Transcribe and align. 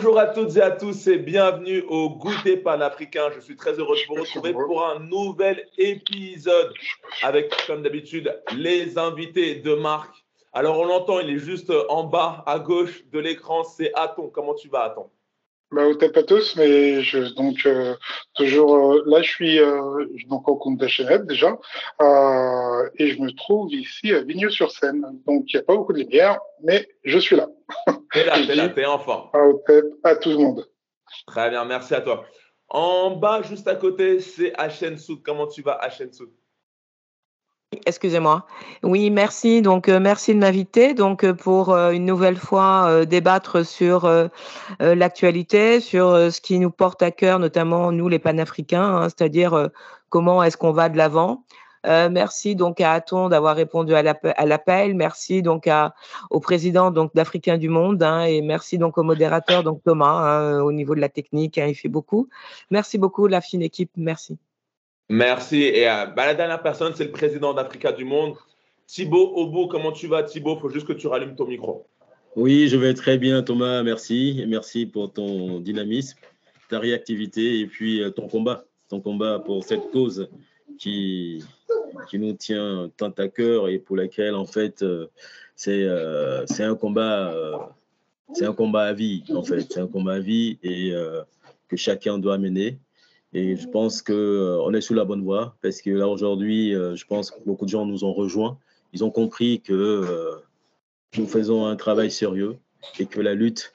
Bonjour 0.00 0.20
à 0.20 0.26
toutes 0.26 0.56
et 0.56 0.62
à 0.62 0.70
tous 0.70 1.08
et 1.08 1.18
bienvenue 1.18 1.82
au 1.88 2.08
Goûter 2.08 2.56
panafricain. 2.56 3.30
Je 3.34 3.40
suis 3.40 3.56
très 3.56 3.72
heureux 3.72 3.96
de 3.96 4.06
vous 4.06 4.20
retrouver 4.20 4.52
pour 4.52 4.86
un 4.86 5.00
nouvel 5.00 5.66
épisode 5.76 6.72
avec, 7.24 7.52
comme 7.66 7.82
d'habitude, 7.82 8.32
les 8.56 8.96
invités 8.96 9.56
de 9.56 9.74
marque. 9.74 10.14
Alors, 10.52 10.78
on 10.78 10.84
l'entend, 10.84 11.18
il 11.18 11.30
est 11.30 11.38
juste 11.40 11.72
en 11.88 12.04
bas 12.04 12.44
à 12.46 12.60
gauche 12.60 13.04
de 13.10 13.18
l'écran. 13.18 13.64
C'est 13.64 13.90
Aton. 13.96 14.30
Comment 14.32 14.54
tu 14.54 14.68
vas, 14.68 14.84
Aton? 14.84 15.10
Bah, 15.72 15.84
au 15.88 15.96
pas 15.96 16.22
tous, 16.22 16.54
mais 16.54 17.02
je, 17.02 17.34
donc 17.34 17.66
euh, 17.66 17.96
toujours 18.34 18.76
euh, 18.76 19.02
là, 19.04 19.20
je 19.20 19.28
suis 19.28 19.58
euh, 19.58 20.06
donc 20.28 20.48
au 20.48 20.54
compte 20.54 20.78
d'HNF 20.78 21.26
déjà, 21.26 21.58
et 22.94 23.08
je 23.08 23.20
me 23.20 23.32
trouve 23.32 23.74
ici 23.74 24.12
à 24.12 24.22
Vigneux-sur-Seine. 24.22 25.04
Donc 25.26 25.52
il 25.52 25.56
n'y 25.56 25.60
a 25.60 25.64
pas 25.64 25.74
beaucoup 25.74 25.92
de 25.92 25.98
lumière, 25.98 26.38
mais 26.62 26.88
je 27.02 27.18
suis 27.18 27.34
là. 27.34 27.48
T'es 28.12 28.24
là, 28.24 28.38
t'es 28.46 28.54
là, 28.54 28.68
t'es 28.68 28.84
en 28.86 28.98
forme. 28.98 29.30
À, 30.04 30.16
tout 30.16 30.30
le 30.30 30.36
monde. 30.36 30.68
Très 31.26 31.50
bien, 31.50 31.64
merci 31.64 31.94
à 31.94 32.00
toi. 32.00 32.24
En 32.68 33.16
bas, 33.16 33.42
juste 33.42 33.68
à 33.68 33.74
côté, 33.74 34.20
c'est 34.20 34.52
HN 34.58 34.96
Soud. 34.96 35.20
Comment 35.24 35.46
tu 35.46 35.62
vas, 35.62 35.80
HN 35.86 36.12
Soud 36.12 36.30
Excusez-moi. 37.84 38.46
Oui, 38.82 39.10
merci. 39.10 39.60
Donc, 39.60 39.88
euh, 39.88 40.00
merci 40.00 40.34
de 40.34 40.38
m'inviter. 40.38 40.94
Donc, 40.94 41.22
euh, 41.22 41.34
pour 41.34 41.70
euh, 41.70 41.90
une 41.90 42.06
nouvelle 42.06 42.36
fois 42.36 43.04
débattre 43.04 43.64
sur 43.64 44.10
l'actualité, 44.80 45.80
sur 45.80 46.32
ce 46.32 46.40
qui 46.40 46.58
nous 46.58 46.70
porte 46.70 47.02
à 47.02 47.10
cœur, 47.10 47.38
notamment 47.38 47.92
nous 47.92 48.08
les 48.08 48.18
panafricains, 48.18 48.82
hein, 48.82 49.04
c'est-à-dire 49.04 49.70
comment 50.08 50.42
est-ce 50.42 50.56
qu'on 50.56 50.72
va 50.72 50.88
de 50.88 50.96
l'avant. 50.96 51.44
Merci 52.10 52.54
donc 52.54 52.80
à 52.80 52.92
Aton 52.92 53.28
d'avoir 53.28 53.56
répondu 53.56 53.94
à 53.94 54.02
l'appel. 54.02 54.94
Merci 54.94 55.42
donc 55.42 55.66
à, 55.66 55.94
au 56.30 56.40
président 56.40 56.90
donc 56.90 57.14
d'Africains 57.14 57.58
du 57.58 57.68
Monde 57.68 58.02
hein, 58.02 58.24
et 58.24 58.42
merci 58.42 58.78
donc 58.78 58.98
au 58.98 59.02
modérateur 59.02 59.62
donc 59.62 59.82
Thomas 59.82 60.06
hein, 60.06 60.60
au 60.62 60.72
niveau 60.72 60.94
de 60.94 61.00
la 61.00 61.08
technique. 61.08 61.56
il 61.56 61.74
fait 61.74 61.88
beaucoup. 61.88 62.28
Merci 62.70 62.98
beaucoup 62.98 63.26
la 63.26 63.40
fine 63.40 63.62
équipe. 63.62 63.90
Merci. 63.96 64.38
Merci. 65.08 65.62
Et 65.62 65.88
euh, 65.88 66.06
bah, 66.06 66.26
la 66.26 66.34
dernière 66.34 66.62
personne, 66.62 66.92
c'est 66.94 67.04
le 67.04 67.12
président 67.12 67.54
d'Africa 67.54 67.92
du 67.92 68.04
Monde. 68.04 68.34
Thibaut 68.86 69.32
Obo, 69.36 69.68
comment 69.68 69.92
tu 69.92 70.06
vas 70.06 70.22
Thibaut? 70.22 70.56
Il 70.56 70.60
faut 70.60 70.70
juste 70.70 70.86
que 70.86 70.92
tu 70.92 71.06
rallumes 71.06 71.34
ton 71.34 71.46
micro. 71.46 71.86
Oui, 72.36 72.68
je 72.68 72.76
vais 72.76 72.94
très 72.94 73.18
bien 73.18 73.42
Thomas, 73.42 73.82
merci. 73.82 74.44
Merci 74.46 74.86
pour 74.86 75.12
ton 75.12 75.60
dynamisme, 75.60 76.18
ta 76.68 76.78
réactivité 76.78 77.60
et 77.60 77.66
puis 77.66 78.02
euh, 78.02 78.10
ton 78.10 78.28
combat. 78.28 78.64
Ton 78.88 79.00
combat 79.00 79.38
pour 79.38 79.64
cette 79.64 79.90
cause 79.90 80.30
qui, 80.78 81.44
qui 82.08 82.18
nous 82.18 82.32
tient 82.34 82.90
tant 82.96 83.10
à 83.10 83.28
cœur 83.28 83.68
et 83.68 83.78
pour 83.78 83.96
laquelle 83.96 84.34
en 84.34 84.46
fait 84.46 84.82
euh, 84.82 85.06
c'est 85.56 85.86
c'est 86.46 86.64
un 86.64 86.74
combat 86.74 87.34
c'est 88.34 88.46
un 88.46 88.52
combat 88.52 88.84
à 88.84 88.92
vie 88.92 89.24
en 89.34 89.42
fait 89.42 89.66
c'est 89.70 89.80
un 89.80 89.86
combat 89.86 90.14
à 90.14 90.18
vie 90.20 90.58
et 90.62 90.92
que 91.68 91.76
chacun 91.76 92.18
doit 92.18 92.38
mener 92.38 92.78
et 93.32 93.56
je 93.56 93.68
pense 93.68 94.00
qu'on 94.02 94.14
euh, 94.14 94.72
est 94.72 94.80
sous 94.80 94.94
la 94.94 95.04
bonne 95.04 95.22
voie 95.22 95.56
parce 95.62 95.82
que 95.82 95.90
là, 95.90 96.08
aujourd'hui, 96.08 96.74
euh, 96.74 96.96
je 96.96 97.04
pense 97.06 97.30
que 97.30 97.40
beaucoup 97.44 97.66
de 97.66 97.70
gens 97.70 97.84
nous 97.84 98.04
ont 98.04 98.12
rejoints. 98.12 98.58
Ils 98.92 99.04
ont 99.04 99.10
compris 99.10 99.60
que 99.60 99.74
euh, 99.74 100.36
nous 101.16 101.26
faisons 101.26 101.66
un 101.66 101.76
travail 101.76 102.10
sérieux 102.10 102.56
et 102.98 103.06
que 103.06 103.20
la 103.20 103.34
lutte, 103.34 103.74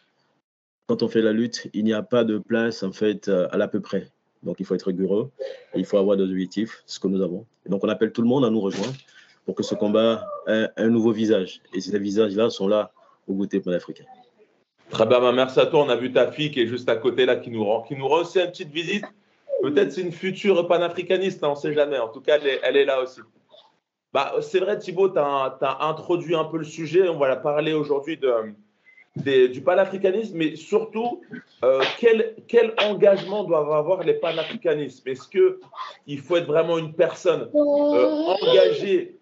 quand 0.88 1.04
on 1.04 1.08
fait 1.08 1.22
la 1.22 1.34
lutte, 1.34 1.70
il 1.74 1.84
n'y 1.84 1.94
a 1.94 2.02
pas 2.02 2.24
de 2.24 2.40
place 2.40 2.82
en 2.84 2.92
fait 2.92 3.28
à 3.28 3.58
l'à 3.58 3.68
peu 3.68 3.80
près. 3.80 4.12
Donc 4.44 4.58
il 4.60 4.66
faut 4.66 4.76
être 4.76 4.88
rigoureux 4.88 5.32
il 5.76 5.86
faut 5.86 5.98
avoir 5.98 6.18
des 6.18 6.24
objectifs, 6.24 6.84
ce 6.86 7.00
que 7.00 7.08
nous 7.08 7.22
avons. 7.22 7.46
Et 7.66 7.70
donc 7.70 7.84
on 7.84 7.90
appelle 7.90 8.12
tout 8.12 8.22
le 8.22 8.28
monde 8.28 8.46
à 8.46 8.50
nous 8.50 8.62
rejoindre 8.62 8.94
pour 9.46 9.56
que 9.56 9.64
ce 9.64 9.76
combat 9.76 10.28
ait 10.48 10.68
un 10.78 10.90
nouveau 10.90 11.12
visage. 11.12 11.62
Et 11.74 11.82
ces 11.82 11.98
visages-là 11.98 12.50
sont 12.50 12.68
là 12.68 12.92
au 13.28 13.34
goûter 13.34 13.60
panafricain. 13.60 14.06
Très 14.90 15.06
bien, 15.06 15.32
merci 15.32 15.60
à 15.60 15.66
toi. 15.66 15.84
On 15.84 15.90
a 15.90 15.96
vu 15.96 16.12
ta 16.12 16.32
fille 16.32 16.52
qui 16.52 16.62
est 16.62 16.68
juste 16.68 16.88
à 16.88 16.96
côté 16.96 17.26
là, 17.26 17.36
qui 17.36 17.50
nous 17.50 17.64
rend, 17.64 17.82
qui 17.82 17.96
nous 17.96 18.08
rend 18.08 18.22
aussi 18.22 18.40
une 18.40 18.48
petite 18.48 18.72
visite. 18.72 19.06
Peut-être 19.62 19.92
c'est 19.92 20.02
une 20.02 20.12
future 20.12 20.68
panafricaniste, 20.68 21.44
hein, 21.44 21.50
on 21.50 21.52
ne 21.52 21.56
sait 21.56 21.74
jamais. 21.74 21.98
En 21.98 22.10
tout 22.10 22.22
cas, 22.22 22.38
elle 22.38 22.78
est, 22.78 22.86
là 22.86 23.02
aussi. 23.02 23.22
Bah, 24.12 24.36
c'est 24.42 24.60
vrai, 24.60 24.78
Thibaut, 24.78 25.10
tu 25.10 25.18
as, 25.18 25.78
introduit 25.82 26.36
un 26.36 26.44
peu 26.44 26.58
le 26.58 26.66
sujet. 26.66 27.08
On 27.08 27.18
va 27.18 27.36
parler 27.38 27.74
aujourd'hui 27.74 28.20
du 29.16 29.62
panafricanisme, 29.62 30.38
mais 30.38 30.56
surtout, 30.56 31.22
euh, 31.64 31.82
quel, 32.00 32.36
quel, 32.48 32.74
engagement 32.82 33.44
doivent 33.44 33.72
avoir 33.72 34.04
les 34.04 34.16
panafricanistes? 34.16 35.06
Est-ce 35.08 35.28
qu'il 35.28 36.20
faut 36.20 36.38
être 36.38 36.48
vraiment 36.48 36.78
une 36.78 36.94
personne 36.94 37.50
euh, 37.54 38.36
engagée 38.42 39.20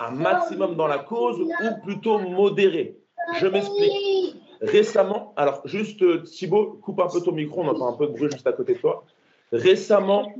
un 0.00 0.12
maximum 0.12 0.76
dans 0.76 0.86
la 0.86 0.98
cause 0.98 1.40
ou 1.40 1.84
plutôt 1.84 2.18
modérée? 2.18 2.96
Je 3.38 3.46
m'explique. 3.46 4.36
Récemment, 4.60 5.34
alors 5.36 5.60
juste 5.66 6.24
Thibaut, 6.24 6.78
coupe 6.82 7.00
un 7.00 7.08
peu 7.08 7.20
ton 7.20 7.32
micro, 7.32 7.62
on 7.62 7.68
entend 7.68 7.94
un 7.94 7.96
peu 7.96 8.06
de 8.06 8.12
bruit 8.12 8.30
juste 8.30 8.46
à 8.46 8.52
côté 8.52 8.74
de 8.74 8.78
toi. 8.78 9.04
Récemment, 9.52 10.32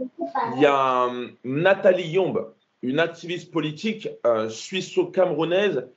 il 0.55 0.63
y 0.63 0.67
a 0.67 1.07
euh, 1.07 1.29
Nathalie 1.45 2.11
Yombe, 2.11 2.53
une 2.83 2.99
activiste 2.99 3.51
politique 3.51 4.09
euh, 4.27 4.49
suisse-camerounaise, 4.49 5.89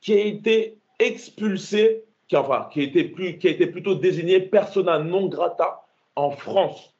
qui 0.00 0.14
a 0.14 0.24
été 0.24 0.78
expulsée, 0.98 2.04
qui, 2.30 2.36
enfin, 2.36 2.68
qui, 2.72 2.82
été 2.82 3.02
plus, 3.02 3.38
qui 3.38 3.48
a 3.48 3.50
été 3.50 3.66
plutôt 3.66 3.96
désignée 3.96 4.38
persona 4.38 5.00
non 5.00 5.26
grata 5.26 5.82
en 6.14 6.30
France. 6.30 6.94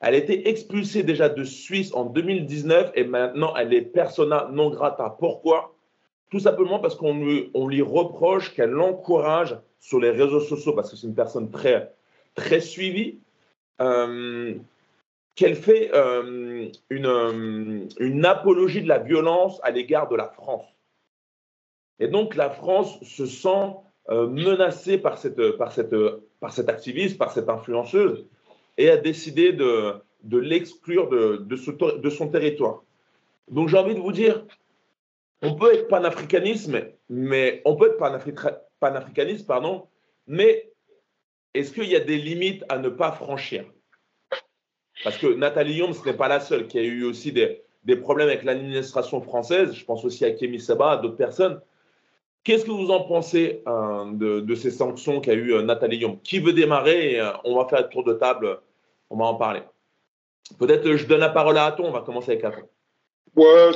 Elle 0.00 0.14
a 0.14 0.16
été 0.16 0.48
expulsée 0.48 1.02
déjà 1.02 1.28
de 1.28 1.44
Suisse 1.44 1.92
en 1.92 2.06
2019 2.06 2.92
et 2.94 3.04
maintenant 3.04 3.54
elle 3.54 3.74
est 3.74 3.82
persona 3.82 4.48
non 4.50 4.70
grata. 4.70 5.14
Pourquoi? 5.18 5.74
Tout 6.30 6.38
simplement 6.38 6.78
parce 6.78 6.94
qu'on 6.94 7.22
lui, 7.22 7.50
on 7.52 7.68
lui 7.68 7.82
reproche 7.82 8.54
qu'elle 8.54 8.70
l'encourage 8.70 9.58
sur 9.78 10.00
les 10.00 10.10
réseaux 10.10 10.40
sociaux 10.40 10.72
parce 10.72 10.90
que 10.90 10.96
c'est 10.96 11.06
une 11.06 11.14
personne 11.14 11.50
très, 11.50 11.92
très 12.34 12.62
suivie 12.62 13.18
euh, 13.82 14.54
qu'elle 15.34 15.56
fait 15.56 15.90
euh, 15.92 16.70
une, 16.88 17.06
euh, 17.06 17.86
une, 17.98 18.24
apologie 18.24 18.80
de 18.80 18.88
la 18.88 19.00
violence 19.00 19.60
à 19.64 19.70
l'égard 19.70 20.08
de 20.08 20.16
la 20.16 20.28
France. 20.28 20.64
Et 21.98 22.08
donc 22.08 22.36
la 22.36 22.48
France 22.48 22.98
se 23.02 23.26
sent 23.26 23.74
menacée 24.10 24.98
par 24.98 25.18
cette, 25.18 25.52
par, 25.52 25.72
cette, 25.72 25.94
par 26.40 26.52
cette 26.52 26.68
activiste, 26.68 27.16
par 27.16 27.32
cette 27.32 27.48
influenceuse, 27.48 28.26
et 28.76 28.90
a 28.90 28.96
décidé 28.96 29.52
de, 29.52 29.94
de 30.22 30.38
l'exclure 30.38 31.08
de, 31.08 31.36
de, 31.36 32.10
son 32.10 32.28
territoire. 32.28 32.82
Donc 33.48 33.68
j'ai 33.68 33.78
envie 33.78 33.94
de 33.94 34.00
vous 34.00 34.12
dire, 34.12 34.44
on 35.42 35.54
peut 35.54 35.74
être 35.74 35.88
panafricanisme, 35.88 36.82
mais 37.08 37.62
on 37.64 37.76
peut 37.76 37.90
être 37.90 38.58
panafricaniste, 38.80 39.46
pardon, 39.46 39.86
mais 40.26 40.70
est-ce 41.54 41.72
qu'il 41.72 41.88
y 41.88 41.96
a 41.96 42.00
des 42.00 42.18
limites 42.18 42.64
à 42.68 42.78
ne 42.78 42.88
pas 42.88 43.12
franchir? 43.12 43.64
Parce 45.02 45.16
que 45.16 45.26
Nathalie 45.26 45.74
Young, 45.74 45.94
ce 45.94 46.04
n'est 46.04 46.16
pas 46.16 46.28
la 46.28 46.40
seule 46.40 46.66
qui 46.68 46.78
a 46.78 46.82
eu 46.82 47.04
aussi 47.04 47.32
des, 47.32 47.62
des 47.84 47.96
problèmes 47.96 48.28
avec 48.28 48.44
l'administration 48.44 49.20
française. 49.22 49.72
Je 49.72 49.84
pense 49.84 50.04
aussi 50.04 50.24
à 50.24 50.30
Kémy 50.30 50.60
Seba, 50.60 50.92
à 50.92 50.96
d'autres 50.98 51.16
personnes. 51.16 51.60
Qu'est-ce 52.42 52.64
que 52.64 52.70
vous 52.70 52.90
en 52.90 53.04
pensez 53.04 53.62
hein, 53.66 54.12
de, 54.14 54.54
ces 54.54 54.70
sanctions 54.70 55.20
qu'a 55.20 55.34
eu 55.34 55.52
euh, 55.52 55.62
Nathalie 55.62 55.98
Young 55.98 56.22
Qui 56.22 56.38
veut 56.38 56.54
démarrer 56.54 57.20
euh, 57.20 57.32
On 57.44 57.56
va 57.56 57.68
faire 57.68 57.80
un 57.80 57.84
tour 57.84 58.04
de 58.04 58.14
table, 58.14 58.60
on 59.10 59.16
va 59.16 59.26
en 59.26 59.34
parler. 59.34 59.62
Peut-être 60.58 60.96
je 60.96 61.06
donne 61.06 61.20
la 61.20 61.28
parole 61.28 61.58
à 61.58 61.66
Aton, 61.66 61.84
on 61.86 61.92
va 61.92 62.00
commencer 62.00 62.32
avec 62.32 62.44
Aton. 62.44 62.66
Ouais, 63.36 63.70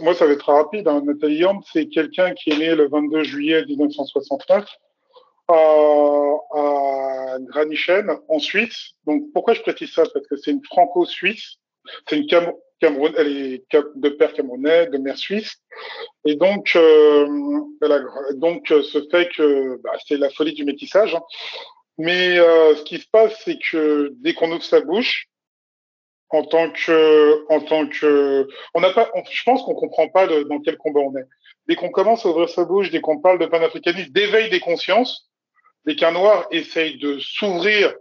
moi 0.00 0.14
ça 0.14 0.26
va 0.26 0.32
être 0.32 0.50
rapide. 0.50 0.88
Hein. 0.88 1.02
Nathalie 1.04 1.36
Young, 1.36 1.60
c'est 1.70 1.88
quelqu'un 1.88 2.32
qui 2.34 2.50
est 2.50 2.58
né 2.58 2.74
le 2.74 2.88
22 2.88 3.24
juillet 3.24 3.64
1969 3.66 4.64
à, 5.48 7.36
Granichen, 7.40 8.10
en 8.28 8.38
Suisse. 8.38 8.92
Donc, 9.06 9.24
pourquoi 9.32 9.54
je 9.54 9.62
précise 9.62 9.92
ça? 9.92 10.04
Parce 10.12 10.26
que 10.26 10.36
c'est 10.36 10.50
une 10.50 10.64
franco-suisse. 10.64 11.56
C'est 12.08 12.16
une 12.16 12.26
Cameroun, 12.80 13.12
elle 13.16 13.36
est 13.36 13.64
de 13.72 14.08
père 14.10 14.32
camerounais, 14.32 14.86
de 14.86 14.98
mère 14.98 15.18
suisse. 15.18 15.56
Et 16.24 16.36
donc, 16.36 16.72
euh, 16.76 17.26
donc 18.34 18.66
ce 18.68 19.06
fait 19.10 19.28
que 19.34 19.80
bah, 19.82 19.92
c'est 20.06 20.16
la 20.16 20.30
folie 20.30 20.54
du 20.54 20.64
métissage. 20.64 21.14
Hein. 21.14 21.22
Mais 21.98 22.38
euh, 22.38 22.76
ce 22.76 22.82
qui 22.82 22.98
se 22.98 23.08
passe, 23.10 23.40
c'est 23.44 23.58
que 23.58 24.12
dès 24.20 24.32
qu'on 24.34 24.52
ouvre 24.52 24.62
sa 24.62 24.80
bouche, 24.80 25.28
en 26.30 26.44
tant 26.44 26.70
que, 26.70 27.44
en 27.48 27.60
tant 27.60 27.88
que, 27.88 28.46
on 28.74 28.80
n'a 28.80 28.90
pas, 28.90 29.10
je 29.30 29.42
pense 29.44 29.62
qu'on 29.62 29.74
comprend 29.74 30.08
pas 30.08 30.26
dans 30.26 30.60
quel 30.60 30.76
combat 30.76 31.00
on 31.00 31.16
est. 31.16 31.26
Dès 31.66 31.74
qu'on 31.74 31.90
commence 31.90 32.24
à 32.24 32.28
ouvrir 32.28 32.48
sa 32.48 32.64
bouche, 32.64 32.90
dès 32.90 33.00
qu'on 33.00 33.20
parle 33.20 33.38
de 33.38 33.46
panafricanisme, 33.46 34.12
d'éveil 34.12 34.50
des 34.50 34.60
consciences, 34.60 35.28
dès 35.86 35.96
qu'un 35.96 36.12
noir 36.12 36.46
essaye 36.50 36.98
de 36.98 37.18
s'ouvrir 37.18 37.94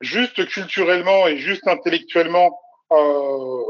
juste 0.00 0.46
culturellement 0.48 1.28
et 1.28 1.36
juste 1.36 1.66
intellectuellement, 1.68 2.58
euh, 2.92 3.62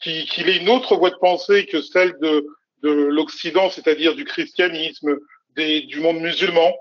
qu'il 0.00 0.48
ait 0.48 0.56
une 0.56 0.68
autre 0.68 0.96
voie 0.96 1.10
de 1.10 1.16
pensée 1.16 1.66
que 1.66 1.80
celle 1.80 2.16
de, 2.20 2.46
de 2.82 2.90
l'Occident, 2.90 3.70
c'est-à-dire 3.70 4.14
du 4.14 4.24
christianisme, 4.24 5.16
des, 5.56 5.82
du 5.82 6.00
monde 6.00 6.20
musulman, 6.20 6.72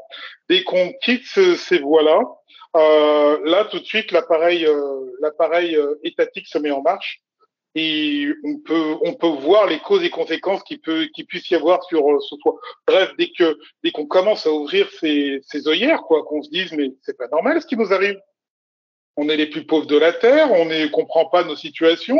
dès 0.50 0.63
qu'on 0.63 0.94
quitte 1.01 1.25
ces 1.25 1.79
voies-là, 1.79 2.21
euh, 2.75 3.39
là 3.45 3.65
tout 3.65 3.79
de 3.79 3.85
suite 3.85 4.12
l'appareil 4.12 4.65
euh, 4.65 5.06
l'appareil 5.21 5.77
euh, 5.77 5.95
étatique 6.03 6.47
se 6.47 6.57
met 6.57 6.71
en 6.71 6.81
marche 6.81 7.21
et 7.73 8.27
on 8.44 8.57
peut 8.57 8.95
on 9.01 9.13
peut 9.13 9.27
voir 9.27 9.68
les 9.68 9.79
causes 9.79 10.03
et 10.03 10.09
conséquences 10.09 10.61
qui 10.63 10.77
peut 10.77 11.07
puisse 11.29 11.50
y 11.50 11.56
avoir 11.56 11.83
sur 11.85 12.21
sur 12.21 12.38
toi. 12.39 12.56
Bref, 12.85 13.13
dès 13.18 13.29
que 13.29 13.57
dès 13.81 13.91
qu'on 13.91 14.06
commence 14.06 14.45
à 14.45 14.51
ouvrir 14.51 14.89
ces 15.00 15.39
ces 15.44 15.69
œillères 15.69 16.01
quoi, 16.01 16.23
qu'on 16.25 16.44
se 16.44 16.50
dise 16.50 16.73
mais 16.73 16.91
c'est 17.01 17.18
pas 17.18 17.29
normal 17.29 17.61
ce 17.61 17.68
qui 17.68 17.77
nous 17.77 17.94
arrive. 17.94 18.19
On 19.17 19.29
est 19.29 19.38
les 19.38 19.47
plus 19.47 19.65
pauvres 19.65 19.85
de 19.85 19.97
la 19.97 20.12
terre, 20.12 20.51
on 20.51 20.65
ne 20.65 20.88
comprend 20.88 21.25
pas 21.25 21.44
nos 21.44 21.56
situations, 21.56 22.19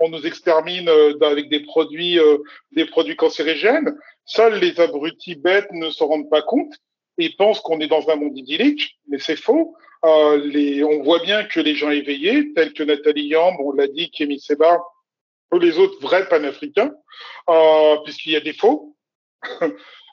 on, 0.00 0.08
nous 0.08 0.26
extermine 0.26 0.88
euh, 0.88 1.18
avec 1.20 1.48
des 1.48 1.60
produits 1.60 2.18
euh, 2.18 2.38
des 2.72 2.86
produits 2.86 3.16
cancérigènes. 3.16 3.96
Seuls 4.24 4.58
les 4.58 4.80
abrutis 4.80 5.36
bêtes 5.36 5.70
ne 5.72 5.90
se 5.90 6.02
rendent 6.02 6.30
pas 6.30 6.42
compte 6.42 6.72
et 7.18 7.30
pensent 7.36 7.60
qu'on 7.60 7.80
est 7.80 7.86
dans 7.86 8.08
un 8.08 8.16
monde 8.16 8.36
idyllique, 8.36 8.98
mais 9.08 9.18
c'est 9.18 9.36
faux. 9.36 9.76
Euh, 10.04 10.84
on 10.84 11.02
voit 11.02 11.20
bien 11.20 11.44
que 11.44 11.60
les 11.60 11.74
gens 11.74 11.90
éveillés, 11.90 12.52
tels 12.54 12.72
que 12.72 12.82
Nathalie 12.82 13.26
Yamb, 13.26 13.56
on 13.60 13.72
l'a 13.72 13.86
dit, 13.86 14.10
Kémy 14.10 14.40
Seba, 14.40 14.82
ou 15.52 15.58
les 15.58 15.78
autres 15.78 16.00
vrais 16.00 16.28
panafricains, 16.28 16.92
euh, 17.48 17.96
puisqu'il 18.04 18.32
y 18.32 18.36
a 18.36 18.40
des 18.40 18.52
faux, 18.52 18.96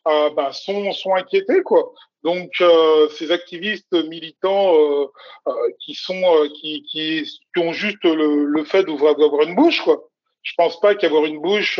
euh, 0.08 0.30
bah, 0.32 0.52
sont, 0.54 0.92
sont 0.92 1.16
inquiétés, 1.16 1.62
quoi. 1.62 1.94
Donc, 2.24 2.50
euh, 2.60 3.08
ces 3.10 3.32
activistes 3.32 3.94
militants 3.94 4.76
euh, 4.76 5.06
euh, 5.48 5.52
qui 5.80 5.94
sont, 5.94 6.22
qui, 6.56 6.84
qui, 6.84 7.24
qui, 7.24 7.60
ont 7.62 7.72
juste 7.72 8.04
le, 8.04 8.46
le 8.46 8.64
fait 8.66 8.84
d'ouvrir 8.84 9.16
une 9.42 9.56
bouche, 9.56 9.82
quoi. 9.82 10.10
Je 10.44 10.54
pense 10.58 10.80
pas 10.80 10.96
qu'avoir 10.96 11.26
une 11.26 11.40
bouche 11.40 11.80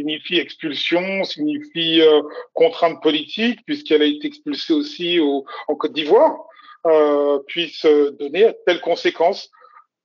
signifie 0.00 0.38
expulsion, 0.38 1.24
signifie 1.24 2.00
euh, 2.00 2.22
contrainte 2.54 3.02
politique, 3.02 3.60
puisqu'elle 3.66 4.02
a 4.02 4.06
été 4.06 4.28
expulsée 4.28 4.72
aussi 4.72 5.20
au, 5.20 5.44
en 5.68 5.74
Côte 5.74 5.92
d'Ivoire, 5.92 6.36
euh, 6.86 7.38
puisse 7.46 7.84
donner 8.18 8.52
telles 8.66 8.80
conséquences. 8.80 9.50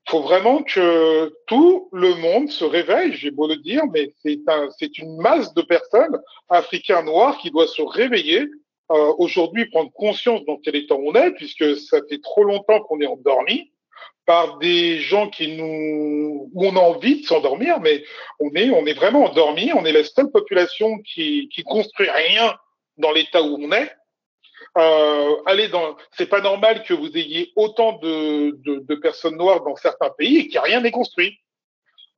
Faut 0.08 0.22
vraiment 0.22 0.62
que 0.62 1.34
tout 1.48 1.90
le 1.92 2.14
monde 2.16 2.50
se 2.50 2.64
réveille, 2.64 3.14
j'ai 3.14 3.32
beau 3.32 3.48
le 3.48 3.58
dire, 3.58 3.84
mais 3.92 4.12
c'est 4.22 4.40
un, 4.48 4.70
c'est 4.78 4.98
une 5.00 5.18
masse 5.18 5.54
de 5.56 5.64
personnes, 5.64 6.20
africains 6.50 7.04
noirs, 7.04 7.38
qui 7.40 7.50
doit 7.50 7.68
se 7.68 7.82
réveiller 7.82 8.48
euh, 8.92 9.14
aujourd'hui, 9.18 9.66
prendre 9.66 9.92
conscience 9.92 10.46
dans 10.46 10.58
quel 10.58 10.76
état 10.76 10.96
on 10.96 11.14
est, 11.16 11.32
puisque 11.32 11.76
ça 11.78 12.00
fait 12.08 12.22
trop 12.22 12.44
longtemps 12.44 12.82
qu'on 12.82 13.02
est 13.02 13.08
endormi 13.08 13.72
par 14.26 14.58
des 14.58 15.00
gens 15.00 15.30
qui 15.30 15.56
nous, 15.56 16.50
où 16.54 16.66
on 16.66 16.76
a 16.76 16.80
envie 16.80 17.22
de 17.22 17.26
s'endormir, 17.26 17.80
mais 17.80 18.04
on 18.40 18.52
est, 18.56 18.70
on 18.70 18.86
est 18.86 18.94
vraiment 18.94 19.26
endormi. 19.26 19.72
On 19.74 19.86
est 19.86 19.92
la 19.92 20.04
seule 20.04 20.32
population 20.32 21.00
qui, 21.00 21.50
qui 21.54 21.64
construit 21.64 22.10
rien 22.10 22.56
dans 22.98 23.12
l'état 23.12 23.42
où 23.42 23.58
on 23.60 23.72
est. 23.72 23.92
Euh, 24.78 25.36
allez 25.46 25.70
dans, 25.70 25.96
c'est 26.18 26.26
pas 26.28 26.42
normal 26.42 26.84
que 26.84 26.94
vous 26.94 27.16
ayez 27.18 27.52
autant 27.56 27.94
de, 27.94 28.52
de, 28.66 28.80
de 28.80 28.96
personnes 28.96 29.38
noires 29.38 29.64
dans 29.64 29.76
certains 29.76 30.10
pays 30.10 30.38
et 30.38 30.48
qu'il 30.48 30.60
rien 30.60 30.82
n'est 30.82 30.92
construit. 30.92 31.40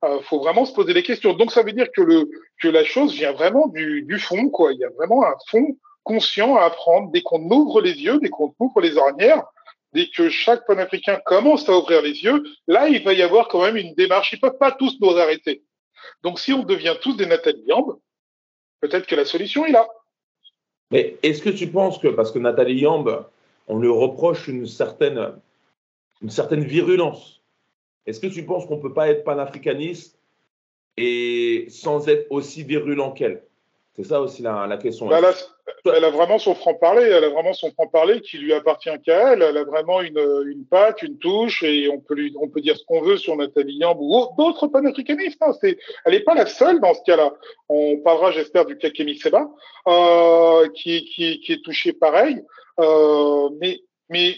Euh, 0.04 0.20
faut 0.22 0.40
vraiment 0.40 0.64
se 0.64 0.72
poser 0.72 0.94
des 0.94 1.02
questions. 1.02 1.34
Donc 1.34 1.52
ça 1.52 1.62
veut 1.62 1.72
dire 1.72 1.88
que 1.94 2.02
le 2.02 2.28
que 2.60 2.68
la 2.68 2.84
chose 2.84 3.14
vient 3.14 3.32
vraiment 3.32 3.68
du, 3.68 4.02
du 4.02 4.18
fond, 4.18 4.48
quoi. 4.48 4.72
Il 4.72 4.78
y 4.78 4.84
a 4.84 4.90
vraiment 4.90 5.24
un 5.24 5.34
fond 5.48 5.76
conscient 6.02 6.56
à 6.56 6.64
apprendre 6.64 7.10
dès 7.12 7.22
qu'on 7.22 7.42
ouvre 7.50 7.80
les 7.80 8.00
yeux, 8.00 8.18
dès 8.20 8.28
qu'on 8.28 8.54
ouvre 8.58 8.80
les 8.80 8.96
ornières 8.96 9.44
dès 9.92 10.08
que 10.08 10.28
chaque 10.28 10.66
panafricain 10.66 11.20
commence 11.24 11.68
à 11.68 11.76
ouvrir 11.76 12.02
les 12.02 12.22
yeux, 12.22 12.42
là, 12.66 12.88
il 12.88 13.02
va 13.04 13.12
y 13.12 13.22
avoir 13.22 13.48
quand 13.48 13.62
même 13.62 13.76
une 13.76 13.94
démarche. 13.94 14.32
Ils 14.32 14.40
peuvent 14.40 14.58
pas 14.58 14.72
tous 14.72 14.96
nous 15.00 15.16
arrêter. 15.16 15.62
Donc, 16.22 16.38
si 16.38 16.52
on 16.52 16.62
devient 16.62 16.96
tous 17.00 17.14
des 17.14 17.26
Nathalie 17.26 17.66
peut-être 18.80 19.06
que 19.06 19.16
la 19.16 19.24
solution 19.24 19.66
est 19.66 19.72
là. 19.72 19.88
Mais 20.90 21.16
est-ce 21.22 21.42
que 21.42 21.50
tu 21.50 21.66
penses 21.68 21.98
que, 21.98 22.08
parce 22.08 22.32
que 22.32 22.38
Nathalie 22.38 22.80
Yamb, 22.80 23.26
on 23.66 23.78
lui 23.78 23.90
reproche 23.90 24.48
une 24.48 24.66
certaine, 24.66 25.32
une 26.22 26.30
certaine 26.30 26.64
virulence, 26.64 27.42
est-ce 28.06 28.20
que 28.20 28.26
tu 28.26 28.44
penses 28.44 28.66
qu'on 28.66 28.76
ne 28.76 28.82
peut 28.82 28.94
pas 28.94 29.08
être 29.08 29.24
panafricaniste 29.24 30.18
et 30.96 31.66
sans 31.68 32.08
être 32.08 32.26
aussi 32.30 32.62
virulent 32.62 33.12
qu'elle? 33.12 33.42
C'est 33.98 34.04
ça 34.04 34.20
aussi 34.20 34.42
la, 34.42 34.78
question. 34.80 35.10
elle, 35.10 36.04
a, 36.04 36.10
vraiment 36.10 36.38
son 36.38 36.54
franc-parler, 36.54 37.02
elle 37.02 37.24
a 37.24 37.30
vraiment 37.30 37.52
son 37.52 37.72
franc-parler 37.72 38.20
qui 38.20 38.38
lui 38.38 38.52
appartient 38.52 38.96
qu'à 39.04 39.32
elle. 39.32 39.42
Elle 39.42 39.56
a 39.56 39.64
vraiment 39.64 40.00
une, 40.00 40.20
une 40.46 40.64
patte, 40.66 41.02
une 41.02 41.18
touche, 41.18 41.64
et 41.64 41.88
on 41.90 41.98
peut, 41.98 42.14
on 42.40 42.48
peut 42.48 42.60
dire 42.60 42.76
ce 42.76 42.84
qu'on 42.84 43.02
veut 43.02 43.16
sur 43.16 43.34
Nathalie 43.34 43.74
Yamb 43.74 43.98
ou 43.98 44.28
d'autres 44.38 44.68
panafricanistes. 44.68 45.42
Hein. 45.42 45.50
elle 46.04 46.12
n'est 46.12 46.20
pas 46.20 46.36
la 46.36 46.46
seule 46.46 46.80
dans 46.80 46.94
ce 46.94 47.00
cas-là. 47.06 47.32
On 47.68 47.96
parlera, 47.96 48.30
j'espère, 48.30 48.66
du 48.66 48.78
cas 48.78 48.90
Kémy 48.90 49.16
Seba, 49.16 49.48
euh, 49.88 50.68
qui, 50.76 51.04
qui, 51.06 51.40
qui, 51.40 51.54
est 51.54 51.64
touché 51.64 51.92
pareil. 51.92 52.40
Euh, 52.78 53.48
mais, 53.60 53.80
mais, 54.10 54.36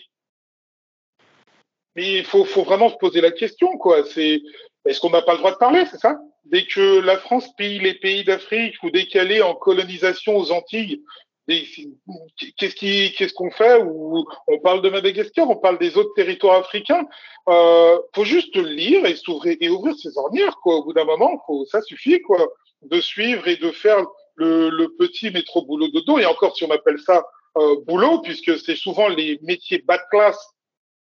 mais 1.96 2.20
il 2.20 2.24
faut, 2.24 2.46
faut 2.46 2.62
vraiment 2.62 2.88
se 2.88 2.96
poser 2.96 3.20
la 3.20 3.30
question, 3.30 3.76
quoi. 3.76 4.04
C'est, 4.04 4.40
est-ce 4.86 5.00
qu'on 5.00 5.10
n'a 5.10 5.20
pas 5.20 5.32
le 5.32 5.38
droit 5.38 5.52
de 5.52 5.58
parler, 5.58 5.84
c'est 5.90 5.98
ça? 5.98 6.18
Dès 6.50 6.64
que 6.64 7.00
la 7.00 7.16
France 7.18 7.48
pille 7.56 7.78
les 7.78 7.94
pays 7.94 8.24
d'Afrique 8.24 8.76
ou 8.82 8.90
dès 8.90 9.06
qu'elle 9.06 9.32
est 9.32 9.42
en 9.42 9.54
colonisation 9.54 10.36
aux 10.36 10.52
Antilles, 10.52 11.02
qu'est-ce 11.46 12.74
qui, 12.74 13.12
qu'est-ce 13.12 13.34
qu'on 13.34 13.50
fait 13.50 13.82
on 13.82 14.58
parle 14.62 14.82
de 14.82 14.90
Madagascar, 14.90 15.48
on 15.48 15.56
parle 15.56 15.78
des 15.78 15.96
autres 15.96 16.14
territoires 16.14 16.60
africains. 16.60 17.06
Euh, 17.48 17.98
faut 18.14 18.24
juste 18.24 18.56
lire 18.56 19.04
et 19.06 19.16
s'ouvrir 19.16 19.56
et 19.60 19.68
ouvrir 19.68 19.96
ses 19.96 20.16
ornières, 20.16 20.56
quoi. 20.62 20.76
Au 20.76 20.84
bout 20.84 20.92
d'un 20.92 21.04
moment, 21.04 21.42
ça 21.70 21.82
suffit, 21.82 22.20
quoi, 22.20 22.48
de 22.82 23.00
suivre 23.00 23.48
et 23.48 23.56
de 23.56 23.70
faire 23.70 24.04
le, 24.36 24.70
le 24.70 24.94
petit 24.96 25.30
métro 25.30 25.64
boulot 25.64 25.88
dodo. 25.88 26.18
Et 26.18 26.26
encore, 26.26 26.56
si 26.56 26.64
on 26.64 26.70
appelle 26.70 26.98
ça 26.98 27.24
euh, 27.56 27.76
boulot, 27.86 28.20
puisque 28.20 28.58
c'est 28.60 28.76
souvent 28.76 29.08
les 29.08 29.38
métiers 29.42 29.78
bas 29.78 29.98
de 29.98 30.02
classe 30.10 30.54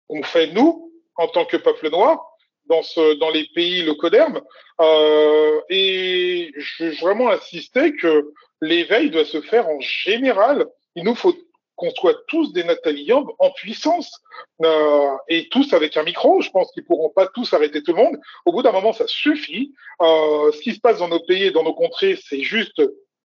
qu'on 0.09 0.23
fait 0.23 0.49
nous 0.49 0.93
en 1.17 1.29
tant 1.29 1.47
que 1.47 1.57
peuple 1.57 1.91
noir 1.91 2.23
dans, 2.67 2.83
ce, 2.83 3.15
dans 3.19 3.31
les 3.31 3.47
pays 3.55 3.83
locodermes. 3.83 4.41
Euh, 4.81 5.61
et 5.69 6.53
je 6.57 7.01
vraiment 7.01 7.31
insister 7.31 7.95
que 7.95 8.33
l'éveil 8.61 9.11
doit 9.11 9.25
se 9.25 9.41
faire 9.41 9.69
en 9.69 9.81
général. 9.81 10.67
Il 10.97 11.05
nous 11.05 11.15
faut 11.15 11.35
qu'on 11.77 11.91
soit 11.91 12.17
tous 12.29 12.53
des 12.53 12.65
Nathalie 12.65 13.05
Yamb 13.05 13.31
en 13.39 13.51
puissance 13.51 14.21
euh, 14.65 15.11
et 15.29 15.49
tous 15.49 15.73
avec 15.73 15.97
un 15.97 16.05
micro. 16.05 16.41
Je 16.41 16.51
pense 16.51 16.71
qu'ils 16.73 16.85
pourront 16.85 17.11
pas 17.11 17.27
tous 17.27 17.53
arrêter 17.53 17.83
tout 17.83 17.93
le 17.93 18.03
monde. 18.03 18.17
Au 18.47 18.53
bout 18.53 18.63
d'un 18.63 18.73
moment, 18.73 18.93
ça 18.93 19.07
suffit. 19.07 19.73
Euh, 20.01 20.53
ce 20.53 20.61
qui 20.61 20.75
se 20.75 20.81
passe 20.81 20.99
dans 20.99 21.09
nos 21.09 21.21
pays 21.21 21.45
et 21.45 21.51
dans 21.51 21.65
nos 21.65 21.75
contrées, 21.75 22.19
c'est 22.29 22.43
juste 22.43 22.81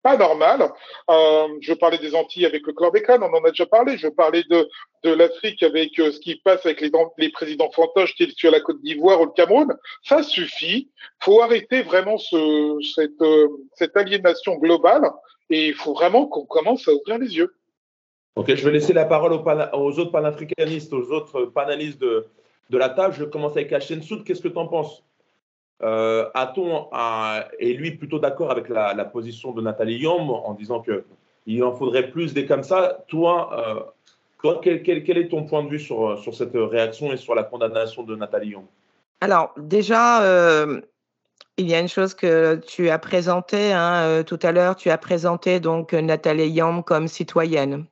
pas 0.09 0.17
normal. 0.17 0.71
Euh, 1.11 1.49
je 1.61 1.75
parlais 1.75 1.99
des 1.99 2.15
Antilles 2.15 2.47
avec 2.47 2.67
le 2.67 2.73
chlordécone, 2.73 3.23
on 3.23 3.33
en 3.35 3.45
a 3.45 3.51
déjà 3.51 3.67
parlé. 3.67 3.99
Je 3.99 4.09
parlais 4.09 4.45
de, 4.45 4.69
de 5.05 5.11
l'Afrique 5.13 5.63
avec 5.63 5.99
euh, 5.99 6.13
ce 6.13 6.19
qui 6.21 6.37
passe 6.37 6.65
avec 6.65 6.81
les, 6.81 6.91
les 7.19 7.31
présidents 7.31 7.71
fantoches 7.71 8.15
sur 8.37 8.51
la 8.51 8.61
Côte 8.61 8.81
d'Ivoire 8.83 9.21
ou 9.21 9.27
le 9.27 9.33
Cameroun. 9.33 9.77
Ça 10.03 10.23
suffit. 10.23 10.91
faut 11.21 11.43
arrêter 11.43 11.83
vraiment 11.83 12.17
ce, 12.17 12.79
cette, 12.95 13.21
euh, 13.21 13.49
cette 13.75 13.97
aliénation 13.97 14.55
globale 14.57 15.11
et 15.51 15.69
il 15.69 15.75
faut 15.75 15.95
vraiment 15.95 16.27
qu'on 16.27 16.47
commence 16.47 16.89
à 16.89 16.93
ouvrir 16.93 17.19
les 17.19 17.37
yeux. 17.37 17.55
Ok, 18.37 18.55
je 18.55 18.65
vais 18.65 18.73
laisser 18.73 18.93
la 18.93 19.05
parole 19.05 19.33
aux, 19.33 19.45
aux 19.45 19.99
autres 19.99 20.13
panafricanistes, 20.13 20.93
aux 20.93 21.11
autres 21.11 21.47
panélistes 21.47 22.01
de, 22.01 22.27
de 22.71 22.79
la 22.79 22.89
table. 22.89 23.15
Je 23.19 23.25
commence 23.25 23.53
avec 23.53 23.73
Hachem 23.73 24.03
Soud. 24.03 24.25
Qu'est-ce 24.25 24.43
que 24.43 24.49
tu 24.49 24.59
en 24.59 24.69
penses? 24.69 25.03
Euh, 25.83 26.29
A-t-on 26.35 26.89
est 27.59 27.73
lui 27.73 27.93
plutôt 27.93 28.19
d'accord 28.19 28.51
avec 28.51 28.69
la, 28.69 29.05
position 29.05 29.53
de 29.53 29.63
Nathalie 29.63 29.99
Yom 29.99 30.31
en 30.31 30.55
disant 30.55 30.81
que 30.81 31.05
il 31.47 31.65
en 31.65 31.73
faudrait 31.73 32.11
plus 32.11 32.35
des 32.35 32.45
comme 32.45 32.63
ça? 32.63 33.05
Toi, 33.09 33.87
euh, 34.45 34.55
quel, 34.63 35.19
est 35.19 35.29
ton 35.31 35.45
point 35.45 35.65
de 35.65 35.69
vue 35.69 35.81
sur, 35.81 36.19
sur 36.19 36.35
cette 36.35 36.53
réaction 36.55 37.13
et 37.13 37.17
sur 37.17 37.35
la 37.35 37.43
condamnation 37.43 38.03
de 38.03 38.15
Nathalie 38.15 38.51
Yom? 38.51 38.65
Alors 39.21 39.53
déjà, 39.57 40.23
euh, 40.23 40.81
il 41.57 41.69
y 41.69 41.75
a 41.75 41.81
une 41.81 41.89
chose 41.89 42.15
que 42.15 42.57
tu 42.67 42.89
as 42.89 42.99
présentée 42.99 43.73
hein, 43.73 44.03
euh, 44.03 44.23
tout 44.23 44.39
à 44.43 44.53
l'heure. 44.53 44.77
Tu 44.77 44.91
as 44.91 44.99
présenté 44.99 45.59
donc 45.59 45.93
Nathalie 45.93 46.51
Yom 46.51 46.85
comme 46.85 47.09
citoyenne. 47.09 47.85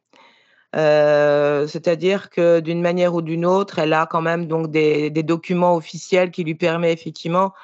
Euh, 0.76 1.66
c'est-à-dire 1.66 2.28
que 2.28 2.60
d'une 2.60 2.82
manière 2.82 3.14
ou 3.14 3.22
d'une 3.22 3.46
autre, 3.46 3.78
elle 3.78 3.94
a 3.94 4.06
quand 4.06 4.20
même 4.20 4.46
donc 4.46 4.70
des, 4.70 5.10
documents 5.10 5.74
officiels 5.74 6.30
qui 6.30 6.44
lui 6.44 6.54
permettent 6.54 6.98
effectivement 6.98 7.54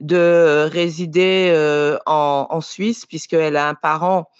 de 0.00 0.66
résider 0.70 1.48
euh, 1.50 1.98
en, 2.06 2.60
Suisse, 2.60 3.06
puisqu'elle 3.06 3.56
a 3.56 3.68
un 3.68 3.74
parent 3.74 4.30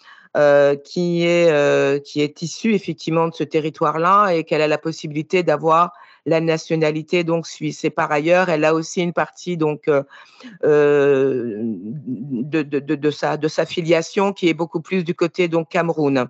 qui 0.84 1.24
est 1.24 1.50
euh, 1.50 2.00
qui 2.00 2.20
est 2.20 2.42
issu 2.42 2.74
effectivement 2.74 3.28
de 3.28 3.34
ce 3.34 3.44
territoire-là 3.44 4.30
et 4.30 4.42
qu'elle 4.42 4.62
a 4.62 4.68
la 4.68 4.78
possibilité 4.78 5.44
d'avoir 5.44 5.92
la 6.26 6.40
nationalité 6.40 7.24
donc 7.24 7.46
suisse. 7.46 7.84
Et 7.84 7.90
par 7.90 8.10
ailleurs, 8.10 8.48
elle 8.48 8.64
a 8.64 8.74
aussi 8.74 9.02
une 9.02 9.12
partie 9.12 9.56
donc 9.56 9.88
euh, 9.88 10.02
euh, 10.64 11.58
de, 11.60 12.62
de, 12.62 13.10
sa 13.10 13.36
de 13.36 13.48
sa 13.48 13.66
filiation 13.66 14.32
qui 14.32 14.48
est 14.48 14.54
beaucoup 14.54 14.80
plus 14.80 15.04
du 15.04 15.14
côté 15.14 15.48
donc 15.48 15.68
Cameroun. 15.68 16.26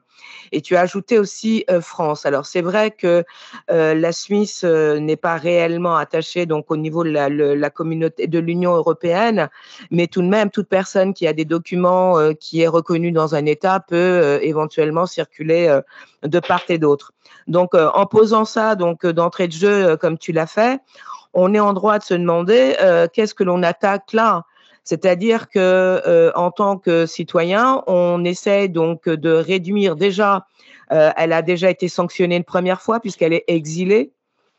Et 0.53 0.61
tu 0.61 0.77
as 0.77 0.81
ajouté 0.81 1.19
aussi 1.19 1.65
euh, 1.71 1.81
France. 1.81 2.27
Alors 2.27 2.47
c'est 2.47 2.63
vrai 2.63 2.91
que 2.91 3.25
la 3.69 4.13
Suisse 4.13 4.65
n'est 4.65 5.17
pas 5.17 5.37
réellement 5.37 5.97
attachée 5.97 6.47
donc 6.47 6.71
au 6.71 6.77
niveau 6.77 7.05
de 7.05 7.11
la, 7.11 7.71
communauté 7.71 8.27
de 8.27 8.39
l'Union 8.39 8.75
européenne, 8.75 9.49
mais 9.91 10.07
tout 10.07 10.23
de 10.23 10.29
même 10.29 10.51
toute 10.51 10.69
personne 10.69 11.15
qui 11.15 11.27
a 11.27 11.33
des 11.33 11.45
documents 11.45 12.33
qui 12.35 12.63
est 12.63 12.69
reconnu 12.69 13.13
dans 13.13 13.35
un 13.35 13.47
État 13.47 13.81
peut 13.81 14.39
éventuellement 14.43 15.07
circuler 15.07 15.81
de 16.23 16.41
part 16.41 16.65
et 16.69 16.79
d'autre. 16.79 17.14
Donc, 17.47 17.75
euh, 17.75 17.91
en 17.95 18.07
posant 18.07 18.45
ça 18.45 18.75
donc 18.75 19.07
d'entrée 19.07 19.49
de 19.49 19.53
jeu, 19.53 19.97
comme 19.97 20.19
tu 20.19 20.33
l'as 20.33 20.47
fait, 20.47 20.81
on 21.33 21.55
est 21.55 21.61
en 21.61 21.73
droit 21.73 21.99
de 21.99 22.05
se 22.05 22.15
demander 22.15 22.77
qu'est-ce 23.13 23.35
que 23.35 23.43
l'on 23.43 23.63
attaque 23.63 24.13
là? 24.13 24.45
C'est-à-dire 24.85 25.49
que 25.49 26.31
en 26.37 26.53
tant 26.53 26.79
que 26.79 27.07
citoyen, 27.07 27.83
on 27.89 28.25
essaie 28.25 28.69
donc 28.69 29.09
de 29.09 29.31
réduire 29.31 29.97
déjà. 29.97 30.47
elle 30.91 31.33
a 31.33 31.43
déjà 31.43 31.71
été 31.71 31.89
sanctionnée 31.89 32.37
une 32.37 32.45
première 32.45 32.81
fois 32.81 33.01
puisqu'elle 33.01 33.33
est 33.33 33.45
exilée 33.49 34.13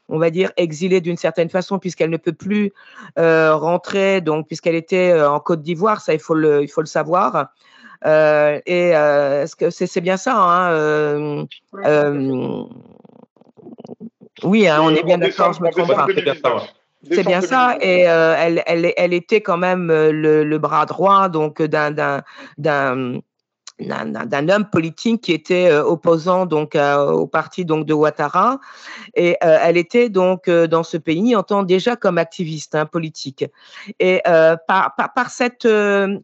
on 0.09 0.19
va 0.19 0.29
dire, 0.29 0.51
exilée 0.57 1.01
d'une 1.01 1.17
certaine 1.17 1.49
façon 1.49 1.79
puisqu'elle 1.79 2.09
ne 2.09 2.17
peut 2.17 2.33
plus 2.33 2.71
euh, 3.17 3.55
rentrer, 3.55 4.21
donc 4.21 4.47
puisqu'elle 4.47 4.75
était 4.75 5.11
euh, 5.11 5.29
en 5.29 5.39
Côte 5.39 5.61
d'Ivoire, 5.61 6.01
ça 6.01 6.13
il 6.13 6.19
faut 6.19 6.35
le 6.35 6.67
savoir. 6.85 7.49
Euh, 8.05 8.59
et 8.65 8.89
est-ce 8.89 9.55
que 9.55 9.69
c'est 9.69 10.01
bien 10.01 10.17
ça 10.17 10.35
hein, 10.35 11.45
Oui, 14.43 14.67
hein, 14.67 14.79
on 14.81 14.89
est 14.89 15.03
bien 15.03 15.17
d'accord, 15.17 15.53
je 15.53 15.61
me 15.61 15.71
trompe 15.71 15.93
pas. 16.41 16.61
C'est 17.11 17.23
bien 17.23 17.41
ça, 17.41 17.77
et 17.81 18.01
elle, 18.01 18.63
elle, 18.65 18.93
elle, 18.97 19.13
était 19.13 19.41
quand 19.41 19.57
même 19.57 19.87
le, 19.87 20.43
le 20.43 20.57
bras 20.57 20.85
droit 20.87 21.29
donc 21.29 21.61
d'un 21.61 22.23
d'un 23.79 24.49
homme 24.49 24.69
politique 24.69 25.21
qui 25.21 25.33
était 25.33 25.69
euh, 25.69 25.83
opposant 25.83 26.45
donc 26.45 26.75
au 26.75 27.27
parti 27.27 27.65
donc 27.65 27.85
de 27.85 27.93
Ouattara. 27.93 28.59
Et 29.15 29.37
euh, 29.43 29.57
elle 29.61 29.77
était 29.77 30.09
donc 30.09 30.47
euh, 30.47 30.67
dans 30.67 30.83
ce 30.83 30.97
pays 30.97 31.35
en 31.35 31.43
tant 31.43 31.63
déjà 31.63 31.95
comme 31.95 32.17
activiste 32.17 32.75
hein, 32.75 32.85
politique. 32.85 33.45
Et 33.99 34.21
par, 34.23 34.95
par, 34.95 35.13
par 35.13 35.29
cette 35.29 35.67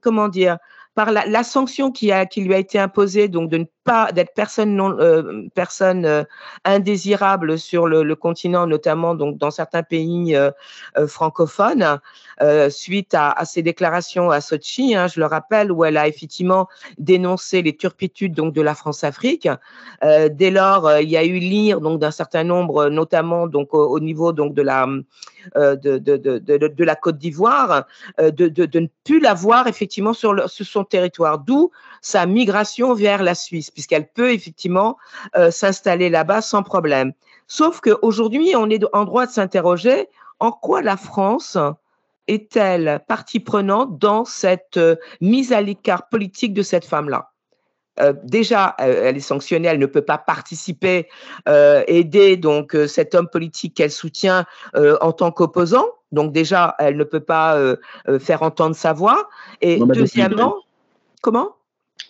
comment 0.02 0.28
dire 0.28 0.58
par 0.94 1.12
la, 1.12 1.44
sanction 1.44 1.90
qui, 1.92 2.12
lui 2.38 2.54
a 2.54 2.58
été 2.58 2.78
imposée, 2.78 3.30
donc 3.30 3.50
de 3.50 3.58
ne 3.60 3.66
pas 3.86 4.12
d'être 4.12 4.34
personne 4.34 4.80
euh, 4.82 5.48
euh, 6.06 6.24
indésirable 6.66 7.58
sur 7.58 7.88
le, 7.88 8.16
continent, 8.16 8.68
notamment 8.68 9.16
donc 9.16 9.38
dans 9.38 9.52
certains 9.52 9.84
pays 9.84 10.36
euh, 10.36 10.52
francophones, 11.08 12.00
suite 12.70 13.14
à, 13.14 13.32
à, 13.32 13.46
ses 13.46 13.62
déclarations 13.62 14.32
à 14.32 14.42
Sochi, 14.42 14.96
hein, 14.96 15.08
je 15.08 15.20
le 15.20 15.28
rappelle, 15.28 15.72
où 15.72 15.86
elle 15.86 15.98
a 15.98 16.08
effectivement 16.08 16.68
dénoncé 16.98 17.62
les 17.62 17.76
turpitudes 17.76 18.34
donc 18.34 18.54
de 18.54 18.62
la 18.62 18.76
France-Afrique. 18.76 19.48
dès 20.02 20.52
lors, 20.52 21.00
il 21.00 21.10
y 21.10 21.18
a 21.18 21.24
eu 21.24 21.40
lire 21.40 21.80
donc 21.80 22.00
d'un 22.00 22.12
certain 22.12 22.44
nombre, 22.44 22.90
notamment 22.90 23.48
donc 23.48 23.74
au, 23.74 23.88
au 23.88 24.00
niveau 24.00 24.34
donc 24.34 24.54
de 24.54 24.62
la 24.62 24.88
de, 25.56 25.98
de, 25.98 26.84
la 26.84 26.96
Côte 26.96 27.18
d'Ivoire, 27.18 27.86
de, 28.20 28.48
de, 28.48 28.80
ne 28.80 28.88
plus 29.04 29.20
la 29.20 29.34
voir 29.34 29.68
effectivement 29.68 30.14
sur, 30.14 30.50
son 30.50 30.84
territoire, 30.84 31.40
d'où 31.40 31.72
sa 32.02 32.26
migration 32.26 32.94
vers 32.94 33.24
la 33.24 33.36
Suisse 33.36 33.72
puisqu'elle 33.72 34.08
peut 34.08 34.32
effectivement 34.32 34.98
euh, 35.36 35.52
s'installer 35.52 36.10
là-bas 36.10 36.42
sans 36.42 36.64
problème. 36.64 37.14
Sauf 37.48 37.80
qu'aujourd'hui, 37.82 38.54
on 38.56 38.70
est 38.70 38.84
en 38.94 39.06
droit 39.06 39.26
de 39.26 39.32
s'interroger 39.32 40.08
en 40.40 40.52
quoi 40.52 40.82
la 40.82 40.98
France 40.98 41.58
est-elle 42.28 43.02
partie 43.08 43.40
prenante 43.40 44.00
dans 44.00 44.26
cette 44.26 44.78
euh, 44.78 44.96
mise 45.20 45.54
à 45.54 45.62
l'écart 45.62 46.08
politique 46.10 46.54
de 46.54 46.64
cette 46.64 46.86
femme-là? 46.86 47.31
Euh, 48.00 48.14
déjà, 48.24 48.76
elle 48.78 49.18
est 49.18 49.20
sanctionnée, 49.20 49.68
elle 49.68 49.80
ne 49.80 49.86
peut 49.86 50.02
pas 50.02 50.18
participer, 50.18 51.08
aider 51.88 52.38
donc 52.38 52.76
cet 52.88 53.16
homme 53.16 53.28
politique 53.28 53.76
qu'elle 53.76 53.92
soutient 53.92 54.46
en 54.76 55.12
tant 55.12 55.32
qu'opposant. 55.32 55.88
Donc 56.12 56.32
déjà, 56.32 56.76
elle 56.80 56.98
ne 56.98 57.04
peut 57.04 57.20
pas 57.20 57.58
faire 58.20 58.44
entendre 58.44 58.76
sa 58.76 58.94
voix. 58.94 59.30
Et 59.62 59.80
deuxièmement, 59.80 60.56
comment? 61.22 61.56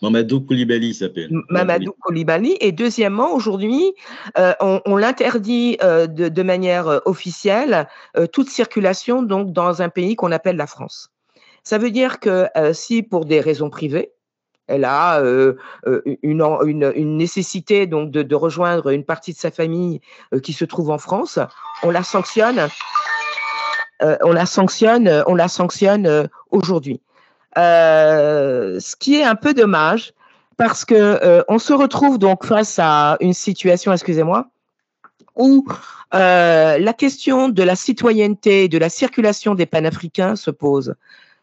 Mamadou 0.02 0.42
Koulibaly 0.42 0.94
s'appelle. 0.94 1.30
Mamadou 1.50 1.94
Koulibaly. 2.00 2.58
Et 2.60 2.72
deuxièmement, 2.72 3.34
aujourd'hui, 3.34 3.94
euh, 4.38 4.54
on, 4.60 4.82
on 4.86 4.98
l'interdit 4.98 5.78
euh, 5.84 6.08
de, 6.08 6.28
de, 6.28 6.44
manière 6.44 6.88
euh, 6.88 7.00
officielle 7.06 7.88
euh, 8.18 8.26
toute 8.26 8.50
circulation 8.50 9.22
donc 9.22 9.54
dans 9.54 9.82
un 9.82 9.90
pays 9.90 10.16
qu'on 10.16 10.32
appelle 10.32 10.56
la 10.56 10.68
France. 10.68 11.12
Ça 11.64 11.78
veut 11.78 11.92
dire 11.92 12.20
que 12.20 12.48
euh, 12.58 12.74
si 12.74 13.04
pour 13.04 13.26
des 13.26 13.40
raisons 13.40 13.70
privées, 13.70 14.12
elle 14.68 14.86
a 14.86 15.20
euh, 15.20 15.56
une, 16.24 16.42
une, 16.66 17.18
nécessité 17.18 17.88
donc 17.88 18.12
de, 18.12 18.36
rejoindre 18.36 18.90
une 18.90 19.04
partie 19.04 19.34
de 19.34 19.38
sa 19.38 19.52
famille 19.52 20.02
qui 20.44 20.54
se 20.54 20.66
trouve 20.66 20.92
en 20.92 20.98
France, 20.98 21.40
on 21.84 21.92
la 21.92 22.04
sanctionne. 22.04 22.70
on 24.02 24.32
la 24.32 24.46
sanctionne, 24.46 25.24
on 25.28 25.36
la 25.36 25.48
sanctionne 25.48 26.30
aujourd'hui. 26.52 27.02
Euh, 27.58 28.80
ce 28.80 28.96
qui 28.96 29.16
est 29.16 29.24
un 29.24 29.36
peu 29.36 29.54
dommage 29.54 30.14
parce 30.58 30.86
que 30.86 30.96
euh, 30.96 31.44
on 31.50 31.60
se 31.60 31.74
retrouve 31.74 32.18
donc 32.18 32.46
face 32.46 32.80
à 32.80 33.18
une 33.20 33.34
situation, 33.34 33.92
excusez-moi, 33.92 34.48
où 35.36 35.66
euh, 36.14 36.78
la 36.78 36.94
question 36.94 37.50
de 37.50 37.64
la 37.64 37.76
citoyenneté, 37.76 38.68
de 38.68 38.78
la 38.78 38.90
circulation 38.90 39.56
des 39.56 39.66
panafricains 39.66 40.36
se 40.36 40.52
pose. 40.52 40.96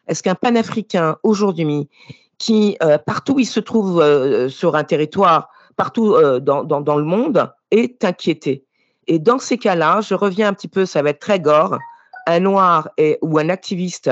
Est-ce 0.07 0.23
qu'un 0.23 0.35
panafricain 0.35 1.17
aujourd'hui, 1.23 1.89
qui 2.39 2.77
euh, 2.83 2.99
partout 2.99 3.35
où 3.35 3.39
il 3.41 3.47
se 3.47 3.61
trouve 3.61 4.01
euh, 4.01 4.49
sur 4.49 4.77
un 4.77 4.85
territoire, 4.85 5.51
partout 5.77 6.15
euh, 6.15 6.41
dans, 6.41 6.97
le 6.97 7.05
monde, 7.05 7.51
est 7.71 8.05
inquiété 8.05 8.65
Et 9.07 9.19
dans 9.19 9.39
ces 9.39 9.59
cas-là, 9.59 10.01
je 10.01 10.15
reviens 10.15 10.49
un 10.49 10.55
petit 10.55 10.69
peu, 10.69 10.87
ça 10.87 11.03
va 11.03 11.11
être 11.11 11.21
très 11.21 11.41
gore, 11.41 11.79
un 12.27 12.41
noir 12.41 12.89
ou 13.23 13.39
un 13.39 13.49
activiste 13.49 14.11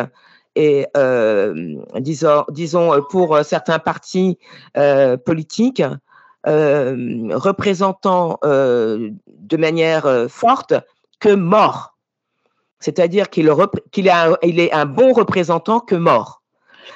et 0.57 0.87
euh, 0.97 1.77
disons, 2.01 2.45
disons 2.49 2.95
euh, 2.95 3.01
pour 3.11 3.39
certains 3.45 3.79
partis 3.79 4.39
euh, 4.77 5.19
politiques 5.19 5.83
euh, 6.47 7.29
représentant 7.33 8.39
euh, 8.45 9.11
de 9.29 9.57
manière 9.57 10.07
euh, 10.07 10.29
forte 10.29 10.75
que 11.21 11.35
mort. 11.35 11.97
C'est-à-dire 12.81 13.31
qu'il 13.31 13.53
qu'il 13.93 14.13
il 14.43 14.61
est 14.61 14.73
un 14.73 14.87
bon 14.87 15.13
représentant 15.13 15.81
que 15.81 15.95
mort. 15.95 16.43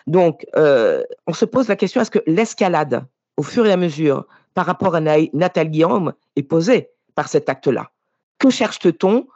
Donc, 0.07 0.47
on 0.55 1.33
se 1.33 1.45
pose 1.45 1.69
la 1.69 1.77
question 1.77 2.01
est-ce 2.01 2.11
que 2.11 2.23
l'escalade, 2.27 3.05
au 3.37 3.43
fur 3.43 3.67
et 3.67 3.73
à 3.73 3.77
mesure, 3.77 4.27
par 4.55 4.67
rapport 4.67 4.95
à 4.95 5.01
Nathalie 5.01 5.71
Guillaume, 5.71 6.13
est 6.37 6.43
posée 6.43 6.89
par 7.15 7.29
cet 7.29 7.49
acte-là? 7.49 7.91
Que 8.39 8.51
cherche-t-on 8.51 9.27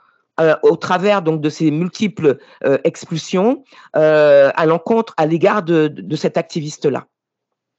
euh, 0.40 0.56
au 0.64 0.74
travers 0.74 1.22
donc 1.22 1.40
de 1.40 1.48
ces 1.48 1.70
multiples 1.70 2.38
euh, 2.64 2.78
expulsions 2.82 3.62
euh, 3.94 4.50
à 4.54 4.66
l'encontre, 4.66 5.14
à 5.16 5.26
l'égard 5.26 5.62
de, 5.62 6.16
cet 6.16 6.36
activiste-là? 6.36 7.06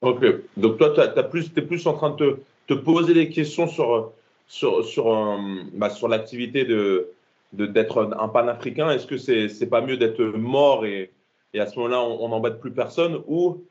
Ok, 0.01 0.24
donc 0.55 0.77
toi, 0.77 0.94
tu 0.94 1.01
es 1.01 1.62
plus 1.62 1.86
en 1.86 1.94
train 1.94 2.12
de 2.12 2.39
te, 2.67 2.74
poser 2.74 3.13
des 3.13 3.29
questions 3.29 3.67
sur, 3.67 4.13
sur, 4.48 4.86
sur, 4.86 5.38
bah, 5.74 5.89
l'activité 6.10 6.63
de 6.63 7.10
d'être 7.53 8.12
un 8.20 8.27
panafricain. 8.27 8.89
Est-ce 8.89 9.08
que 9.08 9.17
c'est 9.17 9.48
n'est 9.60 9.67
pas 9.67 9.82
mieux 9.82 9.96
d'être 9.96 10.22
mort 10.22 10.86
et, 10.86 11.12
et 11.55 11.59
à 11.62 11.67
ce 11.67 11.77
moment-là, 11.79 12.01
on 12.01 12.29
n'embête 12.29 12.59
plus 12.59 12.71
personne 12.71 13.21
ou, 13.27 13.65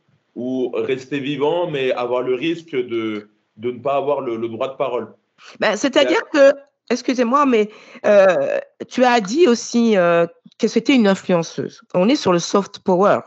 rester 0.75 1.21
vivant, 1.21 1.71
mais 1.71 1.93
avoir 1.93 2.23
le 2.23 2.35
risque 2.35 2.75
de, 2.75 3.29
ne 3.59 3.71
pas 3.73 3.97
avoir 3.97 4.21
le, 4.21 4.37
le 4.37 4.49
droit 4.49 4.69
de 4.69 4.77
parole 4.77 5.15
ben, 5.61 5.77
C'est-à-dire 5.77 6.23
que 6.33 6.53
excusez-moi, 6.91 7.47
mais 7.47 7.71
euh, 8.07 8.59
tu 8.89 9.05
as 9.05 9.21
dit 9.21 9.47
aussi 9.47 9.97
euh, 9.97 10.27
que 10.59 10.69
c'était 10.69 10.95
une 10.95 11.07
influenceuse. 11.07 11.83
On 11.95 12.09
est 12.09 12.17
sur 12.17 12.33
le 12.33 12.39
soft 12.39 12.81
power. 12.81 13.21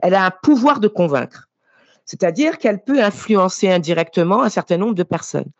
Elle 0.00 0.14
a 0.14 0.24
un 0.24 0.30
pouvoir 0.30 0.80
de 0.80 0.88
convaincre. 0.88 1.48
C'est-à-dire 2.04 2.58
qu'elle 2.58 2.82
peut 2.82 3.02
influencer 3.02 3.70
indirectement 3.70 4.42
un 4.42 4.48
certain 4.48 4.78
nombre 4.78 4.94
de 4.94 5.02
personnes. 5.02 5.50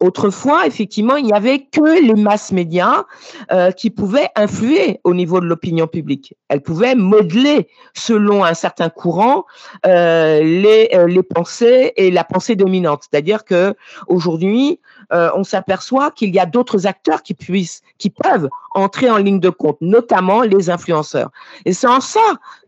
Autrefois, 0.00 0.66
effectivement, 0.66 1.16
il 1.16 1.24
n'y 1.24 1.32
avait 1.32 1.60
que 1.60 2.04
les 2.04 2.14
masses 2.14 2.52
médias 2.52 3.04
euh, 3.52 3.70
qui 3.70 3.90
pouvaient 3.90 4.28
influer 4.36 5.00
au 5.04 5.14
niveau 5.14 5.40
de 5.40 5.46
l'opinion 5.46 5.86
publique. 5.86 6.34
Elles 6.48 6.62
pouvaient 6.62 6.94
modeler 6.94 7.68
selon 7.94 8.44
un 8.44 8.54
certain 8.54 8.90
courant 8.90 9.46
euh, 9.86 10.40
les, 10.42 10.90
euh, 10.94 11.06
les 11.06 11.22
pensées 11.22 11.92
et 11.96 12.10
la 12.10 12.24
pensée 12.24 12.56
dominante. 12.56 13.04
C'est-à-dire 13.08 13.44
que 13.44 13.74
aujourd'hui, 14.08 14.80
euh, 15.12 15.30
on 15.34 15.44
s'aperçoit 15.44 16.10
qu'il 16.10 16.34
y 16.34 16.38
a 16.38 16.46
d'autres 16.46 16.86
acteurs 16.86 17.22
qui 17.22 17.34
puissent, 17.34 17.82
qui 17.98 18.10
peuvent 18.10 18.48
entrer 18.74 19.10
en 19.10 19.18
ligne 19.18 19.40
de 19.40 19.50
compte, 19.50 19.78
notamment 19.80 20.42
les 20.42 20.70
influenceurs. 20.70 21.30
Et 21.64 21.72
c'est 21.72 21.86
en 21.86 22.00
ça 22.00 22.20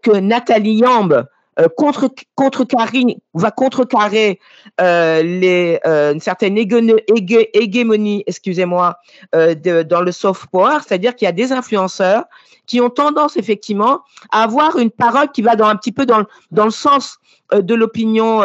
que 0.03 0.13
Nathalie 0.13 0.77
Yamb, 0.77 1.27
euh, 1.59 1.69
contre 1.75 2.11
contrecarrer 2.35 3.17
va 3.33 3.51
contrecarrer 3.51 4.39
euh, 4.81 5.23
euh, 5.87 6.13
une 6.13 6.21
certaine 6.21 6.59
hégémonie, 6.59 8.25
excusez-moi, 8.27 8.99
dans 9.33 10.01
le 10.03 10.13
soft 10.13 10.47
power, 10.53 10.79
c'est-à-dire 10.87 11.15
qu'il 11.15 11.27
y 11.27 11.29
a 11.29 11.33
des 11.33 11.53
influenceurs 11.53 12.25
qui 12.67 12.81
ont 12.81 12.91
tendance 12.91 13.37
effectivement 13.37 14.01
à 14.31 14.43
avoir 14.43 14.79
une 14.79 14.91
parole 14.91 15.31
qui 15.31 15.41
va 15.41 15.57
dans 15.57 15.67
un 15.67 15.77
petit 15.77 15.93
peu 15.93 16.05
dans 16.05 16.25
dans 16.51 16.65
le 16.65 16.71
sens 16.71 17.19
de 17.53 17.75
l'opinion 17.75 18.43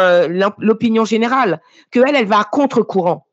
l'opinion 0.57 1.05
générale, 1.05 1.61
que 1.91 1.99
elle 2.07 2.15
elle 2.15 2.27
va 2.27 2.39
à 2.39 2.43
contre-courant 2.43 3.25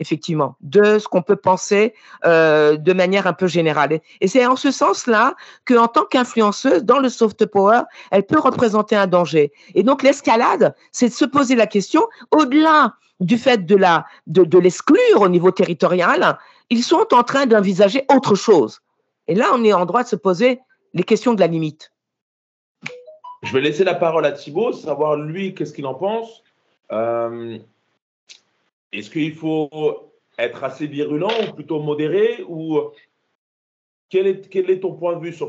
effectivement, 0.00 0.56
de 0.60 0.98
ce 0.98 1.08
qu'on 1.08 1.22
peut 1.22 1.36
penser 1.36 1.94
euh, 2.24 2.76
de 2.76 2.92
manière 2.92 3.26
un 3.26 3.32
peu 3.32 3.46
générale. 3.46 4.00
Et 4.20 4.28
c'est 4.28 4.46
en 4.46 4.56
ce 4.56 4.70
sens-là 4.70 5.34
qu'en 5.66 5.88
tant 5.88 6.04
qu'influenceuse, 6.04 6.84
dans 6.84 6.98
le 6.98 7.08
soft 7.08 7.46
power, 7.46 7.82
elle 8.10 8.24
peut 8.24 8.38
représenter 8.38 8.96
un 8.96 9.06
danger. 9.06 9.52
Et 9.74 9.82
donc 9.82 10.02
l'escalade, 10.02 10.74
c'est 10.92 11.08
de 11.08 11.14
se 11.14 11.24
poser 11.24 11.54
la 11.54 11.66
question, 11.66 12.06
au-delà 12.30 12.94
du 13.20 13.38
fait 13.38 13.64
de 13.64 13.76
la 13.76 14.04
de, 14.26 14.58
l'exclure 14.58 15.20
au 15.20 15.28
niveau 15.28 15.50
territorial, 15.50 16.38
ils 16.70 16.82
sont 16.82 17.06
en 17.12 17.22
train 17.22 17.46
d'envisager 17.46 18.04
autre 18.14 18.34
chose. 18.34 18.80
Et 19.28 19.34
là, 19.34 19.46
on 19.54 19.64
est 19.64 19.72
en 19.72 19.86
droit 19.86 20.02
de 20.02 20.08
se 20.08 20.16
poser 20.16 20.60
les 20.92 21.02
questions 21.02 21.34
de 21.34 21.40
la 21.40 21.46
limite. 21.46 21.92
Je 23.42 23.52
vais 23.52 23.60
laisser 23.60 23.84
la 23.84 23.94
parole 23.94 24.26
à 24.26 24.32
Thibault, 24.32 24.72
savoir 24.72 25.16
lui 25.16 25.54
qu'est-ce 25.54 25.72
qu'il 25.72 25.86
en 25.86 25.94
pense. 25.94 26.42
Euh, 26.92 27.58
est-ce 28.92 29.10
qu'il 29.10 29.34
faut 29.34 30.12
être 30.38 30.64
assez 30.64 30.86
virulent 30.86 31.30
ou 31.48 31.52
plutôt 31.54 31.80
modéré 31.80 32.44
ou 32.46 32.80
quel 34.08 34.26
est, 34.26 34.48
quel 34.48 34.80
ton 34.80 34.92
point 34.92 35.16
de 35.16 35.24
vue 35.24 35.32
sur, 35.32 35.48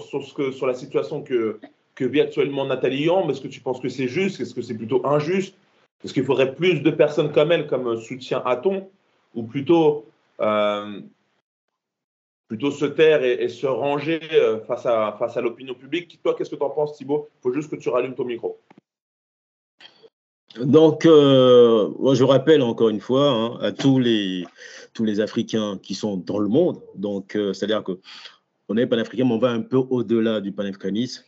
la 0.66 0.74
situation 0.74 1.22
que, 1.22 1.60
que 1.96 2.06
vit 2.06 2.22
actuellement 2.22 2.66
Nathalie 2.66 3.04
Yamb 3.04 3.30
Est-ce 3.30 3.42
que 3.42 3.48
tu 3.48 3.62
penses 3.62 3.80
que 3.80 3.90
c'est 3.90 4.08
juste? 4.08 4.40
Est-ce 4.40 4.56
que 4.56 4.62
c'est 4.62 4.78
plutôt 4.78 5.06
injuste? 5.06 5.56
Est-ce 6.04 6.14
qu'il 6.14 6.24
faudrait 6.24 6.54
plus 6.56 6.82
de 6.82 6.92
personnes 6.92 7.32
comme 7.32 7.52
elle 7.52 7.68
comme 7.68 7.98
soutien 7.98 8.42
à 8.46 8.56
ton? 8.56 8.90
Ou 9.36 9.44
plutôt, 9.44 10.06
euh, 10.40 11.02
se 12.50 12.86
taire 12.86 13.24
et, 13.24 13.48
se 13.50 13.68
ranger 13.68 14.20
euh, 14.34 14.60
face 14.62 14.86
à, 14.86 15.16
face 15.20 15.38
à 15.38 15.42
l'opinion 15.42 15.76
publique? 15.76 16.20
Toi, 16.24 16.36
qu'est-ce 16.36 16.50
que 16.50 16.56
tu 16.56 16.64
en 16.64 16.70
penses, 16.70 16.98
Thibault 16.98 17.30
Il 17.40 17.42
faut 17.44 17.54
juste 17.54 17.70
que 17.70 17.76
tu 17.76 17.90
rallumes 17.90 18.16
ton 18.16 18.26
micro. 18.26 18.58
Donc, 20.62 21.06
euh, 21.06 22.14
je 22.14 22.24
rappelle 22.24 22.62
encore 22.62 22.90
une 22.90 23.02
fois 23.02 23.30
hein, 23.30 23.58
à 23.62 23.72
tous 23.72 24.00
les, 24.00 24.46
tous 24.94 25.04
les 25.04 25.20
Africains 25.20 25.78
qui 25.82 25.94
sont 25.94 26.18
dans 26.18 26.40
le 26.40 26.48
monde, 26.48 26.82
donc 26.96 27.38
c'est-à-dire 27.54 27.84
que 27.84 28.00
on 28.70 28.78
est 28.78 28.88
panafricain, 28.88 29.26
mais 29.26 29.34
on 29.34 29.40
va 29.40 29.52
un 29.52 29.62
peu 29.62 29.78
au-delà 29.78 30.42
du 30.42 30.52
panafricanisme 30.52 31.24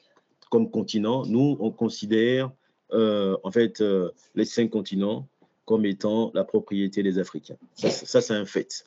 comme 0.50 0.70
continent. 0.70 1.26
Nous, 1.26 1.58
on 1.60 1.72
considère 1.72 2.52
euh, 2.92 3.38
en 3.44 3.52
fait 3.52 3.82
euh, 3.82 4.10
les 4.36 4.46
cinq 4.46 4.70
continents 4.72 5.28
comme 5.66 5.86
étant 5.86 6.32
la 6.34 6.44
propriété 6.44 7.04
des 7.04 7.20
Africains. 7.20 7.58
Ça, 7.76 8.22
c'est 8.22 8.34
un 8.34 8.46
fait. 8.46 8.86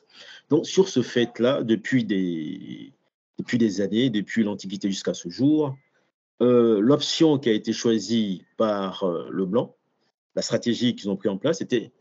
Donc, 0.49 0.67
sur 0.67 0.89
ce 0.89 1.01
fait-là, 1.01 1.63
depuis 1.63 2.03
des, 2.03 2.91
depuis 3.39 3.57
des 3.57 3.79
années, 3.79 4.09
depuis 4.09 4.43
l'Antiquité 4.43 4.89
jusqu'à 4.89 5.13
ce 5.13 5.29
jour, 5.29 5.77
euh, 6.41 6.81
l'option 6.81 7.39
qui 7.39 7.47
a 7.47 7.53
été 7.53 7.71
choisie 7.71 8.43
par 8.57 9.05
le 9.29 9.45
Blanc, 9.45 9.73
la 10.35 10.41
stratégie 10.41 10.95
qu'ils 10.95 11.09
ont 11.09 11.15
pris 11.15 11.29
en 11.29 11.37
place, 11.37 11.59
c'était 11.59 11.91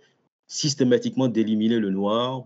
systématiquement 0.47 1.29
d'éliminer 1.29 1.79
le 1.79 1.91
noir 1.91 2.45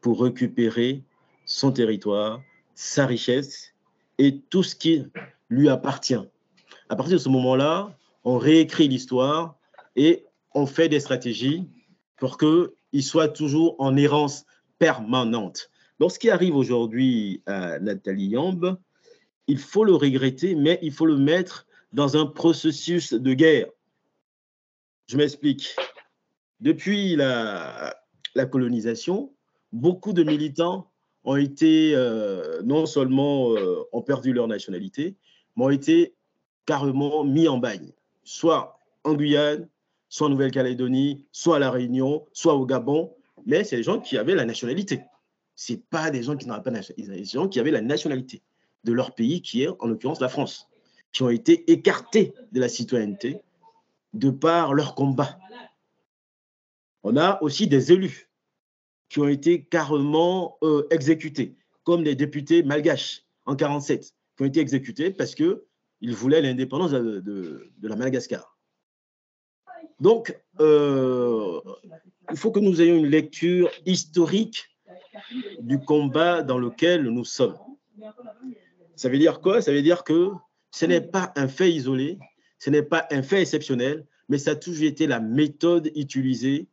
pour 0.00 0.22
récupérer 0.22 1.02
son 1.44 1.72
territoire, 1.72 2.40
sa 2.74 3.06
richesse 3.06 3.74
et 4.18 4.38
tout 4.50 4.62
ce 4.62 4.74
qui 4.74 5.04
lui 5.48 5.68
appartient. 5.68 6.22
À 6.88 6.96
partir 6.96 7.14
de 7.14 7.22
ce 7.22 7.28
moment-là, 7.28 7.96
on 8.24 8.38
réécrit 8.38 8.88
l'histoire 8.88 9.56
et 9.96 10.24
on 10.54 10.66
fait 10.66 10.88
des 10.88 11.00
stratégies 11.00 11.68
pour 12.16 12.38
qu'il 12.38 13.02
soit 13.02 13.28
toujours 13.28 13.76
en 13.78 13.96
errance 13.96 14.44
permanente. 14.78 15.70
Donc, 15.98 16.12
ce 16.12 16.18
qui 16.18 16.30
arrive 16.30 16.56
aujourd'hui 16.56 17.42
à 17.46 17.78
Nathalie 17.78 18.28
Yamb, 18.28 18.76
il 19.46 19.58
faut 19.58 19.84
le 19.84 19.94
regretter, 19.94 20.54
mais 20.54 20.78
il 20.82 20.92
faut 20.92 21.06
le 21.06 21.16
mettre 21.16 21.66
dans 21.92 22.16
un 22.16 22.26
processus 22.26 23.12
de 23.12 23.34
guerre. 23.34 23.66
Je 25.12 25.18
m'explique. 25.18 25.76
Depuis 26.60 27.16
la, 27.16 27.94
colonisation, 28.50 29.30
beaucoup 29.70 30.14
de 30.14 30.22
militants 30.22 30.90
ont 31.24 31.36
été, 31.36 31.92
euh, 31.94 32.62
non 32.64 32.86
seulement 32.86 33.52
euh, 33.52 33.82
ont 33.92 34.00
perdu 34.00 34.32
leur 34.32 34.48
nationalité, 34.48 35.18
mais 35.54 35.64
ont 35.66 35.68
été 35.68 36.14
carrément 36.64 37.24
mis 37.24 37.46
en 37.46 37.58
bagne, 37.58 37.92
soit 38.24 38.78
en 39.04 39.12
Guyane, 39.12 39.68
soit 40.08 40.28
en 40.28 40.30
Nouvelle-Calédonie, 40.30 41.26
soit 41.30 41.56
à 41.56 41.58
La 41.58 41.70
Réunion, 41.70 42.26
soit 42.32 42.54
au 42.54 42.64
Gabon, 42.64 43.14
mais 43.44 43.64
c'est 43.64 43.76
des 43.76 43.82
gens 43.82 44.00
qui 44.00 44.16
avaient 44.16 44.34
la 44.34 44.46
nationalité. 44.46 45.02
Ce 45.56 45.74
pas 45.74 46.10
des 46.10 46.22
gens 46.22 46.38
qui 46.38 46.48
n'avaient 46.48 46.62
pas 46.62 46.70
la 46.70 46.78
nationalité, 46.78 47.18
des 47.18 47.24
gens 47.26 47.48
qui 47.48 47.60
avaient 47.60 47.70
la 47.70 47.82
nationalité 47.82 48.40
de 48.84 48.94
leur 48.94 49.14
pays, 49.14 49.42
qui 49.42 49.62
est 49.62 49.68
en 49.78 49.88
l'occurrence 49.88 50.22
la 50.22 50.30
France, 50.30 50.70
qui 51.12 51.22
ont 51.22 51.28
été 51.28 51.70
écartés 51.70 52.32
de 52.52 52.60
la 52.60 52.70
citoyenneté 52.70 53.42
de 54.12 54.30
par 54.30 54.74
leur 54.74 54.94
combat. 54.94 55.38
On 57.02 57.16
a 57.16 57.42
aussi 57.42 57.66
des 57.66 57.92
élus 57.92 58.30
qui 59.08 59.20
ont 59.20 59.28
été 59.28 59.64
carrément 59.64 60.56
euh, 60.62 60.86
exécutés, 60.90 61.56
comme 61.84 62.02
les 62.02 62.14
députés 62.14 62.62
malgaches 62.62 63.24
en 63.44 63.56
47, 63.56 64.14
qui 64.36 64.42
ont 64.42 64.46
été 64.46 64.60
exécutés 64.60 65.10
parce 65.10 65.34
qu'ils 65.34 66.14
voulaient 66.14 66.40
l'indépendance 66.40 66.92
de, 66.92 67.70
la 67.82 67.96
Madagascar. 67.96 68.56
Donc, 70.00 70.36
euh, 70.60 71.60
il 72.30 72.36
faut 72.36 72.50
que 72.50 72.60
nous 72.60 72.80
ayons 72.80 72.96
une 72.96 73.06
lecture 73.06 73.70
historique 73.84 74.64
du 75.60 75.78
combat 75.78 76.42
dans 76.42 76.58
lequel 76.58 77.02
nous 77.04 77.24
sommes. 77.24 77.58
Ça 78.96 79.08
veut 79.08 79.18
dire 79.18 79.40
quoi? 79.40 79.60
Ça 79.60 79.72
veut 79.72 79.82
dire 79.82 80.04
que 80.04 80.30
ce 80.70 80.86
n'est 80.86 81.00
pas 81.00 81.32
un 81.36 81.48
fait 81.48 81.70
isolé, 81.70 82.18
ce 82.62 82.70
n'est 82.70 82.84
pas 82.84 83.08
un 83.10 83.22
fait 83.22 83.42
exceptionnel, 83.42 84.06
mais 84.28 84.38
ça 84.38 84.52
a 84.52 84.54
toujours 84.54 84.86
été 84.86 85.08
la 85.08 85.18
méthode 85.18 85.90
utilisée 85.96 86.68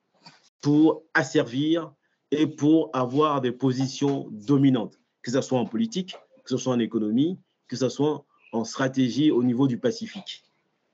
pour 0.62 1.02
asservir 1.15 1.91
et 2.30 2.45
pour 2.45 2.91
avoir 2.93 3.41
des 3.41 3.52
positions 3.52 4.28
dominantes, 4.30 4.99
que 5.23 5.32
ce 5.32 5.41
soit 5.41 5.58
en 5.58 5.65
politique, 5.65 6.15
que 6.43 6.52
ce 6.52 6.58
soit 6.58 6.73
en 6.73 6.80
économie, 6.80 7.39
que 7.67 7.75
ce 7.75 7.89
soit 7.89 8.23
en 8.52 8.65
stratégie 8.65 9.32
au 9.32 9.41
niveau 9.41 9.67
du 9.67 9.80
Pacifique. 9.80 10.43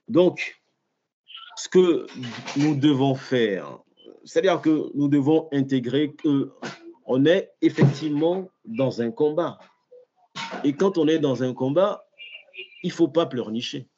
Donc, 0.08 0.62
ce 1.58 1.68
que 1.68 2.08
nous 2.56 2.78
devons 2.78 3.16
faire, 3.16 3.80
c'est-à-dire 4.24 4.62
que 4.62 4.92
nous 4.94 5.10
devons 5.10 5.50
intégrer 5.52 6.16
qu'on 6.16 7.26
est 7.26 7.52
effectivement 7.62 8.48
dans 8.64 9.02
un 9.02 9.12
combat. 9.12 9.60
Et 10.64 10.72
quand 10.72 10.98
on 10.98 11.10
est 11.10 11.20
dans 11.20 11.44
un 11.44 11.54
combat, 11.54 12.08
il 12.82 12.88
ne 12.88 12.94
faut 12.94 13.10
pas 13.10 13.26
pleurnicher. 13.26 13.90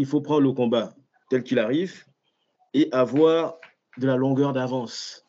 Il 0.00 0.06
faut 0.06 0.22
prendre 0.22 0.40
le 0.40 0.52
combat 0.52 0.94
tel 1.28 1.42
qu'il 1.42 1.58
arrive 1.58 2.06
et 2.72 2.88
avoir 2.90 3.58
de 3.98 4.06
la 4.06 4.16
longueur 4.16 4.54
d'avance. 4.54 5.26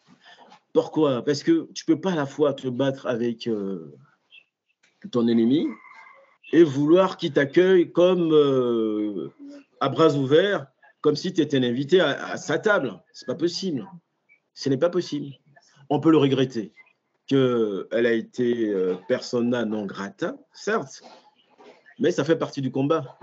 Pourquoi? 0.72 1.26
Parce 1.26 1.44
que 1.44 1.68
tu 1.74 1.84
peux 1.84 2.00
pas 2.00 2.14
à 2.14 2.16
la 2.16 2.26
fois 2.26 2.54
te 2.54 2.70
battre 2.70 3.06
avec 3.06 3.48
euh, 3.48 3.94
ton 5.12 5.28
ennemi 5.28 5.68
et 6.54 6.64
vouloir 6.64 7.18
qu'il 7.18 7.34
t'accueille 7.34 7.92
comme 7.92 8.32
euh, 8.32 9.34
à 9.82 9.90
bras 9.90 10.14
ouverts, 10.16 10.68
comme 11.02 11.18
si 11.18 11.34
tu 11.34 11.42
étais 11.42 11.58
un 11.58 11.64
invité 11.64 12.00
à, 12.00 12.38
sa 12.38 12.58
table. 12.58 12.98
C'est 13.12 13.28
pas 13.28 13.36
possible. 13.36 13.86
Ce 14.54 14.70
n'est 14.70 14.78
pas 14.78 14.90
possible. 14.90 15.36
On 15.90 16.00
peut 16.00 16.12
le 16.12 16.18
regretter 16.18 16.72
qu'elle 17.28 18.06
a 18.06 18.14
été 18.14 18.70
euh, 18.70 18.96
persona 19.10 19.66
non 19.66 19.86
grata, 19.86 20.38
certes, 20.54 21.04
mais 22.00 22.12
ça 22.12 22.24
fait 22.24 22.38
partie 22.38 22.62
du 22.62 22.72
combat. 22.72 23.20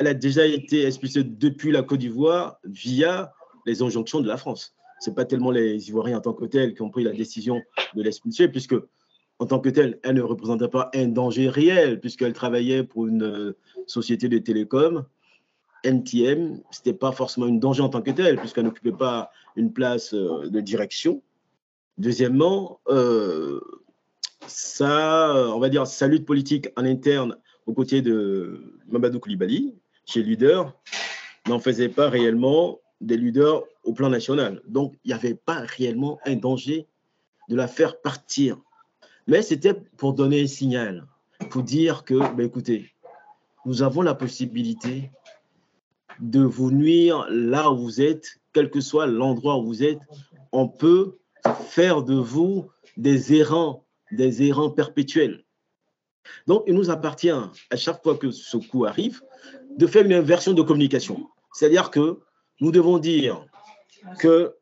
Elle 0.00 0.08
a 0.08 0.14
déjà 0.14 0.44
été 0.44 0.84
expulsée 0.84 1.22
depuis 1.22 1.70
la 1.70 1.82
Côte 1.82 2.00
d'Ivoire 2.00 2.58
via 2.64 3.32
les 3.66 3.82
injonctions 3.82 4.20
de 4.20 4.26
la 4.26 4.36
France 4.36 4.74
c'est 5.00 5.14
pas 5.14 5.24
tellement 5.24 5.50
les 5.50 5.88
Ivoiriens 5.88 6.18
en 6.18 6.20
tant 6.20 6.34
que 6.34 6.44
tels 6.44 6.74
qui 6.74 6.82
ont 6.82 6.90
pris 6.90 7.02
la 7.02 7.12
décision 7.12 7.60
de 7.94 8.02
l'expulser, 8.02 8.48
puisque 8.48 8.76
en 9.38 9.46
tant 9.46 9.58
que 9.58 9.70
telle, 9.70 9.98
elle 10.02 10.14
ne 10.14 10.22
représentait 10.22 10.68
pas 10.68 10.90
un 10.94 11.08
danger 11.08 11.48
réel, 11.48 11.98
puisqu'elle 11.98 12.34
travaillait 12.34 12.84
pour 12.84 13.06
une 13.06 13.22
euh, 13.22 13.56
société 13.86 14.28
de 14.28 14.38
télécom. 14.38 15.06
NTM, 15.82 16.60
ce 16.70 16.80
n'était 16.80 16.98
pas 16.98 17.12
forcément 17.12 17.46
un 17.46 17.52
danger 17.54 17.82
en 17.82 17.88
tant 17.88 18.02
que 18.02 18.10
telle, 18.10 18.36
puisqu'elle 18.36 18.64
n'occupait 18.64 18.92
pas 18.92 19.30
une 19.56 19.72
place 19.72 20.12
euh, 20.12 20.50
de 20.50 20.60
direction. 20.60 21.22
Deuxièmement, 21.96 22.80
euh, 22.88 23.60
ça, 24.46 25.34
on 25.54 25.58
va 25.58 25.70
dire, 25.70 25.86
sa 25.86 26.06
lutte 26.06 26.26
politique 26.26 26.68
en 26.76 26.84
interne 26.84 27.38
aux 27.64 27.72
côtés 27.72 28.02
de 28.02 28.78
Mamadou 28.88 29.18
Koulibaly, 29.18 29.74
chez 30.10 30.22
Leader, 30.24 30.76
n'en 31.46 31.60
faisait 31.60 31.88
pas 31.88 32.08
réellement 32.08 32.80
des 33.00 33.16
leaders 33.16 33.62
au 33.84 33.92
plan 33.92 34.10
national. 34.10 34.60
Donc, 34.66 34.94
il 35.04 35.08
n'y 35.08 35.14
avait 35.14 35.34
pas 35.34 35.60
réellement 35.60 36.18
un 36.26 36.34
danger 36.34 36.88
de 37.48 37.54
la 37.54 37.68
faire 37.68 38.00
partir. 38.00 38.58
Mais 39.26 39.42
c'était 39.42 39.74
pour 39.74 40.12
donner 40.14 40.42
un 40.42 40.46
signal, 40.46 41.06
pour 41.50 41.62
dire 41.62 42.04
que, 42.04 42.14
ben 42.34 42.46
écoutez, 42.46 42.90
nous 43.64 43.82
avons 43.82 44.02
la 44.02 44.14
possibilité 44.14 45.10
de 46.18 46.40
vous 46.40 46.72
nuire 46.72 47.26
là 47.30 47.70
où 47.70 47.78
vous 47.78 48.00
êtes, 48.00 48.40
quel 48.52 48.68
que 48.68 48.80
soit 48.80 49.06
l'endroit 49.06 49.58
où 49.58 49.64
vous 49.64 49.82
êtes. 49.84 50.00
On 50.50 50.68
peut 50.68 51.18
faire 51.68 52.02
de 52.02 52.14
vous 52.14 52.68
des 52.96 53.32
errants, 53.34 53.86
des 54.10 54.42
errants 54.42 54.70
perpétuels. 54.70 55.44
Donc, 56.46 56.64
il 56.66 56.74
nous 56.74 56.90
appartient, 56.90 57.30
à 57.30 57.76
chaque 57.76 58.02
fois 58.02 58.16
que 58.16 58.30
ce 58.30 58.56
coup 58.56 58.84
arrive, 58.84 59.22
de 59.80 59.86
faire 59.86 60.04
une 60.04 60.12
inversion 60.12 60.52
de 60.52 60.60
communication. 60.60 61.26
C'est-à-dire 61.54 61.90
que 61.90 62.20
nous 62.60 62.70
devons 62.70 62.98
dire 62.98 63.46
que 64.18 64.54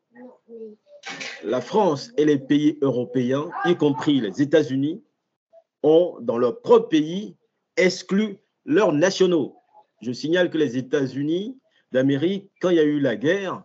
la 1.43 1.59
France 1.59 2.11
et 2.15 2.23
les 2.23 2.37
pays 2.37 2.77
européens, 2.81 3.49
y 3.65 3.75
compris 3.75 4.21
les 4.21 4.41
États-Unis, 4.41 5.03
ont, 5.83 6.15
dans 6.21 6.37
leur 6.37 6.61
propre 6.61 6.87
pays, 6.87 7.35
exclu 7.75 8.37
leurs 8.63 8.93
nationaux. 8.93 9.57
Je 10.01 10.13
signale 10.13 10.49
que 10.49 10.57
les 10.57 10.77
États-Unis 10.77 11.57
d'Amérique, 11.91 12.49
quand 12.61 12.69
il 12.69 12.77
y 12.77 12.79
a 12.79 12.83
eu 12.83 13.01
la 13.01 13.17
guerre, 13.17 13.63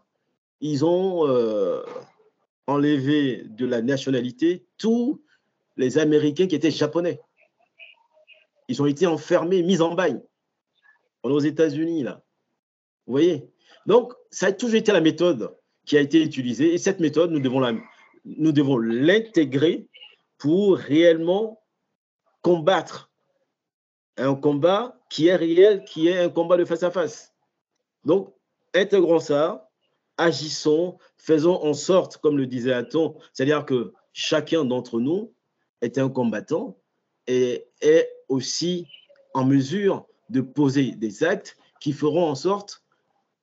ils 0.61 0.85
ont 0.85 1.29
euh, 1.29 1.83
enlevé 2.67 3.45
de 3.49 3.65
la 3.65 3.81
nationalité 3.81 4.67
tous 4.77 5.23
les 5.77 5.99
Américains 5.99 6.49
qui 6.49 6.57
étaient 6.57 6.73
japonais. 6.73 7.21
Ils 8.67 8.83
ont 8.83 8.87
été 8.87 9.07
enfermés, 9.07 9.63
mis 9.63 9.81
en 9.81 9.95
bagne. 9.95 10.21
On 11.25 11.31
est 11.31 11.33
aux 11.33 11.41
États-Unis, 11.41 12.03
là. 12.03 12.23
Vous 13.07 13.13
voyez? 13.13 13.51
Donc, 13.87 14.13
ça 14.31 14.47
a 14.47 14.53
toujours 14.53 14.77
été 14.77 14.93
la 14.93 15.01
méthode 15.01 15.57
qui 15.87 15.97
a 15.97 16.01
été 16.01 16.23
utilisée. 16.23 16.75
Et 16.75 16.79
cette 16.79 17.01
méthode, 17.01 17.31
nous 17.31 17.41
devons, 17.41 17.81
nous 18.25 18.53
devons 18.53 18.79
l'intégrer 18.79 19.89
pour 20.39 20.77
réellement 20.77 21.63
combattre 22.43 23.11
un 24.19 24.35
combat 24.35 25.01
qui 25.09 25.29
est 25.29 25.37
réel, 25.37 25.85
qui 25.85 26.09
est 26.09 26.19
un 26.19 26.29
combat 26.29 26.59
de 26.59 26.65
face 26.65 26.83
à 26.83 26.91
face. 26.91 27.35
Donc, 28.05 28.35
intégrons 28.75 29.19
ça, 29.19 29.71
agissons, 30.19 30.99
faisons 31.17 31.63
en 31.65 31.73
sorte, 31.73 32.19
comme 32.19 32.37
le 32.37 32.47
disait 32.47 32.73
Aton, 32.73 33.17
c'est-à-dire 33.33 33.65
que 33.65 33.95
chacun 34.13 34.65
d'entre 34.65 35.01
nous 35.01 35.33
est 35.81 35.97
un 35.99 36.11
combattant 36.11 36.79
et 37.27 37.67
est 37.81 38.11
aussi 38.29 38.87
en 39.33 39.45
mesure 39.45 40.07
de 40.31 40.41
poser 40.41 40.93
des 40.93 41.25
actes 41.25 41.57
qui 41.81 41.93
feront 41.93 42.29
en 42.29 42.35
sorte 42.35 42.83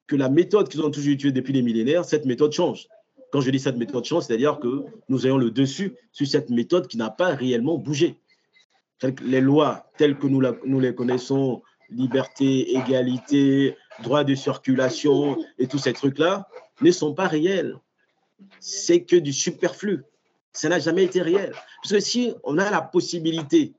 que 0.08 0.15
la 0.15 0.30
méthode 0.30 0.67
qu'ils 0.67 0.82
ont 0.82 0.91
toujours 0.91 1.13
utilisée 1.13 1.32
depuis 1.32 1.54
les 1.54 1.62
millénaires, 1.62 2.06
cette 2.06 2.26
méthode 2.26 2.52
change. 2.52 2.88
Quand 3.32 3.39
je 3.39 3.50
dis 3.50 3.60
cette 3.60 3.78
méthode 3.78 4.04
change, 4.04 4.24
c'est-à-dire 4.24 4.60
que 4.60 4.84
nous 5.08 5.26
ayons 5.26 5.38
le 5.38 5.52
dessus 5.52 5.96
sur 6.12 6.28
cette 6.28 6.50
méthode 6.50 6.88
qui 6.88 6.98
n'a 6.98 7.10
pas 7.10 7.30
réellement 7.34 7.78
bougé. 7.78 8.20
Les 9.24 9.41
lois 9.41 9.89
telles 9.98 10.17
que 10.17 10.28
nous, 10.28 10.80
les 10.80 10.94
connaissons, 10.94 11.62
liberté, 11.89 12.76
égalité, 12.76 13.78
droit 14.04 14.24
de 14.24 14.36
circulation 14.36 15.38
et 15.58 15.67
tous 15.67 15.78
ces 15.78 15.94
trucs-là, 15.94 16.48
ne 16.82 16.91
sont 16.91 17.13
pas 17.13 17.28
réels. 17.28 17.78
C'est 18.60 19.04
que 19.04 19.15
du 19.15 19.32
superflu. 19.32 20.04
Ça 20.52 20.67
n'a 20.67 20.80
jamais 20.80 21.06
été 21.06 21.22
réel. 21.22 21.54
Parce 21.82 21.94
que 21.94 22.00
si 22.00 22.34
on 22.44 22.58
a 22.58 22.70
la 22.70 22.82
possibilité 22.82 23.74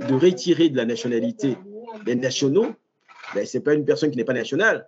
de 0.00 0.14
retirer 0.14 0.70
de 0.70 0.76
la 0.76 0.86
nationalité 0.86 1.58
des 2.04 2.14
nationaux, 2.14 2.74
ben, 3.34 3.46
ce 3.46 3.58
n'est 3.58 3.64
pas 3.64 3.74
une 3.74 3.84
personne 3.84 4.10
qui 4.10 4.16
n'est 4.16 4.24
pas 4.24 4.32
nationale 4.32 4.86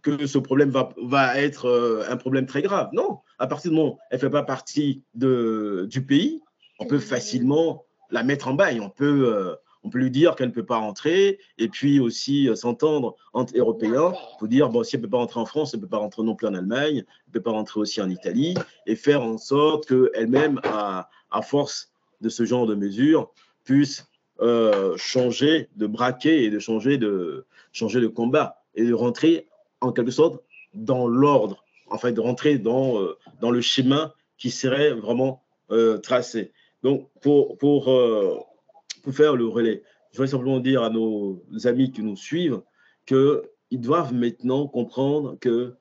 que 0.00 0.26
ce 0.26 0.38
problème 0.38 0.70
va, 0.70 1.40
être 1.40 1.66
euh, 1.66 2.04
un 2.08 2.16
problème 2.16 2.46
très 2.46 2.62
grave. 2.62 2.88
Non, 2.92 3.20
à 3.38 3.46
partir 3.46 3.70
du 3.70 3.76
moment 3.76 3.94
où 3.94 3.98
elle 4.10 4.16
ne 4.16 4.20
fait 4.20 4.30
pas 4.30 4.42
partie 4.42 5.02
de, 5.14 5.86
du 5.90 6.04
pays, 6.04 6.40
on 6.78 6.86
peut 6.86 6.98
facilement 6.98 7.84
la 8.10 8.22
mettre 8.22 8.48
en 8.48 8.54
bail. 8.54 8.80
On 8.80 8.90
peut, 8.90 9.32
euh, 9.34 9.54
on 9.82 9.90
peut 9.90 9.98
lui 9.98 10.10
dire 10.10 10.34
qu'elle 10.34 10.48
ne 10.48 10.52
peut 10.52 10.64
pas 10.64 10.78
rentrer 10.78 11.38
et 11.58 11.68
puis 11.68 12.00
aussi 12.00 12.48
euh, 12.48 12.54
s'entendre 12.54 13.16
entre 13.32 13.56
Européens 13.56 14.14
pour 14.38 14.48
dire 14.48 14.70
bon, 14.70 14.82
si 14.82 14.96
elle 14.96 15.02
ne 15.02 15.06
peut 15.06 15.10
pas 15.10 15.18
rentrer 15.18 15.40
en 15.40 15.46
France, 15.46 15.74
elle 15.74 15.80
ne 15.80 15.84
peut 15.84 15.90
pas 15.90 15.98
rentrer 15.98 16.22
non 16.22 16.34
plus 16.34 16.46
en 16.46 16.54
Allemagne, 16.54 16.98
elle 16.98 17.28
ne 17.28 17.32
peut 17.32 17.42
pas 17.42 17.52
rentrer 17.52 17.80
aussi 17.80 18.00
en 18.00 18.08
Italie 18.08 18.54
et 18.86 18.96
faire 18.96 19.22
en 19.22 19.38
sorte 19.38 19.86
qu'elle-même, 19.86 20.60
à, 20.64 21.08
à 21.30 21.42
force 21.42 21.92
de 22.20 22.28
ce 22.28 22.44
genre 22.44 22.66
de 22.66 22.74
mesures, 22.74 23.30
puisse 23.64 24.06
euh, 24.42 24.96
changer 24.96 25.68
de 25.76 25.86
braquet 25.86 26.44
et 26.44 26.50
de 26.50 26.58
changer 26.58 26.98
de, 26.98 27.46
changer 27.72 28.00
de 28.00 28.08
combat 28.08 28.62
et 28.74 28.84
de 28.84 28.92
rentrer 28.92 29.46
en 29.80 29.92
quelque 29.92 30.10
sorte 30.10 30.42
dans 30.74 31.06
l'ordre, 31.06 31.64
enfin 31.90 32.12
de 32.12 32.20
rentrer 32.20 32.58
dans, 32.58 33.00
euh, 33.00 33.16
dans 33.40 33.50
le 33.50 33.60
schéma 33.60 34.14
qui 34.38 34.50
serait 34.50 34.90
vraiment 34.90 35.42
euh, 35.70 35.98
tracé. 35.98 36.50
Donc, 36.82 37.08
pour, 37.20 37.56
pour, 37.58 37.84
pour 37.84 39.14
faire 39.14 39.36
le 39.36 39.46
relais, 39.46 39.84
je 40.10 40.16
voudrais 40.16 40.30
simplement 40.30 40.58
dire 40.58 40.82
à 40.82 40.90
nos 40.90 41.40
amis 41.64 41.92
qui 41.92 42.02
nous 42.02 42.16
suivent 42.16 42.60
qu'ils 43.06 43.80
doivent 43.80 44.12
maintenant 44.12 44.66
comprendre 44.66 45.36
que 45.40 45.74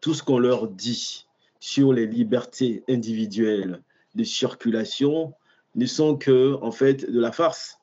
tout 0.00 0.14
ce 0.14 0.22
qu'on 0.22 0.38
leur 0.38 0.68
dit 0.68 1.26
sur 1.60 1.92
les 1.92 2.06
libertés 2.06 2.82
individuelles 2.88 3.82
de 4.14 4.24
circulation 4.24 5.34
ne 5.74 5.84
sont 5.84 6.16
que, 6.16 6.54
en 6.62 6.70
fait, 6.70 7.10
de 7.10 7.20
la 7.20 7.32
farce. 7.32 7.78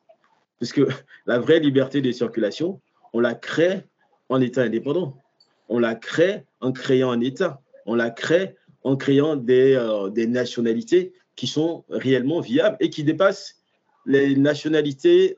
Parce 0.64 0.72
que 0.72 0.88
la 1.26 1.40
vraie 1.40 1.60
liberté 1.60 2.00
de 2.00 2.10
circulation, 2.14 2.80
on 3.12 3.20
la 3.20 3.36
crée 3.36 3.84
en 4.30 4.40
état 4.40 4.62
indépendant. 4.62 5.22
On 5.68 5.78
la 5.78 5.94
crée 5.94 6.46
en 6.62 6.72
créant 6.72 7.12
un 7.12 7.20
État. 7.20 7.62
On 7.86 7.96
la 7.96 8.10
crée 8.10 8.56
en 8.86 8.96
créant 8.96 9.36
des, 9.36 9.76
euh, 9.76 10.10
des 10.10 10.26
nationalités 10.26 11.12
qui 11.36 11.48
sont 11.48 11.84
réellement 11.90 12.40
viables 12.40 12.78
et 12.80 12.90
qui 12.90 13.04
dépassent 13.04 13.62
les 14.06 14.38
nationalités 14.38 15.36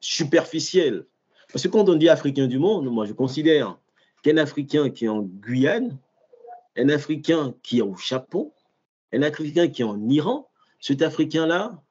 superficielles. 0.00 1.04
Parce 1.52 1.64
que 1.64 1.68
quand 1.68 1.90
on 1.90 1.96
dit 1.96 2.08
Africain 2.08 2.46
du 2.46 2.58
monde, 2.58 2.86
moi 2.86 3.04
je 3.04 3.12
considère 3.12 3.78
qu'un 4.22 4.38
Africain 4.38 4.88
qui 4.88 5.04
est 5.04 5.08
en 5.08 5.20
Guyane, 5.20 5.98
un 6.78 6.88
Africain 6.88 7.54
qui 7.62 7.80
est 7.80 7.82
au 7.82 7.96
Japon, 7.96 8.50
un 9.12 9.20
Africain 9.20 9.68
qui 9.68 9.82
est 9.82 9.84
en 9.84 10.08
Iran, 10.08 10.48
cet 10.80 11.02
Africain-là 11.02 11.82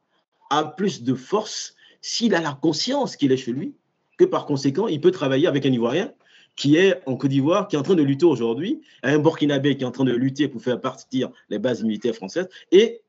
a 0.50 0.66
plus 0.66 1.04
de 1.04 1.14
force 1.14 1.76
s'il 2.04 2.36
a 2.36 2.42
la 2.42 2.52
conscience 2.52 3.16
qu'il 3.16 3.32
est 3.32 3.38
chez 3.38 3.54
lui, 3.54 3.74
que 4.18 4.26
par 4.26 4.46
conséquent, 4.46 4.88
il 4.88 5.02
peut 5.02 5.10
travailler 5.10 5.48
avec 5.48 5.66
un 5.66 5.72
Ivoirien 5.72 6.12
qui 6.56 6.76
est 6.76 7.02
en 7.08 7.16
Côte 7.16 7.32
d'Ivoire, 7.32 7.68
qui 7.68 7.76
est 7.76 7.80
en 7.80 7.84
train 7.84 7.96
de 7.96 8.04
lutter 8.04 8.26
aujourd'hui, 8.26 8.82
un 9.02 9.18
Burkinabé 9.18 9.76
qui 9.76 9.84
est 9.84 9.88
en 9.88 9.92
train 9.92 10.04
de 10.04 10.12
lutter 10.12 10.48
pour 10.48 10.62
faire 10.62 10.80
partir 10.80 11.32
les 11.50 11.58
bases 11.58 11.82
militaires 11.82 12.14
françaises, 12.14 12.48
et 12.72 13.02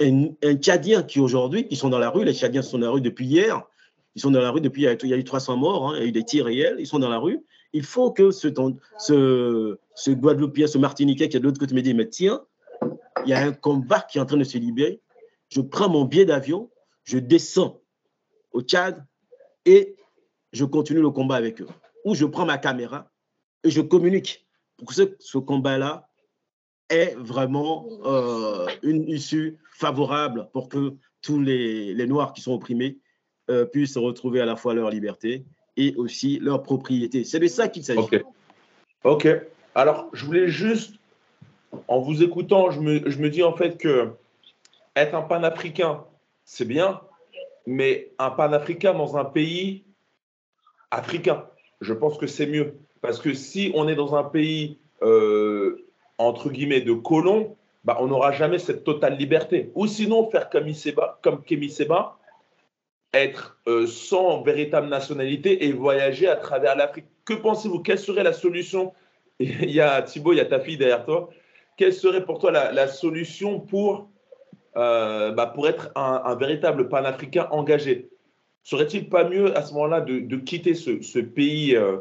un, 0.00 0.28
Tchadien 0.54 1.02
qui 1.02 1.18
aujourd'hui, 1.18 1.66
ils 1.70 1.76
sont 1.78 1.88
dans 1.88 1.98
la 1.98 2.10
rue, 2.10 2.24
les 2.24 2.34
Tchadiens 2.34 2.62
sont 2.62 2.78
dans 2.78 2.86
la 2.86 2.92
rue 2.92 3.00
depuis 3.00 3.24
hier, 3.24 3.62
ils 4.14 4.20
sont 4.20 4.30
dans 4.30 4.40
la 4.40 4.50
rue 4.50 4.60
depuis, 4.60 4.82
il 4.82 5.08
y 5.08 5.14
a 5.14 5.16
eu 5.16 5.24
300 5.24 5.56
morts, 5.56 5.90
hein, 5.90 5.94
il 5.96 6.02
y 6.02 6.04
a 6.04 6.08
eu 6.08 6.12
des 6.12 6.22
tirs 6.22 6.44
réels, 6.44 6.76
ils 6.78 6.86
sont 6.86 6.98
dans 6.98 7.08
la 7.08 7.18
rue. 7.18 7.42
Il 7.72 7.82
faut 7.82 8.12
que 8.12 8.30
ce, 8.30 8.48
ce, 8.98 9.78
ce 9.94 10.66
ce 10.66 10.78
Martiniquais 10.78 11.28
qui 11.28 11.36
est 11.36 11.40
de 11.40 11.44
l'autre 11.44 11.58
côté 11.58 11.74
me 11.74 11.82
dit, 11.82 11.94
mais 11.94 12.08
tiens, 12.08 12.42
il 13.24 13.30
y 13.30 13.32
a 13.32 13.40
un 13.40 13.52
combat 13.52 14.00
qui 14.00 14.18
est 14.18 14.20
en 14.20 14.26
train 14.26 14.36
de 14.36 14.44
se 14.44 14.58
libérer. 14.58 15.00
Je 15.48 15.60
prends 15.60 15.88
mon 15.88 16.04
billet 16.04 16.24
d'avion, 16.26 16.70
je 17.04 17.18
descends 17.18 17.80
au 18.56 18.62
Tchad 18.62 19.04
et 19.66 19.96
je 20.52 20.64
continue 20.64 21.00
le 21.00 21.10
combat 21.10 21.36
avec 21.36 21.60
eux. 21.60 21.68
Ou 22.04 22.14
je 22.14 22.24
prends 22.24 22.46
ma 22.46 22.56
caméra 22.56 23.10
et 23.62 23.70
je 23.70 23.82
communique 23.82 24.46
pour 24.78 24.88
que 24.88 24.94
ce, 24.94 25.38
combat-là 25.38 26.08
est 26.88 27.14
vraiment 27.16 27.86
euh, 28.04 28.66
une 28.82 29.08
issue 29.08 29.58
favorable 29.72 30.48
pour 30.52 30.68
que 30.68 30.94
tous 31.20 31.40
les, 31.40 32.06
Noirs 32.06 32.32
qui 32.32 32.40
sont 32.40 32.52
opprimés 32.52 32.98
euh, 33.50 33.66
puissent 33.66 33.98
retrouver 33.98 34.40
à 34.40 34.46
la 34.46 34.56
fois 34.56 34.72
leur 34.72 34.90
liberté 34.90 35.44
et 35.76 35.94
aussi 35.96 36.38
leur 36.38 36.62
propriété. 36.62 37.24
C'est 37.24 37.40
de 37.40 37.46
ça 37.48 37.68
qu'il 37.68 37.84
s'agit. 37.84 37.98
Ok. 37.98 38.24
Ok. 39.04 39.28
Alors, 39.74 40.08
je 40.14 40.24
voulais 40.24 40.48
juste, 40.48 40.94
en 41.88 42.00
vous 42.00 42.22
écoutant, 42.22 42.70
je 42.70 42.80
me, 42.80 43.10
je 43.10 43.18
me 43.18 43.28
dis 43.28 43.42
en 43.42 43.54
fait 43.54 43.76
que 43.76 44.12
être 44.94 45.14
un 45.14 45.22
panafricain, 45.22 46.04
c'est 46.44 46.64
bien, 46.64 47.00
mais 47.66 48.12
un 48.18 48.30
panafricain 48.30 48.94
dans 48.94 49.16
un 49.16 49.24
pays 49.24 49.84
africain, 50.90 51.46
je 51.80 51.92
pense 51.92 52.16
que 52.16 52.26
c'est 52.26 52.46
mieux. 52.46 52.78
Parce 53.00 53.18
que 53.20 53.34
si 53.34 53.72
on 53.74 53.88
est 53.88 53.94
dans 53.94 54.14
un 54.14 54.24
pays, 54.24 54.78
euh, 55.02 55.86
entre 56.18 56.50
guillemets, 56.50 56.80
de 56.80 56.92
colons, 56.92 57.56
bah, 57.84 57.98
on 58.00 58.06
n'aura 58.06 58.32
jamais 58.32 58.58
cette 58.58 58.84
totale 58.84 59.16
liberté. 59.16 59.70
Ou 59.74 59.86
sinon, 59.86 60.30
faire 60.30 60.48
comme, 60.48 60.72
Seba, 60.72 61.18
comme 61.22 61.42
Seba, 61.68 62.18
être 63.12 63.58
euh, 63.68 63.86
sans 63.86 64.42
véritable 64.42 64.88
nationalité 64.88 65.66
et 65.66 65.72
voyager 65.72 66.28
à 66.28 66.36
travers 66.36 66.76
l'Afrique. 66.76 67.06
Que 67.24 67.34
pensez-vous? 67.34 67.80
Quelle 67.80 67.98
serait 67.98 68.22
la 68.22 68.32
solution? 68.32 68.92
Il 69.40 69.70
y 69.70 69.80
a 69.80 70.00
Thibaut, 70.02 70.32
il 70.32 70.36
y 70.36 70.40
a 70.40 70.46
ta 70.46 70.60
fille 70.60 70.78
derrière 70.78 71.04
toi. 71.04 71.28
Quelle 71.76 71.92
serait 71.92 72.24
pour 72.24 72.38
toi 72.38 72.50
la 72.50 72.88
solution 72.88 73.60
pour 73.60 74.08
euh, 74.76 75.32
bah, 75.32 75.46
pour 75.46 75.68
être 75.68 75.90
un, 75.94 76.34
véritable 76.34 76.88
panafricain 76.88 77.48
engagé. 77.50 78.08
Serait-il 78.62 79.08
pas 79.08 79.28
mieux 79.28 79.56
à 79.56 79.62
ce 79.62 79.72
moment-là 79.74 80.00
de, 80.00 80.36
quitter 80.36 80.74
ce, 80.74 81.18
pays, 81.20 81.74
euh, 81.74 81.98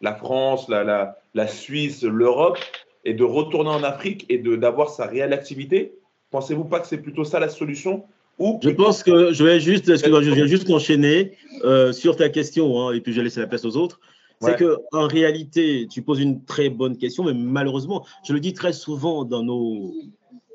la 0.00 0.14
France, 0.14 0.68
la, 0.68 1.16
la, 1.34 1.46
Suisse, 1.48 2.04
l'Europe, 2.04 2.58
et 3.04 3.14
de 3.14 3.24
retourner 3.24 3.70
en 3.70 3.82
Afrique 3.82 4.26
et 4.28 4.38
d'avoir 4.38 4.90
sa 4.90 5.06
réelle 5.06 5.32
activité? 5.32 5.94
Pensez-vous 6.30 6.64
pas 6.64 6.80
que 6.80 6.86
c'est 6.86 6.98
plutôt 6.98 7.24
ça 7.24 7.40
la 7.40 7.48
solution? 7.48 8.04
Ou 8.38 8.60
Je 8.62 8.70
pense 8.70 9.02
que 9.02 9.32
je 9.32 9.42
vais 9.44 9.58
juste, 9.58 9.86
je 9.86 10.30
viens 10.30 10.46
juste 10.46 10.70
enchaîner 10.70 11.32
euh, 11.64 11.92
sur 11.92 12.16
ta 12.16 12.28
question, 12.28 12.80
hein, 12.80 12.92
et 12.94 13.00
puis 13.00 13.12
je 13.12 13.18
vais 13.18 13.24
laisser 13.24 13.40
la 13.40 13.46
place 13.46 13.64
aux 13.64 13.76
autres. 13.76 14.00
C'est 14.40 14.56
que 14.56 14.78
en 14.92 15.06
réalité, 15.06 15.86
tu 15.88 16.02
poses 16.02 16.20
une 16.20 16.44
très 16.44 16.68
bonne 16.68 16.96
question, 16.96 17.22
mais 17.22 17.34
malheureusement, 17.34 18.04
je 18.24 18.32
le 18.32 18.40
dis 18.40 18.52
très 18.52 18.72
souvent 18.72 19.24
dans 19.24 19.44
nos, 19.44 19.94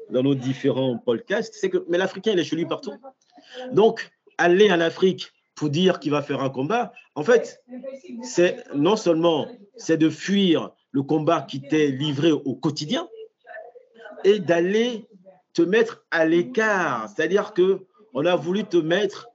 dans 0.09 0.23
nos 0.23 0.35
différents 0.35 0.97
podcasts, 0.97 1.53
c'est 1.59 1.69
que 1.69 1.85
mais 1.89 1.97
l'Africain, 1.97 2.31
il 2.31 2.39
est 2.39 2.43
chez 2.43 2.55
lui 2.55 2.65
partout. 2.65 2.93
Donc, 3.71 4.09
aller 4.37 4.71
en 4.71 4.79
Afrique 4.79 5.31
pour 5.55 5.69
dire 5.69 5.99
qu'il 5.99 6.11
va 6.11 6.21
faire 6.21 6.41
un 6.41 6.49
combat, 6.49 6.93
en 7.15 7.23
fait, 7.23 7.63
c'est 8.21 8.63
non 8.75 8.95
seulement 8.95 9.47
c'est 9.75 9.97
de 9.97 10.09
fuir 10.09 10.71
le 10.91 11.03
combat 11.03 11.41
qui 11.41 11.61
t'est 11.61 11.87
livré 11.87 12.31
au 12.31 12.55
quotidien 12.55 13.07
et 14.23 14.39
d'aller 14.39 15.07
te 15.53 15.61
mettre 15.61 16.05
à 16.11 16.25
l'écart. 16.25 17.09
C'est-à-dire 17.09 17.53
que 17.53 17.85
on 18.13 18.25
a 18.25 18.35
voulu 18.35 18.63
te 18.63 18.77
mettre, 18.77 19.29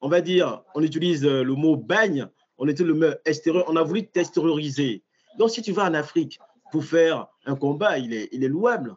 on 0.00 0.08
va 0.08 0.20
dire, 0.20 0.62
on 0.74 0.82
utilise 0.82 1.24
le 1.24 1.54
mot 1.54 1.76
bagne, 1.76 2.28
on 2.58 2.68
était 2.68 2.84
le 2.84 2.94
mot 2.94 3.14
extérieur, 3.24 3.64
on 3.68 3.76
a 3.76 3.82
voulu 3.82 4.06
t'extérioriser. 4.06 5.02
Donc, 5.38 5.50
si 5.50 5.62
tu 5.62 5.72
vas 5.72 5.84
en 5.84 5.94
Afrique 5.94 6.38
pour 6.70 6.84
faire 6.84 7.28
un 7.44 7.56
combat, 7.56 7.98
il 7.98 8.12
est, 8.12 8.28
il 8.32 8.44
est 8.44 8.48
louable. 8.48 8.96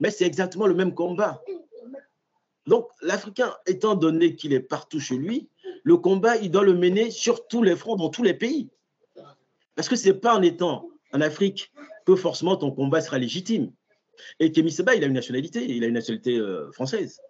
Mais 0.00 0.10
c'est 0.10 0.26
exactement 0.26 0.66
le 0.66 0.74
même 0.74 0.94
combat. 0.94 1.42
Donc, 2.66 2.88
l'Africain, 3.02 3.54
étant 3.66 3.94
donné 3.94 4.34
qu'il 4.36 4.52
est 4.52 4.60
partout 4.60 5.00
chez 5.00 5.16
lui, 5.16 5.48
Le 5.84 5.98
combat, 5.98 6.36
il 6.36 6.50
doit 6.50 6.64
le 6.64 6.74
mener 6.74 7.10
sur 7.10 7.46
tous 7.46 7.62
les 7.62 7.76
fronts, 7.76 7.96
dans 7.96 8.08
tous 8.08 8.22
les 8.22 8.32
pays. 8.34 8.70
Parce 9.76 9.88
que 9.88 9.96
ce 9.96 10.08
n'est 10.08 10.14
pas 10.14 10.34
en 10.34 10.42
étant 10.42 10.88
en 11.12 11.20
Afrique 11.20 11.72
que 12.06 12.16
forcément 12.16 12.56
ton 12.56 12.70
combat 12.70 13.02
sera 13.02 13.18
légitime. 13.18 13.70
Et 14.40 14.50
Kémy 14.50 14.72
Seba, 14.72 14.94
il 14.94 15.04
a 15.04 15.06
une 15.06 15.12
nationalité, 15.12 15.64
il 15.68 15.84
a 15.84 15.86
une 15.86 15.94
nationalité 15.94 16.38
euh, 16.38 16.72
française. 16.72 17.20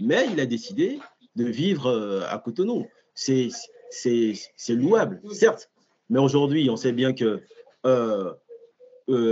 Mais 0.00 0.26
il 0.30 0.38
a 0.40 0.46
décidé 0.46 0.98
de 1.36 1.44
vivre 1.44 1.86
euh, 1.86 2.22
à 2.28 2.38
Cotonou. 2.38 2.86
C'est 3.14 3.50
louable, 4.68 5.20
certes. 5.32 5.70
Mais 6.10 6.18
aujourd'hui, 6.18 6.68
on 6.68 6.76
sait 6.76 6.92
bien 6.92 7.14
que 7.14 7.42
euh, 7.86 8.34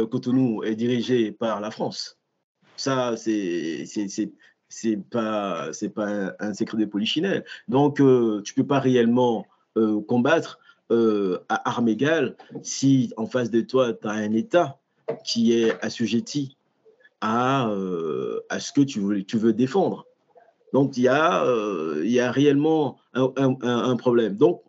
Cotonou 0.07 0.65
est 0.65 0.77
dirigé 0.77 1.33
par 1.33 1.61
la 1.61 1.71
France. 1.71 2.16
Ça, 2.77 3.17
c'est 3.17 3.85
c'est 4.69 4.97
pas 5.11 5.73
c'est 5.73 5.89
pas 5.89 6.35
un, 6.39 6.55
secret 6.55 6.79
de 6.79 6.85
polichinelle. 6.85 7.45
Donc, 7.69 7.97
tu 7.97 8.03
ne 8.03 8.55
peux 8.55 8.67
pas 8.67 8.81
réellement 8.81 9.47
combattre 10.09 10.59
à 10.91 11.69
armes 11.69 11.89
égales 11.89 12.37
si 12.63 13.13
en 13.17 13.27
face 13.27 13.51
de 13.51 13.61
toi, 13.61 13.93
tu 13.93 14.07
as 14.09 14.13
un 14.13 14.33
État 14.33 14.79
qui 15.25 15.53
est 15.53 15.73
assujetti 15.85 16.57
à, 17.21 17.69
euh, 17.71 18.41
à 18.49 18.61
ce 18.61 18.73
que 18.73 18.81
tu 18.81 19.01
veux, 19.01 19.23
tu 19.23 19.39
veux 19.39 19.53
défendre. 19.53 20.07
Donc, 20.73 20.97
il 20.97 21.05
y, 21.05 21.09
a, 21.09 21.45
euh, 21.45 22.03
y 22.05 22.21
a 22.21 22.31
réellement 22.31 22.99
un, 23.15 23.33
un, 23.37 23.97
problème. 23.97 24.37
Donc, 24.37 24.63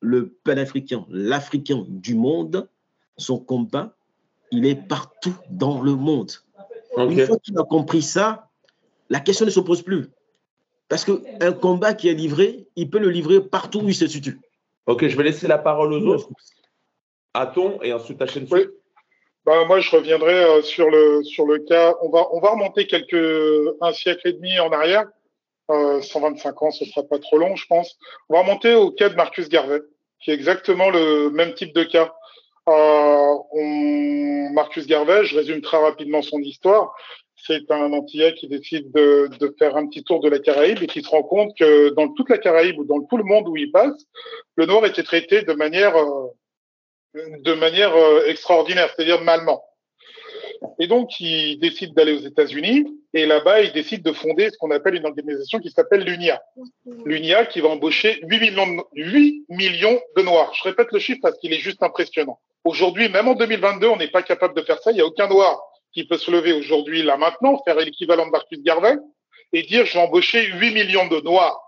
le 0.00 0.28
panafricain, 0.44 1.06
l'Africain 1.08 1.86
du 1.88 2.14
monde, 2.14 2.68
son 3.16 3.38
combat, 3.38 3.96
il 4.50 4.66
est 4.66 4.74
partout 4.74 5.34
dans 5.50 5.80
le 5.82 5.94
monde. 5.94 6.32
Une 6.98 7.26
fois 7.26 7.38
qu'il 7.38 7.58
a 7.58 7.64
compris 7.64 8.02
ça, 8.02 8.48
la 9.10 9.20
question 9.20 9.46
ne 9.46 9.50
se 9.50 9.60
pose 9.60 9.82
plus. 9.82 10.08
Parce 10.88 11.04
qu'un 11.04 11.52
combat 11.52 11.94
qui 11.94 12.08
est 12.08 12.14
livré, 12.14 12.66
il 12.76 12.88
peut 12.88 12.98
le 12.98 13.10
livrer 13.10 13.40
partout 13.40 13.80
où 13.80 13.88
il 13.88 13.94
se 13.94 14.06
situe. 14.06 14.40
Ok, 14.86 15.06
je 15.06 15.16
vais 15.16 15.24
laisser 15.24 15.46
la 15.46 15.58
parole 15.58 15.92
aux 15.92 16.06
autres. 16.06 16.28
A-t-on 17.34 17.82
et 17.82 17.92
ensuite 17.92 18.18
ta 18.18 18.26
chaîne 18.26 18.46
oui. 18.50 18.66
Bah, 19.44 19.64
moi, 19.66 19.80
je 19.80 19.90
reviendrai 19.90 20.34
euh, 20.34 20.62
sur 20.62 20.90
le 20.90 21.22
sur 21.24 21.46
le 21.46 21.58
cas. 21.58 21.94
On 22.02 22.10
va 22.10 22.26
on 22.32 22.40
va 22.40 22.50
remonter 22.50 22.86
quelques 22.86 23.74
un 23.80 23.92
siècle 23.92 24.28
et 24.28 24.32
demi 24.32 24.58
en 24.58 24.70
arrière. 24.70 25.06
Euh, 25.70 26.00
125 26.00 26.62
ans, 26.62 26.70
ce 26.70 26.84
sera 26.86 27.02
pas 27.02 27.18
trop 27.18 27.36
long, 27.38 27.54
je 27.54 27.66
pense. 27.66 27.98
On 28.28 28.34
va 28.34 28.40
remonter 28.40 28.74
au 28.74 28.90
cas 28.90 29.10
de 29.10 29.14
Marcus 29.14 29.48
Garvey, 29.48 29.80
qui 30.20 30.30
est 30.30 30.34
exactement 30.34 30.90
le 30.90 31.30
même 31.30 31.54
type 31.54 31.74
de 31.74 31.84
cas. 31.84 32.14
Euh, 32.68 33.34
on, 33.52 34.50
Marcus 34.52 34.86
Garvey, 34.86 35.24
je 35.24 35.36
résume 35.36 35.60
très 35.60 35.78
rapidement 35.78 36.22
son 36.22 36.38
histoire. 36.40 36.94
C'est 37.36 37.70
un 37.70 37.92
Antillais 37.92 38.34
qui 38.34 38.48
décide 38.48 38.90
de, 38.92 39.30
de, 39.38 39.54
faire 39.58 39.76
un 39.76 39.86
petit 39.86 40.04
tour 40.04 40.20
de 40.20 40.28
la 40.28 40.38
Caraïbe 40.38 40.82
et 40.82 40.86
qui 40.86 41.02
se 41.02 41.08
rend 41.08 41.22
compte 41.22 41.56
que 41.58 41.90
dans 41.90 42.08
toute 42.08 42.28
la 42.28 42.38
Caraïbe 42.38 42.78
ou 42.78 42.84
dans 42.84 43.00
tout 43.04 43.16
le 43.16 43.24
monde 43.24 43.48
où 43.48 43.56
il 43.56 43.70
passe, 43.70 44.04
le 44.56 44.66
noir 44.66 44.84
était 44.86 45.04
traité 45.04 45.42
de 45.42 45.52
manière 45.52 45.96
euh, 45.96 46.26
de 47.14 47.54
manière 47.54 47.94
euh, 47.94 48.26
extraordinaire, 48.26 48.92
c'est-à-dire 48.94 49.22
malement. 49.22 49.64
Et 50.78 50.86
donc, 50.88 51.20
il 51.20 51.58
décide 51.60 51.94
d'aller 51.94 52.12
aux 52.12 52.26
États-Unis 52.26 52.86
et 53.14 53.26
là-bas, 53.26 53.62
il 53.62 53.72
décide 53.72 54.02
de 54.02 54.12
fonder 54.12 54.50
ce 54.50 54.58
qu'on 54.58 54.70
appelle 54.70 54.96
une 54.96 55.06
organisation 55.06 55.60
qui 55.60 55.70
s'appelle 55.70 56.02
l'UNIA. 56.02 56.42
L'UNIA 57.04 57.46
qui 57.46 57.60
va 57.60 57.68
embaucher 57.68 58.20
8 58.24 58.40
millions, 58.40 58.66
de, 58.66 58.82
8 58.94 59.46
millions 59.48 60.00
de 60.16 60.22
Noirs. 60.22 60.52
Je 60.54 60.64
répète 60.64 60.88
le 60.92 60.98
chiffre 60.98 61.20
parce 61.22 61.38
qu'il 61.38 61.52
est 61.52 61.58
juste 61.58 61.82
impressionnant. 61.82 62.38
Aujourd'hui, 62.64 63.08
même 63.08 63.28
en 63.28 63.34
2022, 63.34 63.86
on 63.88 63.96
n'est 63.96 64.10
pas 64.10 64.22
capable 64.22 64.54
de 64.54 64.62
faire 64.62 64.78
ça. 64.80 64.90
Il 64.90 64.94
n'y 64.94 65.00
a 65.00 65.06
aucun 65.06 65.28
Noir 65.28 65.60
qui 65.92 66.04
peut 66.04 66.18
se 66.18 66.30
lever 66.30 66.52
aujourd'hui, 66.52 67.02
là 67.02 67.16
maintenant, 67.16 67.60
faire 67.64 67.76
l'équivalent 67.76 68.26
de 68.26 68.30
Marcus 68.30 68.62
Garvey 68.62 68.96
et 69.52 69.62
dire 69.62 69.86
j'ai 69.86 69.98
embauché 69.98 70.46
8 70.46 70.74
millions 70.74 71.08
de 71.08 71.20
Noirs. 71.20 71.58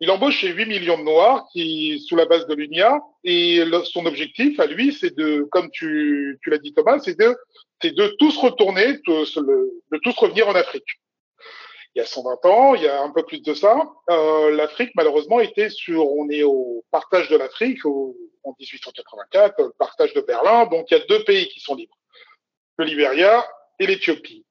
Il 0.00 0.10
embauche 0.10 0.42
8 0.42 0.66
millions 0.66 0.98
de 0.98 1.04
Noirs 1.04 1.46
qui, 1.52 2.04
sous 2.08 2.16
la 2.16 2.24
base 2.24 2.48
de 2.48 2.54
l'UNIA, 2.54 3.00
et 3.22 3.62
son 3.84 4.04
objectif 4.04 4.58
à 4.58 4.66
lui, 4.66 4.92
c'est 4.92 5.16
de, 5.16 5.46
comme 5.52 5.70
tu, 5.70 6.40
tu 6.42 6.50
l'as 6.50 6.58
dit 6.58 6.74
Thomas, 6.74 6.98
c'est 6.98 7.16
de, 7.16 7.36
c'est 7.80 7.94
de 7.94 8.08
tous 8.18 8.36
retourner, 8.38 8.94
de, 8.94 9.98
tous 9.98 10.16
revenir 10.16 10.48
en 10.48 10.56
Afrique. 10.56 10.98
Il 11.94 12.00
y 12.00 12.02
a 12.02 12.06
120 12.06 12.44
ans, 12.46 12.74
il 12.74 12.82
y 12.82 12.88
a 12.88 13.00
un 13.00 13.10
peu 13.10 13.22
plus 13.22 13.42
de 13.42 13.54
ça, 13.54 13.80
euh, 14.10 14.50
l'Afrique 14.56 14.90
malheureusement 14.96 15.38
était 15.38 15.70
sur, 15.70 16.10
on 16.10 16.28
est 16.30 16.42
au 16.42 16.84
partage 16.90 17.28
de 17.28 17.36
l'Afrique 17.36 17.84
en 18.44 18.54
1884, 18.58 19.60
le 19.60 19.70
partage 19.78 20.12
de 20.14 20.20
Berlin, 20.20 20.66
donc 20.66 20.90
il 20.90 20.98
y 20.98 21.00
a 21.00 21.04
deux 21.06 21.24
pays 21.24 21.48
qui 21.48 21.60
sont 21.60 21.74
libres, 21.74 21.96
le 22.78 22.84
Libéria 22.84 23.46
et 23.78 23.86
l'Éthiopie. 23.86 24.44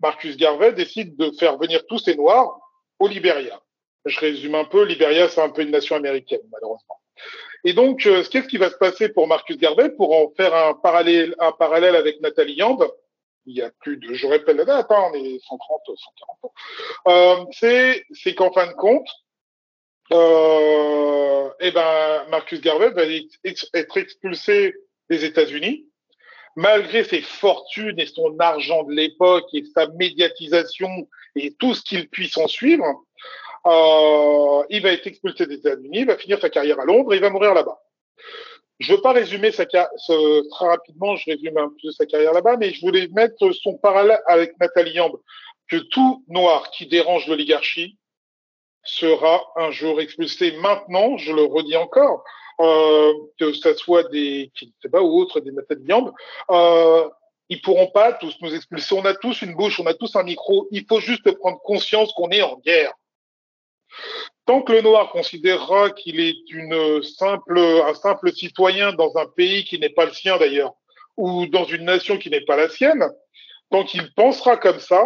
Marcus 0.00 0.36
Garvey 0.36 0.72
décide 0.72 1.16
de 1.16 1.30
faire 1.38 1.58
venir 1.58 1.86
tous 1.86 1.98
ces 1.98 2.16
Noirs 2.16 2.58
au 2.98 3.06
Libéria 3.06 3.60
je 4.06 4.20
résume 4.20 4.54
un 4.54 4.64
peu, 4.64 4.84
Libéria, 4.84 5.28
c'est 5.28 5.40
un 5.40 5.50
peu 5.50 5.62
une 5.62 5.70
nation 5.70 5.96
américaine, 5.96 6.40
malheureusement. 6.50 7.00
Et 7.64 7.74
donc, 7.74 8.06
euh, 8.06 8.24
qu'est-ce 8.24 8.48
qui 8.48 8.56
va 8.56 8.70
se 8.70 8.76
passer 8.76 9.10
pour 9.10 9.26
Marcus 9.26 9.58
Garvey 9.58 9.90
pour 9.90 10.14
en 10.14 10.32
faire 10.34 10.54
un 10.54 10.74
parallèle, 10.74 11.34
un 11.38 11.52
parallèle 11.52 11.96
avec 11.96 12.20
Nathalie 12.20 12.54
Yand? 12.54 12.78
Il 13.46 13.56
y 13.56 13.62
a 13.62 13.70
plus 13.80 13.96
de, 13.96 14.14
je 14.14 14.26
répète 14.26 14.56
la 14.56 14.64
date, 14.64 14.90
hein, 14.90 15.10
on 15.12 15.14
est 15.14 15.38
130, 15.46 15.80
140 15.86 16.44
ans. 16.44 16.52
Euh, 17.08 18.02
c'est 18.12 18.34
qu'en 18.34 18.52
fin 18.52 18.66
de 18.66 18.72
compte, 18.72 19.08
euh, 20.12 21.50
eh 21.60 21.70
ben, 21.70 22.24
Marcus 22.30 22.60
Garvey 22.60 22.90
va 22.90 23.02
être 23.04 23.96
expulsé 23.96 24.74
des 25.08 25.24
États-Unis, 25.24 25.86
malgré 26.56 27.04
ses 27.04 27.20
fortunes 27.20 27.98
et 27.98 28.06
son 28.06 28.36
argent 28.38 28.84
de 28.84 28.92
l'époque 28.92 29.46
et 29.52 29.64
sa 29.74 29.86
médiatisation 29.88 31.08
et 31.36 31.54
tout 31.58 31.74
ce 31.74 31.82
qu'il 31.82 32.08
puisse 32.08 32.36
en 32.36 32.48
suivre. 32.48 32.84
Euh, 33.66 34.64
il 34.70 34.82
va 34.82 34.92
être 34.92 35.06
expulsé 35.06 35.46
des 35.46 35.56
États-Unis, 35.56 36.00
il 36.00 36.06
va 36.06 36.16
finir 36.16 36.40
sa 36.40 36.48
carrière 36.48 36.80
à 36.80 36.84
Londres 36.84 37.12
et 37.12 37.16
il 37.16 37.22
va 37.22 37.30
mourir 37.30 37.54
là-bas. 37.54 37.78
Je 38.78 38.94
veux 38.94 39.00
pas 39.02 39.12
résumer 39.12 39.52
sa 39.52 39.66
ce, 39.98 40.48
très 40.48 40.66
rapidement, 40.66 41.14
je 41.16 41.30
résume 41.30 41.58
un 41.58 41.68
peu 41.68 41.90
sa 41.90 42.06
carrière 42.06 42.32
là-bas, 42.32 42.56
mais 42.56 42.72
je 42.72 42.80
voulais 42.80 43.08
mettre 43.08 43.52
son 43.52 43.76
parallèle 43.76 44.18
avec 44.26 44.58
Nathalie 44.58 44.92
Yamb, 44.92 45.12
que 45.68 45.76
tout 45.76 46.24
noir 46.28 46.70
qui 46.70 46.86
dérange 46.86 47.28
l'oligarchie 47.28 47.98
sera 48.82 49.42
un 49.56 49.70
jour 49.70 50.00
expulsé. 50.00 50.52
Maintenant, 50.58 51.16
je 51.16 51.32
le 51.32 51.44
redis 51.44 51.76
encore, 51.76 52.24
euh, 52.60 53.12
que 53.38 53.52
ce 53.52 53.74
soit 53.74 54.08
des 54.10 54.50
pas 54.90 55.02
ou 55.02 55.20
autres 55.20 55.40
des 55.40 55.52
Nathalie 55.52 55.84
Yamb, 55.84 56.12
euh, 56.50 57.08
ils 57.48 57.60
pourront 57.60 57.88
pas 57.88 58.12
tous 58.12 58.36
nous 58.40 58.54
expulser. 58.54 58.94
On 58.94 59.04
a 59.04 59.14
tous 59.14 59.42
une 59.42 59.54
bouche, 59.54 59.80
on 59.80 59.86
a 59.86 59.94
tous 59.94 60.14
un 60.16 60.22
micro. 60.22 60.68
Il 60.70 60.86
faut 60.86 61.00
juste 61.00 61.30
prendre 61.38 61.60
conscience 61.60 62.12
qu'on 62.12 62.30
est 62.30 62.42
en 62.42 62.56
guerre. 62.58 62.92
Tant 64.46 64.62
que 64.62 64.72
le 64.72 64.82
noir 64.82 65.10
considérera 65.10 65.90
qu'il 65.90 66.20
est 66.20 66.48
une 66.50 67.02
simple, 67.02 67.58
un 67.58 67.94
simple 67.94 68.32
citoyen 68.32 68.92
dans 68.92 69.16
un 69.16 69.26
pays 69.26 69.64
qui 69.64 69.78
n'est 69.78 69.90
pas 69.90 70.06
le 70.06 70.12
sien 70.12 70.38
d'ailleurs, 70.38 70.74
ou 71.16 71.46
dans 71.46 71.64
une 71.64 71.84
nation 71.84 72.18
qui 72.18 72.30
n'est 72.30 72.44
pas 72.44 72.56
la 72.56 72.68
sienne, 72.68 73.04
tant 73.70 73.84
qu'il 73.84 74.12
pensera 74.14 74.56
comme 74.56 74.80
ça, 74.80 75.04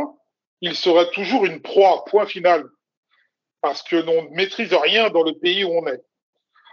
il 0.60 0.74
sera 0.74 1.06
toujours 1.06 1.44
une 1.46 1.60
proie, 1.60 2.04
point 2.04 2.26
final. 2.26 2.64
Parce 3.64 3.82
que 3.82 3.96
l'on 3.96 4.24
ne 4.24 4.36
maîtrise 4.36 4.74
rien 4.74 5.08
dans 5.08 5.22
le 5.22 5.32
pays 5.32 5.64
où 5.64 5.70
on 5.70 5.86
est. 5.86 6.02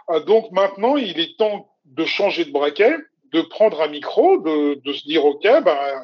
Ah, 0.08 0.20
donc 0.20 0.52
maintenant, 0.52 0.98
il 0.98 1.18
est 1.18 1.38
temps 1.38 1.74
de 1.86 2.04
changer 2.04 2.44
de 2.44 2.50
braquet, 2.50 2.94
de 3.32 3.40
prendre 3.40 3.80
un 3.80 3.88
micro, 3.88 4.36
de, 4.36 4.92
se 4.92 5.02
dire, 5.04 5.24
OK, 5.24 5.42
ben, 5.42 6.02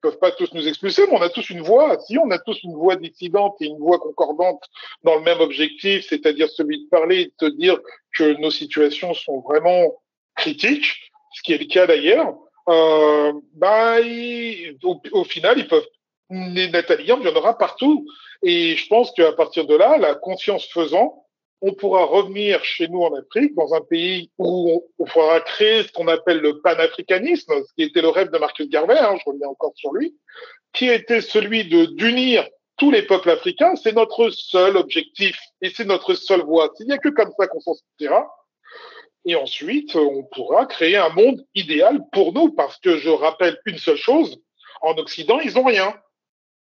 peuvent 0.00 0.20
pas 0.20 0.30
tous 0.30 0.54
nous 0.54 0.68
expulser, 0.68 1.08
mais 1.08 1.18
on 1.18 1.22
a 1.22 1.28
tous 1.28 1.50
une 1.50 1.62
voix. 1.62 1.98
Si 2.06 2.16
on 2.18 2.30
a 2.30 2.38
tous 2.38 2.62
une 2.62 2.76
voix 2.76 2.94
dissidente 2.94 3.56
et 3.60 3.66
une 3.66 3.78
voix 3.78 3.98
concordante 3.98 4.62
dans 5.02 5.16
le 5.16 5.22
même 5.22 5.40
objectif, 5.40 6.06
c'est-à-dire 6.08 6.48
celui 6.50 6.84
de 6.84 6.88
parler 6.88 7.22
et 7.22 7.24
de 7.24 7.32
se 7.40 7.56
dire 7.56 7.76
que 8.16 8.40
nos 8.40 8.52
situations 8.52 9.14
sont 9.14 9.40
vraiment 9.40 9.92
critiques, 10.36 11.10
ce 11.34 11.42
qui 11.42 11.52
est 11.52 11.58
le 11.58 11.64
cas 11.64 11.88
d'ailleurs, 11.88 12.32
euh, 12.68 13.32
bah, 13.54 13.96
au, 14.84 15.24
final, 15.24 15.58
ils 15.58 15.66
peuvent. 15.66 15.88
Les 16.30 16.68
Nataliens, 16.68 17.18
il 17.20 17.26
y 17.26 17.28
en 17.28 17.36
aura 17.36 17.56
partout. 17.56 18.06
Et 18.42 18.76
je 18.76 18.86
pense 18.88 19.12
qu'à 19.12 19.32
partir 19.32 19.66
de 19.66 19.74
là, 19.74 19.96
la 19.98 20.14
conscience 20.14 20.66
faisant, 20.66 21.24
on 21.60 21.72
pourra 21.72 22.04
revenir 22.04 22.62
chez 22.64 22.86
nous 22.88 23.02
en 23.02 23.14
Afrique, 23.14 23.54
dans 23.56 23.74
un 23.74 23.80
pays 23.80 24.30
où 24.38 24.84
on, 24.98 25.04
pourra 25.04 25.40
créer 25.40 25.82
ce 25.82 25.92
qu'on 25.92 26.06
appelle 26.06 26.38
le 26.38 26.60
panafricanisme, 26.60 27.52
ce 27.66 27.74
qui 27.74 27.82
était 27.82 28.02
le 28.02 28.10
rêve 28.10 28.30
de 28.30 28.38
Marcus 28.38 28.68
Garvey, 28.68 28.96
hein, 28.96 29.16
je 29.18 29.30
reviens 29.30 29.48
encore 29.48 29.72
sur 29.74 29.92
lui, 29.92 30.14
qui 30.72 30.88
était 30.88 31.20
celui 31.20 31.64
de 31.64 31.86
d'unir 31.86 32.46
tous 32.76 32.92
les 32.92 33.02
peuples 33.02 33.30
africains. 33.30 33.74
C'est 33.74 33.94
notre 33.94 34.30
seul 34.30 34.76
objectif 34.76 35.36
et 35.60 35.70
c'est 35.70 35.84
notre 35.84 36.14
seule 36.14 36.42
voie. 36.42 36.72
Il 36.78 36.86
n'y 36.86 36.92
a 36.92 36.98
que 36.98 37.08
comme 37.08 37.32
ça 37.38 37.48
qu'on 37.48 37.60
s'en 37.60 37.74
sortira. 37.74 38.28
Et 39.24 39.34
ensuite, 39.34 39.96
on 39.96 40.22
pourra 40.24 40.66
créer 40.66 40.96
un 40.96 41.08
monde 41.10 41.44
idéal 41.54 42.00
pour 42.12 42.32
nous, 42.32 42.52
parce 42.52 42.78
que 42.78 42.98
je 42.98 43.10
rappelle 43.10 43.58
une 43.66 43.78
seule 43.78 43.96
chose, 43.96 44.38
en 44.80 44.92
Occident, 44.92 45.40
ils 45.40 45.54
n'ont 45.54 45.64
rien. 45.64 45.92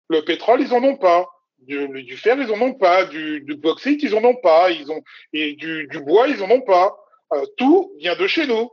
Le 0.10 0.22
pétrole, 0.22 0.62
ils 0.62 0.74
en 0.74 0.84
ont 0.84 0.98
pas. 0.98 1.30
Du, 1.60 2.18
fer, 2.18 2.38
ils 2.40 2.52
en 2.52 2.62
ont 2.62 2.74
pas. 2.74 3.06
Du, 3.06 3.56
bauxite, 3.56 4.02
ils 4.04 4.16
en 4.16 4.24
ont 4.24 4.36
pas. 4.36 4.72
Ils 4.72 4.92
ont 4.92 5.02
et 5.34 5.54
du, 5.54 5.88
du 5.88 6.00
bois, 6.00 6.28
ils 6.28 6.42
en 6.42 6.50
ont 6.50 6.62
pas. 6.62 6.98
Euh, 7.34 7.46
tout 7.58 7.94
vient 8.00 8.16
de 8.16 8.28
chez 8.28 8.48
nous. 8.48 8.72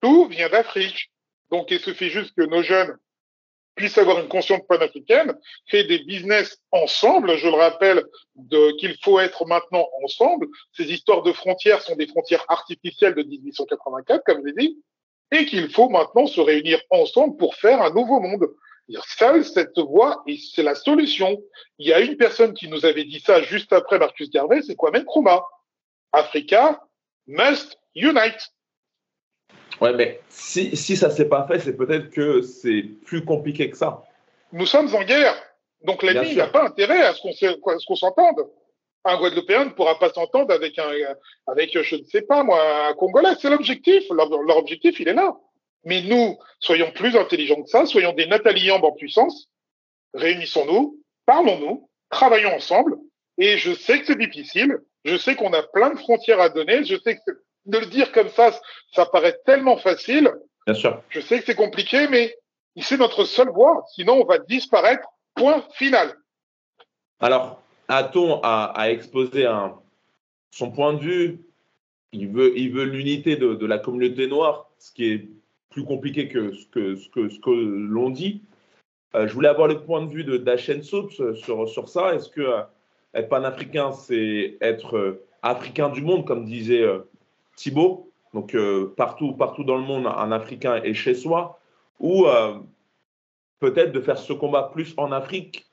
Tout 0.00 0.26
vient 0.26 0.48
d'Afrique. 0.48 1.10
Donc, 1.50 1.70
il 1.70 1.80
suffit 1.80 2.08
juste 2.08 2.34
que 2.36 2.42
nos 2.42 2.62
jeunes 2.62 2.96
puissent 3.74 3.98
avoir 3.98 4.18
une 4.20 4.28
conscience 4.28 4.60
panafricaine, 4.68 5.34
créer 5.66 5.84
des 5.84 6.00
business 6.00 6.58
ensemble. 6.70 7.36
Je 7.36 7.48
le 7.48 7.54
rappelle 7.54 8.04
qu'il 8.78 8.96
faut 9.02 9.18
être 9.20 9.46
maintenant 9.46 9.86
ensemble. 10.02 10.46
Ces 10.76 10.92
histoires 10.92 11.22
de 11.22 11.32
frontières 11.32 11.82
sont 11.82 11.96
des 11.96 12.06
frontières 12.06 12.44
artificielles 12.48 13.14
de 13.14 13.22
1884, 13.22 14.24
comme 14.24 14.40
je 14.42 14.46
l'ai 14.46 14.66
dit, 14.66 14.78
et 15.30 15.46
qu'il 15.46 15.70
faut 15.70 15.88
maintenant 15.88 16.26
se 16.26 16.40
réunir 16.40 16.80
ensemble 16.90 17.36
pour 17.36 17.54
faire 17.54 17.80
un 17.82 17.90
nouveau 17.90 18.20
monde. 18.20 18.48
Seule 19.06 19.44
cette 19.44 19.78
voie, 19.78 20.22
et 20.26 20.36
c'est 20.36 20.62
la 20.62 20.74
solution. 20.74 21.40
Il 21.78 21.88
y 21.88 21.92
a 21.92 22.00
une 22.00 22.16
personne 22.16 22.52
qui 22.52 22.68
nous 22.68 22.84
avait 22.84 23.04
dit 23.04 23.20
ça 23.20 23.42
juste 23.42 23.72
après 23.72 23.98
Marcus 23.98 24.30
Garvey, 24.30 24.60
c'est 24.62 24.74
Kwame 24.74 24.98
Nkrumah. 24.98 25.42
Africa 26.12 26.80
must 27.26 27.78
unite. 27.94 28.52
Ouais, 29.80 29.92
mais 29.94 30.20
si, 30.28 30.76
si 30.76 30.96
ça 30.96 31.08
ne 31.08 31.12
s'est 31.12 31.28
pas 31.28 31.46
fait, 31.46 31.58
c'est 31.58 31.76
peut-être 31.76 32.10
que 32.10 32.42
c'est 32.42 32.82
plus 32.82 33.24
compliqué 33.24 33.70
que 33.70 33.76
ça. 33.76 34.02
Nous 34.52 34.66
sommes 34.66 34.94
en 34.94 35.02
guerre. 35.02 35.34
Donc 35.84 36.02
l'ennemi 36.02 36.36
n'a 36.36 36.46
pas 36.46 36.64
intérêt 36.64 37.02
à 37.02 37.14
ce 37.14 37.86
qu'on 37.86 37.96
s'entende. 37.96 38.48
Un 39.04 39.18
Guadeloupéen 39.18 39.64
ne 39.64 39.70
pourra 39.70 39.98
pas 39.98 40.10
s'entendre 40.10 40.52
avec 40.52 40.78
un, 40.78 40.90
avec, 41.48 41.76
je 41.76 41.96
ne 41.96 42.04
sais 42.04 42.22
pas 42.22 42.44
moi, 42.44 42.88
un 42.88 42.94
Congolais. 42.94 43.34
C'est 43.40 43.50
l'objectif. 43.50 44.04
Leur, 44.10 44.56
objectif, 44.56 45.00
il 45.00 45.08
est 45.08 45.14
là. 45.14 45.34
Mais 45.84 46.02
nous, 46.02 46.38
soyons 46.60 46.90
plus 46.92 47.16
intelligents 47.16 47.62
que 47.62 47.68
ça, 47.68 47.86
soyons 47.86 48.12
des 48.12 48.26
Nathalie 48.26 48.70
en 48.70 48.92
puissance. 48.92 49.48
Réunissons-nous, 50.14 50.98
parlons-nous, 51.26 51.88
travaillons 52.10 52.54
ensemble. 52.54 52.96
Et 53.38 53.58
je 53.58 53.72
sais 53.74 54.00
que 54.00 54.06
c'est 54.06 54.18
difficile. 54.18 54.78
Je 55.04 55.16
sais 55.16 55.34
qu'on 55.34 55.52
a 55.52 55.62
plein 55.62 55.90
de 55.90 55.98
frontières 55.98 56.40
à 56.40 56.48
donner. 56.48 56.84
Je 56.84 56.96
sais 57.00 57.16
que 57.16 57.32
de 57.66 57.78
le 57.78 57.86
dire 57.86 58.12
comme 58.12 58.28
ça, 58.28 58.52
ça 58.92 59.06
paraît 59.06 59.38
tellement 59.44 59.76
facile. 59.76 60.30
Bien 60.66 60.74
sûr. 60.74 61.02
Je 61.08 61.20
sais 61.20 61.40
que 61.40 61.46
c'est 61.46 61.54
compliqué, 61.54 62.06
mais 62.08 62.36
c'est 62.80 62.98
notre 62.98 63.24
seule 63.24 63.50
voie. 63.50 63.84
Sinon, 63.94 64.22
on 64.22 64.24
va 64.24 64.38
disparaître. 64.38 65.06
Point 65.34 65.64
final. 65.74 66.14
Alors, 67.18 67.62
Aton 67.88 68.40
a, 68.42 68.90
exposé 68.90 69.46
un, 69.46 69.78
son 70.50 70.70
point 70.70 70.92
de 70.92 71.00
vue? 71.00 71.40
Il 72.12 72.28
veut, 72.28 72.52
il 72.56 72.70
veut 72.70 72.84
l'unité 72.84 73.36
de, 73.36 73.64
la 73.64 73.78
communauté 73.78 74.26
noire, 74.26 74.70
ce 74.78 74.92
qui 74.92 75.10
est 75.10 75.28
plus 75.72 75.84
compliqué 75.84 76.28
que 76.28 76.52
ce 76.52 76.66
que, 76.66 76.94
ce 76.94 77.08
que, 77.08 77.28
ce 77.28 77.40
que 77.40 77.50
l'on 77.50 78.10
dit. 78.10 78.42
Euh, 79.14 79.26
je 79.26 79.34
voulais 79.34 79.48
avoir 79.48 79.68
le 79.68 79.80
point 79.80 80.04
de 80.04 80.10
vue 80.10 80.24
de 80.24 80.82
Soups 80.82 81.34
sur, 81.34 81.68
sur 81.68 81.88
ça. 81.88 82.14
Est-ce 82.14 82.28
que 82.28 82.40
euh, 82.40 82.62
être 83.14 83.28
panafricain, 83.28 83.92
c'est 83.92 84.56
être 84.60 84.96
euh, 84.96 85.24
africain 85.42 85.90
du 85.90 86.02
monde, 86.02 86.24
comme 86.24 86.44
disait 86.44 86.86
Thibault, 87.56 88.12
donc 88.34 88.54
euh, 88.54 88.92
partout, 88.96 89.32
partout 89.32 89.64
dans 89.64 89.76
le 89.76 89.82
monde, 89.82 90.06
un 90.06 90.32
Africain 90.32 90.76
est 90.82 90.94
chez 90.94 91.14
soi, 91.14 91.60
ou 92.00 92.26
euh, 92.26 92.54
peut-être 93.60 93.92
de 93.92 94.00
faire 94.00 94.18
ce 94.18 94.32
combat 94.32 94.70
plus 94.72 94.94
en 94.96 95.12
Afrique. 95.12 95.66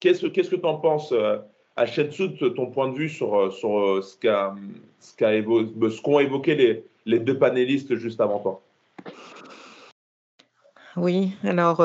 Qu'est-ce 0.00 0.26
qu'est-ce 0.26 0.50
que 0.50 0.56
tu 0.56 0.66
en 0.66 0.78
penses 0.78 1.12
euh, 1.12 1.38
à 1.76 1.86
Shensout, 1.86 2.36
ton 2.54 2.66
point 2.66 2.88
de 2.88 2.96
vue 2.96 3.08
sur, 3.08 3.52
sur 3.52 4.02
ce 4.02 4.16
qu'ont 4.16 4.56
ce 5.00 6.22
évoqué 6.22 6.54
les, 6.54 6.84
les, 7.06 7.18
deux 7.18 7.38
panélistes 7.38 7.94
juste 7.96 8.20
avant 8.20 8.38
toi? 8.40 8.62
Oui, 10.96 11.34
alors, 11.42 11.78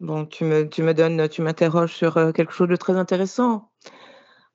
bon, 0.00 0.26
tu 0.26 0.44
me, 0.44 0.68
tu 0.68 0.82
me 0.82 0.92
donnes, 0.92 1.28
tu 1.28 1.42
m'interroges 1.42 1.94
sur 1.94 2.14
quelque 2.34 2.52
chose 2.52 2.68
de 2.68 2.76
très 2.76 2.96
intéressant. 2.96 3.70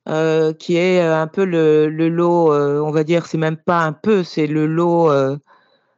Euh, 0.10 0.52
qui 0.54 0.78
est 0.78 1.00
euh, 1.00 1.16
un 1.16 1.28
peu 1.28 1.46
le, 1.46 1.88
lot, 2.10 2.52
euh, 2.52 2.80
on 2.80 2.90
va 2.90 3.04
dire, 3.04 3.28
c'est 3.28 3.38
même 3.38 3.58
pas 3.58 3.82
un 3.82 3.94
peu, 3.94 4.24
c'est 4.24 4.48
le 4.48 4.66
lot, 4.66 5.12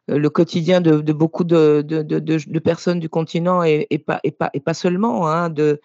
le 0.07 0.29
quotidien 0.29 0.81
de, 0.81 0.99
beaucoup 1.13 1.45
de, 1.45 2.59
personnes 2.59 2.99
du 2.99 3.07
continent 3.09 3.63
et, 3.63 3.87
pas, 4.05 4.19
et, 4.23 4.31
pas, 4.31 4.73
seulement, 4.73 5.27
hein, 5.29 5.49
de, 5.49 5.79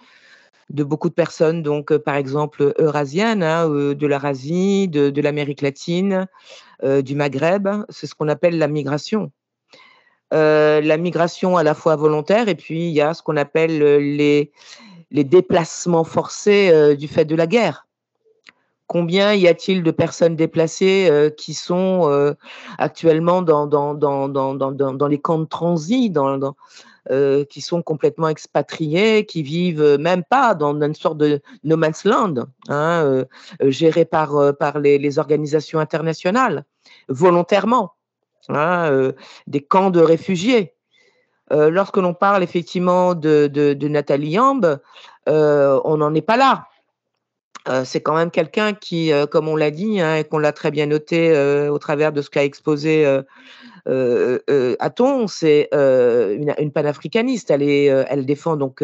de 0.71 0.85
beaucoup 0.85 1.09
de 1.09 1.14
personnes, 1.14 1.62
donc 1.62 1.97
par 1.99 2.16
exemple 2.16 2.75
eurasiennes, 2.79 3.44
hein, 3.44 3.68
de 3.68 4.07
l'Eurasie, 4.07 4.88
de 4.88 5.21
l'Amérique 5.21 5.62
latine, 5.62 6.27
du 6.83 7.14
Maghreb, 7.14 7.68
c'est 7.88 8.09
ce 8.09 8.16
qu'on 8.16 8.29
appelle 8.29 8.59
la 8.59 8.68
migration. 8.68 9.31
La 10.31 10.97
migration 10.97 11.57
à 11.57 11.62
la 11.62 11.75
fois 11.75 11.97
volontaire 11.97 12.49
et 12.49 12.55
puis 12.55 12.88
il 12.88 12.93
y 12.93 13.01
a 13.01 13.14
ce 13.14 13.23
qu'on 13.23 13.37
appelle 13.37 13.79
les, 14.17 14.53
les 15.11 15.25
déplacements 15.25 16.05
forcés 16.05 16.97
du 16.97 17.09
fait 17.09 17.25
de 17.25 17.35
la 17.35 17.47
guerre. 17.47 17.88
Combien 18.88 19.35
y 19.35 19.47
a-t-il 19.47 19.83
de 19.83 19.91
personnes 19.91 20.35
déplacées 20.35 21.09
euh, 21.11 21.29
qui 21.29 21.53
sont 21.53 22.09
euh, 22.09 22.33
actuellement 22.79 23.43
dans, 23.43 23.67
les 25.09 25.19
camps 25.19 25.38
de 25.38 25.45
transit, 25.45 26.19
euh, 27.11 27.45
qui 27.45 27.61
sont 27.61 27.83
complètement 27.83 28.29
expatriés, 28.29 29.27
qui 29.27 29.43
vivent 29.43 29.99
même 30.01 30.25
pas 30.25 30.55
dans 30.55 30.75
une 30.81 30.95
sorte 30.95 31.19
de 31.19 31.43
no 31.64 31.77
man's 31.77 32.05
land, 32.05 32.47
hein, 32.71 33.25
par, 34.11 34.79
les, 34.79 35.19
organisations 35.19 35.81
internationales, 35.81 36.64
volontairement, 37.11 37.93
hein, 38.48 39.12
des 39.46 39.61
camps 39.61 39.90
de 39.90 40.00
réfugiés. 40.00 40.74
lorsque 41.50 41.96
l'on 41.96 42.14
parle 42.14 42.42
effectivement 42.42 43.14
de, 43.14 43.46
de, 43.46 43.88
Nathalie 43.88 44.30
Yamb, 44.30 44.78
on 45.26 45.96
n'en 45.96 46.14
est 46.14 46.22
pas 46.22 46.37
là. 46.37 46.68
Euh, 47.68 47.84
c'est 47.84 48.00
quand 48.00 48.14
même 48.14 48.30
quelqu'un 48.30 48.72
qui, 48.72 49.12
euh, 49.12 49.26
comme 49.26 49.48
on 49.48 49.56
l'a 49.56 49.70
dit, 49.70 50.00
hein, 50.00 50.16
et 50.16 50.24
qu'on 50.24 50.38
l'a 50.38 50.52
très 50.52 50.70
bien 50.70 50.87
noté 50.87 51.30
euh, 51.30 51.70
au 51.70 51.78
travers 51.78 52.12
de 52.12 52.22
ce 52.22 52.30
qu'a 52.30 52.44
exposé 52.44 53.04
Aton, 54.80 55.26
c'est 55.26 55.68
une, 55.72 56.70
panafricaniste. 56.72 57.50
Elle, 57.50 57.62
est, 57.62 57.87
elle 57.87 58.26
défend 58.26 58.56
donc 58.56 58.82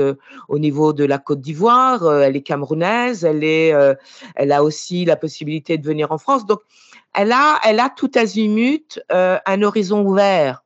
au 0.48 0.58
niveau 0.58 0.92
de 0.92 1.04
la 1.04 1.18
Côte 1.18 1.40
d'Ivoire, 1.40 2.22
elle 2.22 2.36
est 2.36 2.42
camerounaise, 2.42 3.24
elle, 3.24 3.44
est, 3.44 3.74
elle 4.34 4.52
a 4.52 4.62
aussi 4.64 5.04
la 5.04 5.16
possibilité 5.16 5.76
de 5.76 5.86
venir 5.86 6.10
en 6.10 6.16
France. 6.16 6.46
Donc, 6.46 6.60
elle 7.14 7.32
a, 7.32 7.60
elle 7.64 7.80
a 7.80 7.90
tout 7.90 8.10
azimut 8.14 9.00
un 9.10 9.62
horizon 9.62 10.04
ouvert, 10.04 10.64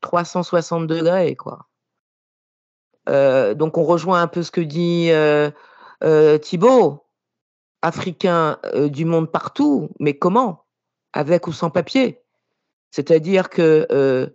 360 0.00 0.86
degrés, 0.86 1.36
quoi. 1.36 1.66
donc, 3.06 3.78
on 3.78 3.84
rejoint 3.84 4.22
un 4.22 4.28
peu 4.28 4.42
ce 4.42 4.50
que 4.50 4.60
dit 4.60 5.10
Thibault. 6.40 7.04
Africains 7.84 8.56
euh, 8.64 8.88
du 8.88 9.04
monde 9.04 9.30
partout, 9.30 9.90
mais 10.00 10.14
comment? 10.14 10.64
Avec 11.12 11.46
ou 11.46 11.52
sans 11.52 11.68
papier? 11.68 12.22
C'est-à-dire 12.90 13.50
que 13.50 13.86
euh, 13.92 14.28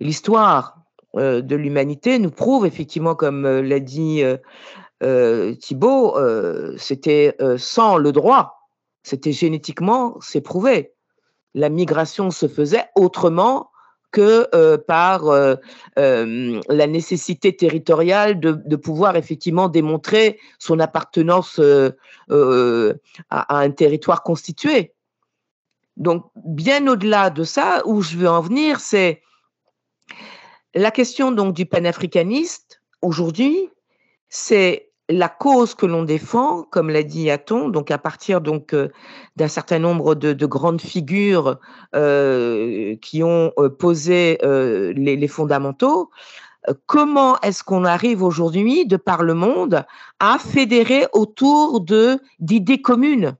l'histoire 0.00 0.82
euh, 1.14 1.40
de 1.40 1.54
l'humanité 1.54 2.18
nous 2.18 2.32
prouve 2.32 2.66
effectivement, 2.66 3.14
comme 3.14 3.46
l'a 3.46 3.78
dit 3.78 4.24
Thibault, 5.60 6.18
c'était 6.76 7.36
sans 7.56 7.96
le 7.96 8.10
droit, 8.10 8.59
c'était 9.02 9.32
génétiquement, 9.32 10.18
c'est 10.20 10.40
prouvé. 10.40 10.92
La 11.54 11.68
migration 11.68 12.30
se 12.30 12.48
faisait 12.48 12.84
autrement 12.94 13.70
que 14.10 14.48
euh, 14.54 14.76
par 14.76 15.28
euh, 15.28 15.54
euh, 15.98 16.60
la 16.68 16.86
nécessité 16.86 17.54
territoriale 17.54 18.40
de, 18.40 18.76
pouvoir 18.76 19.16
effectivement 19.16 19.68
démontrer 19.68 20.38
son 20.58 20.80
appartenance 20.80 21.60
à, 21.60 23.56
un 23.56 23.70
territoire 23.70 24.22
constitué. 24.22 24.94
Donc, 25.96 26.24
bien 26.34 26.86
au-delà 26.86 27.30
de 27.30 27.44
ça, 27.44 27.82
où 27.84 28.02
je 28.02 28.16
veux 28.16 28.28
en 28.28 28.40
venir, 28.40 28.80
c'est 28.80 29.22
la 30.74 30.90
question 30.90 31.30
donc 31.30 31.54
du 31.54 31.66
panafricaniste 31.66 32.80
aujourd'hui, 33.02 33.70
c'est 34.28 34.89
la 35.10 35.28
cause 35.28 35.74
que 35.74 35.86
l'on 35.86 36.04
défend, 36.04 36.62
comme 36.70 36.88
l'a 36.88 37.02
dit 37.02 37.30
Aton, 37.30 37.68
donc 37.68 37.90
à 37.90 37.98
partir 37.98 38.40
euh, 38.72 38.88
d'un 39.36 39.48
certain 39.48 39.78
nombre 39.78 40.14
de, 40.14 40.46
grandes 40.46 40.80
figures 40.80 41.58
euh, 41.94 42.96
qui 43.02 43.22
ont 43.22 43.52
euh, 43.58 43.68
posé 43.68 44.38
les, 44.42 45.28
fondamentaux, 45.28 46.10
comment 46.86 47.40
est-ce 47.40 47.64
qu'on 47.64 47.84
arrive 47.84 48.22
aujourd'hui, 48.22 48.86
de 48.86 48.96
par 48.96 49.22
le 49.22 49.34
monde, 49.34 49.84
à 50.20 50.38
fédérer 50.38 51.06
autour 51.12 51.80
de 51.80 52.18
d'idées 52.38 52.82
communes? 52.82 53.36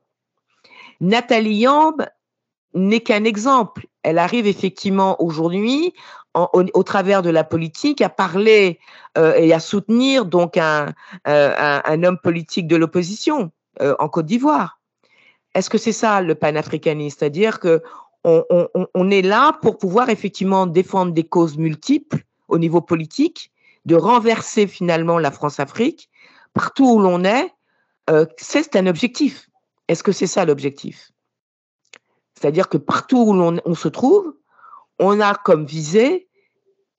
Nathalie 1.00 1.56
Yamb 1.56 2.04
n'est 2.74 3.00
qu'un 3.00 3.24
exemple. 3.24 3.86
Elle 4.02 4.18
arrive 4.18 4.46
effectivement 4.46 5.22
aujourd'hui 5.22 5.92
au, 6.34 6.82
travers 6.84 7.22
de 7.22 7.30
la 7.30 7.44
politique, 7.44 8.00
à 8.02 8.08
parler 8.08 8.78
euh, 9.18 9.34
et 9.34 9.52
à 9.52 9.60
soutenir 9.60 10.26
donc 10.26 10.56
un, 10.56 10.92
euh, 11.26 11.80
homme 11.86 12.18
politique 12.18 12.68
de 12.68 12.76
l'opposition 12.76 13.50
euh, 13.82 13.96
en 13.98 14.08
Côte 14.08 14.26
d'Ivoire. 14.26 14.80
Est-ce 15.54 15.68
que 15.68 15.78
c'est 15.78 15.92
ça 15.92 16.20
le 16.22 16.34
panafricanisme? 16.34 17.18
C'est-à-dire 17.18 17.58
que 17.58 17.82
on, 18.22 19.10
est 19.10 19.22
là 19.22 19.58
pour 19.62 19.78
pouvoir 19.78 20.10
effectivement 20.10 20.66
défendre 20.66 21.12
des 21.12 21.24
causes 21.24 21.56
multiples 21.56 22.22
au 22.48 22.58
niveau 22.58 22.82
politique, 22.82 23.50
de 23.86 23.96
renverser 23.96 24.66
finalement 24.66 25.18
la 25.18 25.30
France-Afrique 25.30 26.10
partout 26.52 26.96
où 26.96 27.00
l'on 27.00 27.24
est. 27.24 27.50
c'est 28.36 28.76
un 28.76 28.86
objectif. 28.86 29.48
Est-ce 29.88 30.02
que 30.02 30.12
c'est 30.12 30.26
ça 30.26 30.44
l'objectif? 30.44 31.10
C'est-à-dire 32.40 32.70
que 32.70 32.78
partout 32.78 33.18
où 33.18 33.32
l'on 33.34 33.60
on 33.66 33.74
se 33.74 33.88
trouve, 33.88 34.34
on 34.98 35.20
a 35.20 35.34
comme 35.34 35.66
visée 35.66 36.28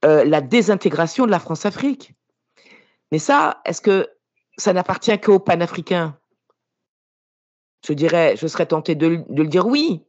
euh, 0.06 0.24
la 0.24 0.40
désintégration 0.40 1.26
de 1.26 1.32
la 1.32 1.40
France-Afrique. 1.40 2.14
Mais 3.12 3.18
ça, 3.18 3.60
est-ce 3.66 3.82
que 3.82 4.08
ça 4.58 4.72
n'appartient 4.72 5.20
qu'aux 5.20 5.40
panafricains? 5.40 6.16
Je 7.88 7.94
dirais, 7.94 8.36
je 8.38 8.46
serais 8.46 8.68
tenté 8.68 8.94
de, 8.94 9.24
le 9.28 9.48
dire 9.48 9.66
oui, 9.66 10.04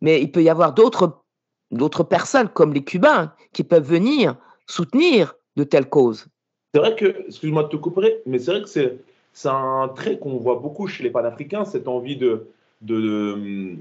mais 0.00 0.20
il 0.20 0.32
peut 0.32 0.42
y 0.42 0.48
avoir 0.48 0.74
d'autres 0.74 2.02
personnes 2.02 2.48
comme 2.48 2.74
les 2.74 2.82
Cubains 2.82 3.32
qui 3.52 3.62
peuvent 3.62 3.88
venir 3.88 4.34
soutenir 4.66 5.36
de 5.54 5.62
telles 5.62 5.88
causes. 5.88 6.26
C'est 6.74 6.80
vrai 6.80 6.96
que, 6.96 7.24
excuse-moi 7.28 7.62
de 7.62 7.68
te 7.68 7.76
couper, 7.76 8.20
mais 8.26 8.40
c'est 8.40 8.50
vrai 8.50 8.62
que 8.62 8.68
c'est, 8.68 8.98
c'est 9.32 9.48
un 9.48 9.88
trait 9.94 10.18
qu'on 10.18 10.38
voit 10.38 10.56
beaucoup 10.56 10.88
chez 10.88 11.04
les 11.04 11.10
panafricains, 11.10 11.64
cette 11.64 11.86
envie 11.86 12.16
de, 12.16 12.48
de, 12.82 13.76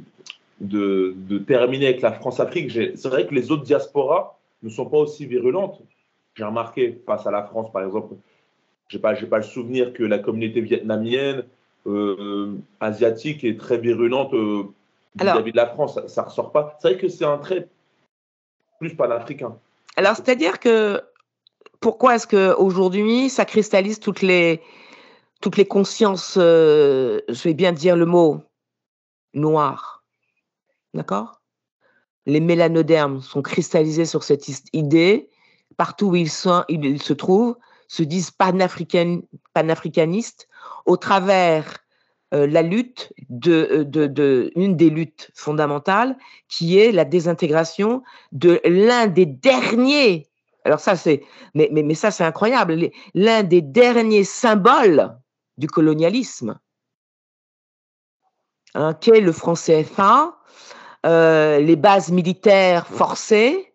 de, 0.61 1.13
de 1.15 1.37
terminer 1.37 1.87
avec 1.87 2.01
la 2.01 2.13
France-Afrique. 2.13 2.71
C'est 2.71 3.07
vrai 3.09 3.27
que 3.27 3.33
les 3.33 3.51
autres 3.51 3.63
diasporas 3.63 4.37
ne 4.63 4.69
sont 4.69 4.85
pas 4.85 4.97
aussi 4.97 5.25
virulentes. 5.25 5.81
J'ai 6.35 6.43
remarqué 6.43 7.01
face 7.05 7.25
à 7.27 7.31
la 7.31 7.43
France, 7.43 7.71
par 7.71 7.83
exemple, 7.83 8.15
je 8.87 8.97
n'ai 8.97 9.01
pas, 9.01 9.15
pas 9.15 9.37
le 9.37 9.43
souvenir 9.43 9.93
que 9.93 10.03
la 10.03 10.19
communauté 10.19 10.61
vietnamienne, 10.61 11.43
euh, 11.87 12.55
asiatique 12.79 13.43
est 13.43 13.59
très 13.59 13.77
virulente 13.77 14.33
euh, 14.33 14.63
vis-à-vis 15.15 15.51
de 15.51 15.57
la 15.57 15.67
France. 15.67 15.99
Ça 16.07 16.23
ne 16.23 16.27
ressort 16.27 16.51
pas. 16.51 16.77
C'est 16.81 16.89
vrai 16.89 16.97
que 16.97 17.07
c'est 17.07 17.25
un 17.25 17.37
trait 17.37 17.67
plus 18.79 18.95
panafricain. 18.95 19.55
Alors, 19.95 20.15
c'est-à-dire 20.15 20.59
que 20.59 21.01
pourquoi 21.79 22.15
est-ce 22.15 22.27
qu'aujourd'hui, 22.27 23.29
ça 23.29 23.45
cristallise 23.45 23.99
toutes 23.99 24.21
les, 24.21 24.61
toutes 25.41 25.57
les 25.57 25.65
consciences, 25.65 26.37
euh, 26.39 27.21
je 27.29 27.43
vais 27.43 27.53
bien 27.53 27.71
dire 27.71 27.95
le 27.95 28.05
mot, 28.05 28.41
noires 29.33 30.03
D'accord? 30.95 31.41
Les 32.25 32.39
mélanodermes 32.39 33.21
sont 33.21 33.41
cristallisés 33.41 34.05
sur 34.05 34.23
cette 34.23 34.47
idée. 34.73 35.29
Partout 35.77 36.07
où 36.07 36.15
ils, 36.15 36.29
se 36.29 37.13
trouvent, 37.13 37.57
se 37.87 38.01
disent 38.01 38.31
panafrican, 38.31 39.21
panafricanistes. 39.53 40.47
Au 40.85 40.95
travers 40.95 41.65
euh, 42.33 42.47
la 42.47 42.61
lutte 42.61 43.13
euh, 43.47 43.83
de, 43.83 44.51
une 44.55 44.77
des 44.77 44.89
luttes 44.89 45.31
fondamentales 45.35 46.17
qui 46.47 46.79
est 46.79 46.91
la 46.91 47.05
désintégration 47.05 48.01
de 48.31 48.61
l'un 48.65 49.05
des 49.05 49.27
derniers 49.27 50.27
alors 50.63 50.79
ça 50.79 50.95
c'est 50.95 51.21
mais, 51.53 51.69
mais, 51.71 51.83
mais 51.83 51.93
ça 51.93 52.09
c'est 52.09 52.23
incroyable 52.23 52.89
l'un 53.13 53.43
des 53.43 53.61
derniers 53.61 54.23
symboles 54.23 55.15
du 55.59 55.67
colonialisme. 55.67 56.59
Hein, 58.73 58.95
qu'est 58.95 59.21
le 59.21 59.31
franc 59.31 59.53
CFA 59.53 60.35
euh, 61.05 61.59
les 61.59 61.75
bases 61.75 62.11
militaires 62.11 62.87
forcées 62.87 63.73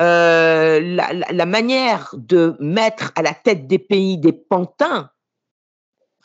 euh, 0.00 0.80
la, 0.80 1.12
la, 1.12 1.46
manière 1.46 2.14
de 2.14 2.56
mettre 2.58 3.12
à 3.14 3.22
la 3.22 3.32
tête 3.32 3.68
des 3.68 3.78
pays 3.78 4.18
des 4.18 4.32
pantins 4.32 5.10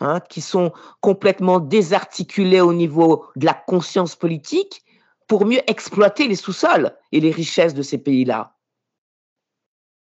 Hein, 0.01 0.21
qui 0.21 0.39
sont 0.39 0.71
complètement 1.01 1.59
désarticulés 1.59 2.61
au 2.61 2.71
niveau 2.71 3.25
de 3.35 3.45
la 3.45 3.53
conscience 3.53 4.15
politique 4.15 4.81
pour 5.27 5.45
mieux 5.45 5.59
exploiter 5.69 6.25
les 6.25 6.37
sous-sols 6.37 6.95
et 7.11 7.19
les 7.19 7.31
richesses 7.31 7.73
de 7.73 7.81
ces 7.81 7.97
pays-là. 7.97 8.55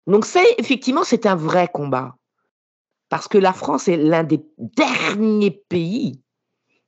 Donc 0.07 0.27
c'est 0.27 0.55
effectivement 0.59 1.03
c'est 1.03 1.27
un 1.27 1.35
vrai 1.35 1.66
combat 1.66 2.14
parce 3.09 3.27
que 3.27 3.37
la 3.37 3.53
France 3.53 3.89
est 3.89 3.97
l'un 3.97 4.23
des 4.23 4.41
derniers 4.59 5.51
pays 5.51 6.23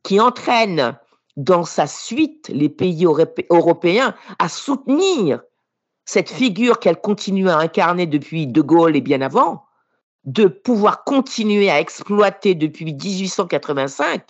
qui 0.04 0.20
entraîne 0.20 0.96
dans 1.36 1.64
sa 1.64 1.86
suite 1.86 2.48
les 2.48 2.68
pays 2.68 3.06
européens 3.50 4.14
à 4.38 4.48
soutenir 4.48 5.42
cette 6.04 6.30
figure 6.30 6.78
qu'elle 6.78 7.00
continue 7.00 7.48
à 7.48 7.58
incarner 7.58 8.06
depuis 8.06 8.46
De 8.46 8.60
Gaulle 8.60 8.96
et 8.96 9.00
bien 9.00 9.20
avant, 9.20 9.64
de 10.24 10.46
pouvoir 10.46 11.04
continuer 11.04 11.70
à 11.70 11.80
exploiter 11.80 12.54
depuis 12.54 12.92
1885 12.92 14.22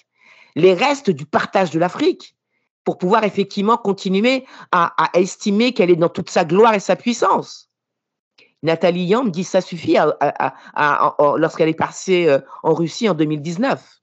les 0.55 0.75
restes 0.75 1.11
du 1.11 1.27
partage 1.27 1.71
de 1.71 1.79
l'Afrique 1.79 2.37
pour 2.85 2.99
pouvoir 2.99 3.25
effectivement 3.25 3.77
continuer 3.77 4.45
à, 4.73 4.93
estimer 5.15 5.73
qu'elle 5.73 5.91
est 5.91 5.97
dans 5.97 6.09
toute 6.09 6.31
sa 6.31 6.45
gloire 6.45 6.75
et 6.75 6.81
sa 6.81 6.97
puissance. 6.97 7.71
Nathalie 8.63 9.05
Yam 9.05 9.31
dit 9.31 9.45
ça 9.45 9.61
suffit 9.61 9.97
lorsqu'elle 11.37 11.69
est 11.69 11.75
passée 11.75 12.29
euh, 12.29 12.39
en 12.63 12.75
Russie 12.75 13.09
en 13.09 13.15
2019. 13.15 14.01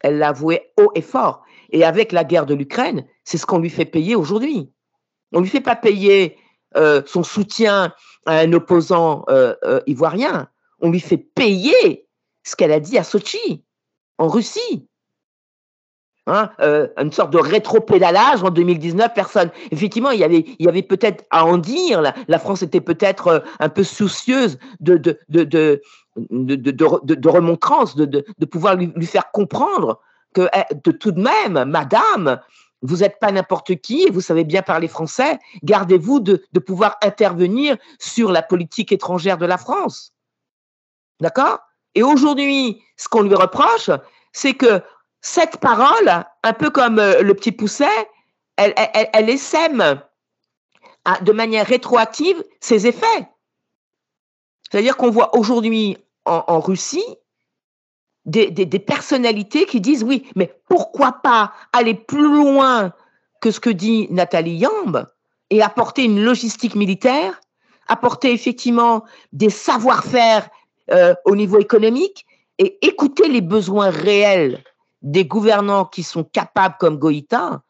Elle 0.00 0.18
l'a 0.18 0.28
avoué 0.28 0.72
haut 0.78 0.90
et 0.94 1.02
fort. 1.02 1.42
Et 1.70 1.84
avec 1.84 2.12
la 2.12 2.24
guerre 2.24 2.46
de 2.46 2.54
l'Ukraine, 2.54 3.06
c'est 3.24 3.38
ce 3.38 3.46
qu'on 3.46 3.58
lui 3.58 3.70
fait 3.70 3.84
payer 3.84 4.16
aujourd'hui. 4.16 4.72
On 5.32 5.38
ne 5.38 5.44
lui 5.44 5.50
fait 5.50 5.60
pas 5.60 5.76
payer 5.76 6.36
euh, 6.76 7.02
son 7.06 7.22
soutien 7.22 7.94
à 8.26 8.38
un 8.38 8.52
opposant 8.52 9.24
euh, 9.28 9.54
ivoirien 9.86 10.48
on 10.80 10.90
lui 10.90 11.00
fait 11.00 11.18
payer 11.18 12.06
ce 12.42 12.56
qu'elle 12.56 12.72
a 12.72 12.80
dit 12.80 12.98
à 12.98 13.04
Sochi, 13.04 13.64
en 14.18 14.28
Russie. 14.28 14.86
Hein, 16.26 16.50
euh, 16.60 16.86
une 16.96 17.12
sorte 17.12 17.32
de 17.32 17.38
rétro-pédalage 17.38 18.44
en 18.44 18.50
2019, 18.50 19.14
personne. 19.14 19.50
Effectivement, 19.70 20.10
il 20.10 20.20
y 20.20 20.24
avait, 20.24 20.44
il 20.58 20.66
y 20.66 20.68
avait 20.68 20.82
peut-être 20.82 21.24
à 21.30 21.44
en 21.44 21.58
dire. 21.58 22.02
La, 22.02 22.38
France 22.38 22.62
était 22.62 22.80
peut-être 22.80 23.26
euh, 23.28 23.40
un 23.58 23.68
peu 23.68 23.82
soucieuse 23.82 24.58
de, 24.80 24.96
de, 24.96 25.18
de, 25.28 25.44
de, 25.44 25.80
de, 26.20 27.28
remontrance, 27.28 27.96
de, 27.96 28.04
de, 28.04 28.46
pouvoir 28.46 28.76
lui, 28.76 29.06
faire 29.06 29.30
comprendre 29.32 30.00
que 30.34 30.48
eh, 30.54 30.74
de 30.74 30.90
tout 30.90 31.12
de 31.12 31.20
même, 31.20 31.64
madame, 31.64 32.40
vous 32.82 32.98
n'êtes 32.98 33.18
pas 33.18 33.30
n'importe 33.32 33.76
qui 33.76 34.04
et 34.04 34.10
vous 34.10 34.20
savez 34.20 34.44
bien 34.44 34.62
parler 34.62 34.88
français. 34.88 35.38
Gardez-vous 35.62 36.20
de, 36.20 36.58
pouvoir 36.58 36.96
intervenir 37.02 37.76
sur 37.98 38.32
la 38.32 38.42
politique 38.42 38.92
étrangère 38.92 39.38
de 39.38 39.46
la 39.46 39.58
France. 39.58 40.12
D'accord? 41.20 41.58
Et 41.94 42.02
aujourd'hui, 42.02 42.82
ce 42.96 43.08
qu'on 43.08 43.22
lui 43.22 43.34
reproche, 43.34 43.90
c'est 44.32 44.54
que 44.54 44.82
cette 45.20 45.58
parole, 45.58 46.24
un 46.42 46.52
peu 46.52 46.70
comme 46.70 46.98
euh, 46.98 47.20
le 47.20 47.34
petit 47.34 47.52
pousset, 47.52 48.08
elle, 48.56 48.72
elle, 48.76 49.10
elle 49.12 49.28
essaime 49.28 50.00
de 51.22 51.32
manière 51.32 51.66
rétroactive 51.66 52.42
ses 52.60 52.86
effets. 52.86 53.28
C'est-à-dire 54.70 54.96
qu'on 54.96 55.10
voit 55.10 55.36
aujourd'hui 55.36 55.98
en, 56.24 56.60
Russie 56.60 57.16
des, 58.26 58.78
personnalités 58.78 59.66
qui 59.66 59.80
disent 59.80 60.02
oui, 60.02 60.26
mais 60.36 60.54
pourquoi 60.68 61.12
pas 61.22 61.52
aller 61.72 61.94
plus 61.94 62.22
loin 62.22 62.92
que 63.40 63.50
ce 63.50 63.60
que 63.60 63.70
dit 63.70 64.06
Nathalie 64.10 64.56
Yamb 64.56 65.06
et 65.50 65.62
apporter 65.62 66.04
une 66.04 66.22
logistique 66.22 66.74
militaire, 66.74 67.40
apporter 67.88 68.32
effectivement 68.32 69.04
des 69.32 69.50
savoir-faire 69.50 70.48
euh, 70.90 71.14
au 71.24 71.34
niveau 71.34 71.58
économique 71.58 72.26
et 72.58 72.78
écouter 72.86 73.28
les 73.28 73.40
besoins 73.40 73.90
réels 73.90 74.62
des 75.02 75.24
gouvernants 75.24 75.86
qui 75.86 76.02
sont 76.02 76.24
capables, 76.24 76.76
comme 76.78 76.98
Goïta, 76.98 77.62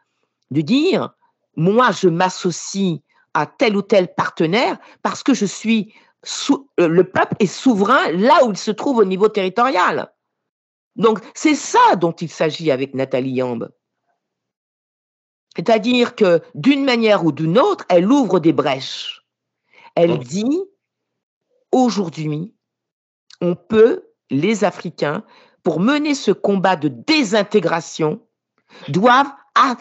de 0.51 0.61
dire, 0.63 1.11
moi, 1.57 1.91
je 1.93 2.09
m'associe 2.09 2.99
à 3.35 3.47
tel 3.47 3.77
ou 3.77 3.83
tel 3.83 4.13
partenaire 4.13 4.79
parce 5.03 5.23
que 5.23 5.35
je 5.35 5.47
suis 5.47 5.95
euh, 6.81 6.89
le 6.89 7.05
peuple 7.05 7.37
est 7.39 7.47
souverain 7.47 8.11
là 8.13 8.45
où 8.45 8.51
il 8.51 8.57
se 8.57 8.71
trouve 8.71 8.99
au 8.99 9.05
niveau 9.05 9.29
territorial. 9.29 10.13
Donc, 10.97 11.21
c'est 11.35 11.55
ça 11.55 11.97
dont 11.97 12.13
il 12.13 12.29
s'agit 12.29 12.71
avec 12.71 12.95
Nathalie 12.95 13.33
Yamb. 13.33 13.69
C'est-à-dire 15.57 16.15
que 16.15 16.43
d'une 16.55 16.85
manière 16.85 17.25
ou 17.25 17.33
d'une 17.33 17.59
autre, 17.59 17.85
elle 17.89 18.11
ouvre 18.11 18.39
des 18.41 18.53
brèches. 18.53 19.25
Elle 19.95 20.19
dit, 20.19 20.63
aujourd'hui, 21.73 22.55
on 23.41 23.57
peut, 23.57 24.09
les 24.31 24.65
Africains, 24.65 25.25
pour 25.63 25.81
mener 25.81 26.15
ce 26.15 26.31
combat 26.31 26.77
de 26.77 26.89
désintégration, 26.89 28.25
doivent 28.89 29.33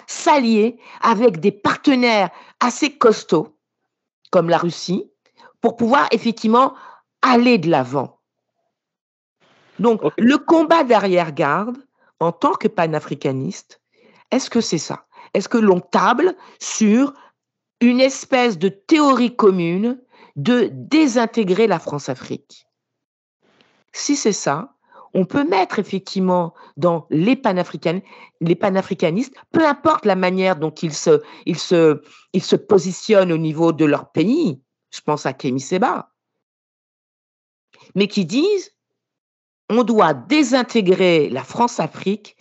s'allier 0.07 0.79
avec 1.01 1.39
des 1.39 1.51
partenaires 1.51 2.29
assez 2.59 2.97
costauds, 2.97 3.57
comme 4.31 4.49
la 4.49 4.57
Russie, 4.57 5.09
pour 5.61 5.75
pouvoir 5.75 6.07
effectivement 6.11 6.73
aller 7.21 7.57
de 7.57 7.69
l'avant. 7.69 8.18
Donc, 9.79 10.01
le 10.17 10.37
combat 10.37 10.83
d'arrière-garde, 10.83 11.77
en 12.19 12.31
tant 12.31 12.53
que 12.53 12.67
panafricaniste, 12.67 13.81
est-ce 14.31 14.49
que 14.49 14.61
c'est 14.61 14.77
ça? 14.77 15.05
Est-ce 15.33 15.49
que 15.49 15.57
l'on 15.57 15.79
table 15.79 16.35
sur 16.59 17.13
une 17.81 18.01
espèce 18.01 18.57
de 18.57 18.69
théorie 18.69 19.35
commune 19.35 20.01
de 20.35 20.69
désintégrer 20.71 21.67
la 21.67 21.79
France-Afrique? 21.79 22.67
Si 23.93 24.15
c'est 24.15 24.33
ça, 24.33 24.75
on 25.13 25.25
peut 25.25 25.43
mettre 25.43 25.79
effectivement 25.79 26.53
dans 26.77 27.07
les, 27.09 27.35
panafricanistes, 27.35 28.05
les 28.41 28.55
panafricanistes, 28.55 29.33
peu 29.51 29.65
importe 29.65 30.05
la 30.05 30.15
manière 30.15 30.55
dont 30.55 30.71
ils 30.71 30.93
se, 30.93 31.21
ils 31.45 31.57
se, 31.57 32.01
ils 32.33 32.43
se 32.43 32.55
positionnent 32.55 33.31
au 33.31 33.37
niveau 33.37 33.71
de 33.71 33.85
leur 33.85 34.11
pays, 34.11 34.61
je 34.91 35.01
pense 35.01 35.25
à 35.25 35.33
Kémy 35.33 35.61
Seba, 35.61 36.11
mais 37.95 38.07
qui 38.07 38.25
disent 38.25 38.71
on 39.69 39.83
doit 39.83 40.13
désintégrer 40.13 41.29
la 41.29 41.43
France-Afrique, 41.43 42.35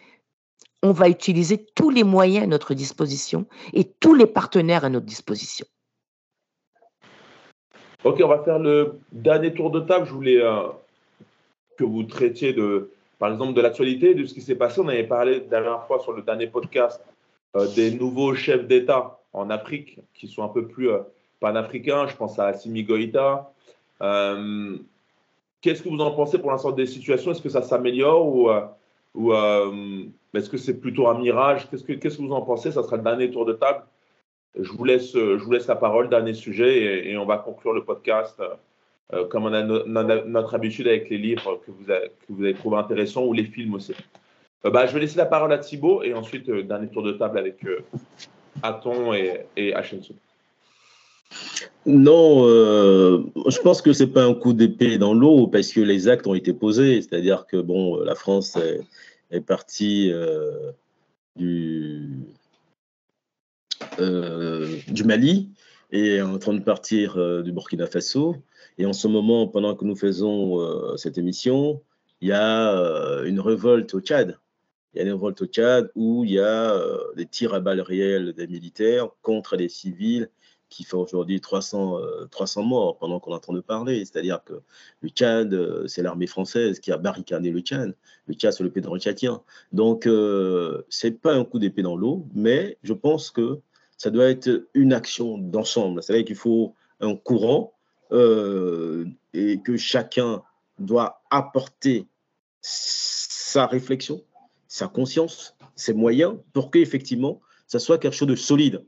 on 0.82 0.92
va 0.92 1.08
utiliser 1.08 1.66
tous 1.74 1.90
les 1.90 2.04
moyens 2.04 2.44
à 2.44 2.46
notre 2.46 2.74
disposition 2.74 3.46
et 3.72 3.84
tous 3.84 4.14
les 4.14 4.26
partenaires 4.26 4.84
à 4.84 4.88
notre 4.88 5.06
disposition. 5.06 5.66
Ok, 8.04 8.20
on 8.22 8.28
va 8.28 8.42
faire 8.44 8.58
le 8.58 9.00
dernier 9.12 9.52
tour 9.52 9.70
de 9.70 9.80
table. 9.80 10.06
Je 10.06 10.12
voulais 10.12 10.40
euh, 10.40 10.68
que 11.76 11.84
vous 11.84 12.04
traitiez 12.04 12.52
de, 12.52 12.90
par 13.18 13.32
exemple, 13.32 13.54
de 13.54 13.60
l'actualité, 13.60 14.14
de 14.14 14.24
ce 14.24 14.34
qui 14.34 14.40
s'est 14.40 14.54
passé. 14.54 14.80
On 14.80 14.88
avait 14.88 15.04
parlé 15.04 15.40
la 15.40 15.40
dernière 15.40 15.86
fois 15.86 15.98
sur 15.98 16.12
le 16.12 16.22
dernier 16.22 16.46
podcast 16.46 17.00
euh, 17.56 17.66
des 17.74 17.90
nouveaux 17.90 18.34
chefs 18.34 18.66
d'État 18.66 19.18
en 19.32 19.50
Afrique 19.50 19.98
qui 20.14 20.28
sont 20.28 20.44
un 20.44 20.48
peu 20.48 20.68
plus 20.68 20.90
euh, 20.90 21.00
panafricains. 21.40 22.06
Je 22.06 22.14
pense 22.14 22.38
à 22.38 22.46
Assimi 22.46 22.84
Goïta. 22.84 23.52
Euh, 25.58 25.70
qu'est-ce 25.70 25.82
que 25.82 25.88
vous 25.88 25.98
en 25.98 26.12
pensez 26.12 26.38
pour 26.38 26.50
l'instant 26.50 26.72
des 26.72 26.86
situations? 26.86 27.32
Est-ce 27.32 27.42
que 27.42 27.48
ça 27.48 27.62
s'améliore 27.62 28.26
ou, 28.26 28.50
ou 29.14 29.32
est-ce 30.34 30.50
que 30.50 30.56
c'est 30.56 30.78
plutôt 30.78 31.08
un 31.08 31.18
mirage? 31.18 31.68
Qu'est-ce 31.70 31.84
que, 31.84 32.22
vous 32.22 32.32
en 32.32 32.42
pensez? 32.42 32.72
Ça 32.72 32.82
sera 32.82 32.96
le 32.96 33.02
dernier 33.02 33.30
tour 33.30 33.44
de 33.44 33.52
table. 33.52 33.84
Je 34.58 34.72
vous 34.72 34.84
laisse, 34.84 35.12
je 35.12 35.42
vous 35.42 35.52
laisse 35.52 35.66
la 35.66 35.76
parole, 35.76 36.08
dernier 36.08 36.34
sujet, 36.34 37.08
et, 37.08 37.16
on 37.16 37.26
va 37.26 37.38
conclure 37.38 37.72
le 37.72 37.84
podcast 37.84 38.40
comme 39.30 39.44
on 39.44 39.52
a 39.52 39.62
notre 39.62 40.54
habitude 40.54 40.86
avec 40.86 41.08
les 41.08 41.18
livres 41.18 41.60
que 41.64 41.70
vous, 41.70 41.90
avez, 41.90 42.08
que 42.08 42.32
vous 42.32 42.44
avez 42.44 42.54
trouvé 42.54 42.76
intéressants 42.76 43.24
ou 43.24 43.32
les 43.32 43.44
films 43.44 43.74
aussi. 43.74 43.94
Euh, 44.64 44.70
bah, 44.70 44.86
je 44.86 44.94
vais 44.94 45.00
laisser 45.00 45.18
la 45.18 45.26
parole 45.26 45.52
à 45.52 45.58
Thibaut 45.58 46.02
et 46.02 46.14
ensuite, 46.14 46.48
euh, 46.48 46.62
dernier 46.62 46.88
tour 46.88 47.02
de 47.02 47.12
table 47.12 47.38
avec 47.38 47.64
euh, 47.64 47.84
Aton 48.62 49.14
et, 49.14 49.46
et 49.56 49.74
Non, 51.86 52.46
je 52.46 53.60
pense 53.60 53.80
que 53.80 53.92
c'est 53.92 54.08
pas 54.08 54.24
un 54.24 54.34
coup 54.34 54.52
d'épée 54.52 54.98
dans 54.98 55.14
l'eau 55.14 55.46
parce 55.46 55.72
que 55.72 55.80
les 55.80 56.08
actes 56.08 56.26
ont 56.26 56.34
été 56.34 56.52
posés. 56.52 57.00
C'est-à-dire 57.00 57.46
que 57.46 57.56
bon, 57.56 58.00
la 58.00 58.14
France 58.14 58.58
est, 59.30 59.40
partie 59.40 60.12
du, 61.36 62.10
du 63.98 65.04
Mali 65.04 65.50
et 65.90 66.16
est 66.16 66.22
en 66.22 66.38
train 66.38 66.54
de 66.54 66.62
partir 66.62 67.42
du 67.42 67.52
Burkina 67.52 67.86
Faso. 67.86 68.36
Et 68.76 68.84
en 68.84 68.92
ce 68.92 69.08
moment, 69.08 69.46
pendant 69.48 69.74
que 69.74 69.84
nous 69.84 69.96
faisons 69.96 70.96
cette 70.96 71.16
émission, 71.16 71.80
il 72.20 72.28
y 72.28 72.32
a 72.32 73.22
une 73.24 73.40
révolte 73.40 73.94
au 73.94 74.00
Tchad 74.00 74.38
il 74.94 74.98
y 74.98 75.00
a 75.00 75.04
une 75.04 75.12
révolte 75.12 75.42
au 75.42 75.46
Tchad 75.46 75.90
où 75.94 76.24
il 76.24 76.32
y 76.32 76.38
a 76.38 76.72
euh, 76.72 76.98
des 77.16 77.26
tirs 77.26 77.54
à 77.54 77.60
balles 77.60 77.80
réelles 77.80 78.32
des 78.32 78.46
militaires 78.46 79.08
contre 79.22 79.56
les 79.56 79.68
civils 79.68 80.30
qui 80.68 80.84
font 80.84 81.00
aujourd'hui 81.00 81.40
300, 81.40 81.98
300 82.30 82.60
euh, 82.60 82.64
morts 82.64 82.98
pendant 82.98 83.20
qu'on 83.20 83.32
est 83.32 83.36
en 83.36 83.40
train 83.40 83.54
de 83.54 83.60
parler. 83.60 84.04
C'est-à-dire 84.04 84.42
que 84.44 84.54
le 85.00 85.08
Tchad, 85.08 85.52
euh, 85.52 85.86
c'est 85.86 86.02
l'armée 86.02 86.26
française 86.26 86.80
qui 86.80 86.92
a 86.92 86.96
barricadé 86.96 87.50
le 87.50 87.60
Tchad. 87.60 87.94
Le 88.26 88.34
Tchad, 88.34 88.52
c'est 88.52 88.62
le 88.62 88.70
pétrole 88.70 89.00
tchadien. 89.00 89.42
Donc, 89.72 90.04
ce 90.04 90.82
n'est 91.04 91.12
pas 91.12 91.34
un 91.34 91.44
coup 91.44 91.58
d'épée 91.58 91.82
dans 91.82 91.96
l'eau, 91.96 92.26
mais 92.34 92.78
je 92.82 92.92
pense 92.92 93.30
que 93.30 93.60
ça 93.96 94.10
doit 94.10 94.26
être 94.26 94.68
une 94.74 94.92
action 94.92 95.38
d'ensemble. 95.38 96.02
C'est-à-dire 96.02 96.24
qu'il 96.24 96.36
faut 96.36 96.74
un 97.00 97.16
courant 97.16 97.72
et 98.12 99.60
que 99.62 99.76
chacun 99.76 100.42
doit 100.78 101.22
apporter 101.30 102.06
sa 102.60 103.66
réflexion, 103.66 104.22
sa 104.66 104.88
conscience, 104.88 105.56
ses 105.74 105.94
moyens, 105.94 106.36
pour 106.52 106.70
qu'effectivement, 106.70 107.40
ça 107.66 107.78
soit 107.78 107.98
quelque 107.98 108.14
chose 108.14 108.28
de 108.28 108.36
solide. 108.36 108.84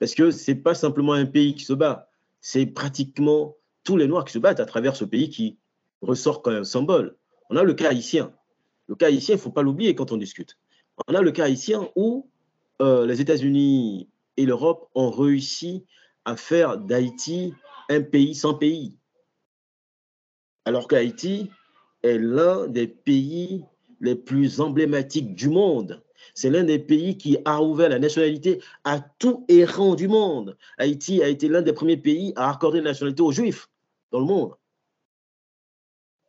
Parce 0.00 0.14
que 0.14 0.30
ce 0.30 0.50
n'est 0.50 0.56
pas 0.56 0.74
simplement 0.74 1.12
un 1.12 1.26
pays 1.26 1.54
qui 1.54 1.64
se 1.64 1.74
bat, 1.74 2.08
c'est 2.40 2.66
pratiquement 2.66 3.56
tous 3.84 3.96
les 3.96 4.08
Noirs 4.08 4.24
qui 4.24 4.32
se 4.32 4.38
battent 4.38 4.60
à 4.60 4.66
travers 4.66 4.96
ce 4.96 5.04
pays 5.04 5.30
qui 5.30 5.58
ressort 6.00 6.42
comme 6.42 6.54
un 6.54 6.64
symbole. 6.64 7.16
On 7.50 7.56
a 7.56 7.62
le 7.62 7.74
cas 7.74 7.90
haïtien. 7.90 8.34
Le 8.88 8.94
cas 8.96 9.06
haïtien, 9.06 9.34
il 9.34 9.38
ne 9.38 9.42
faut 9.42 9.50
pas 9.50 9.62
l'oublier 9.62 9.94
quand 9.94 10.10
on 10.10 10.16
discute. 10.16 10.58
On 11.06 11.14
a 11.14 11.20
le 11.20 11.30
cas 11.30 11.44
haïtien 11.44 11.88
où 11.96 12.28
euh, 12.80 13.06
les 13.06 13.20
États-Unis 13.20 14.08
et 14.36 14.46
l'Europe 14.46 14.88
ont 14.94 15.10
réussi 15.10 15.84
à 16.24 16.36
faire 16.36 16.78
d'Haïti 16.78 17.54
un 17.90 18.00
pays 18.00 18.34
sans 18.34 18.54
pays. 18.54 18.96
Alors 20.64 20.88
qu'Haïti 20.88 21.50
est 22.02 22.18
l'un 22.18 22.66
des 22.68 22.86
pays 22.86 23.64
les 24.00 24.14
plus 24.14 24.60
emblématiques 24.60 25.34
du 25.34 25.48
monde. 25.48 26.02
C'est 26.40 26.48
l'un 26.48 26.64
des 26.64 26.78
pays 26.78 27.18
qui 27.18 27.36
a 27.44 27.62
ouvert 27.62 27.90
la 27.90 27.98
nationalité 27.98 28.62
à 28.84 28.98
tout 28.98 29.44
errant 29.48 29.94
du 29.94 30.08
monde. 30.08 30.56
Haïti 30.78 31.22
a 31.22 31.28
été 31.28 31.48
l'un 31.48 31.60
des 31.60 31.74
premiers 31.74 31.98
pays 31.98 32.32
à 32.34 32.50
accorder 32.50 32.78
la 32.78 32.92
nationalité 32.92 33.20
aux 33.20 33.30
Juifs 33.30 33.68
dans 34.10 34.20
le 34.20 34.24
monde. 34.24 34.54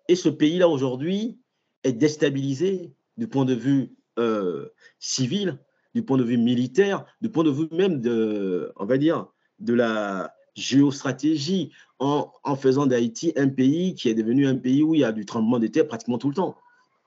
Et 0.10 0.18
ce 0.18 0.28
pays-là, 0.28 0.68
aujourd'hui, 0.68 1.40
est 1.86 1.94
déstabilisé 1.94 2.92
du 3.16 3.30
point 3.30 3.46
de 3.46 3.54
vue 3.54 3.96
euh, 4.20 4.68
civil, 5.00 5.58
du 5.96 6.04
point 6.04 6.18
de 6.18 6.26
vue 6.26 6.38
militaire, 6.38 7.06
du 7.22 7.30
point 7.30 7.46
de 7.46 7.52
vue 7.52 7.70
même 7.72 8.02
de, 8.02 8.74
on 8.76 8.84
va 8.84 8.98
dire, 8.98 9.28
de 9.60 9.74
la 9.74 10.36
géostratégie, 10.56 11.72
en, 12.00 12.30
en 12.44 12.58
faisant 12.58 12.86
d'Haïti 12.86 13.32
un 13.38 13.48
pays 13.48 13.96
qui 13.96 14.10
est 14.10 14.14
devenu 14.14 14.46
un 14.46 14.58
pays 14.58 14.84
où 14.84 14.94
il 14.94 15.00
y 15.00 15.06
a 15.06 15.14
du 15.14 15.26
tremblement 15.26 15.60
de 15.60 15.68
terre 15.68 15.88
pratiquement 15.88 16.18
tout 16.18 16.28
le 16.28 16.36
temps. 16.36 16.58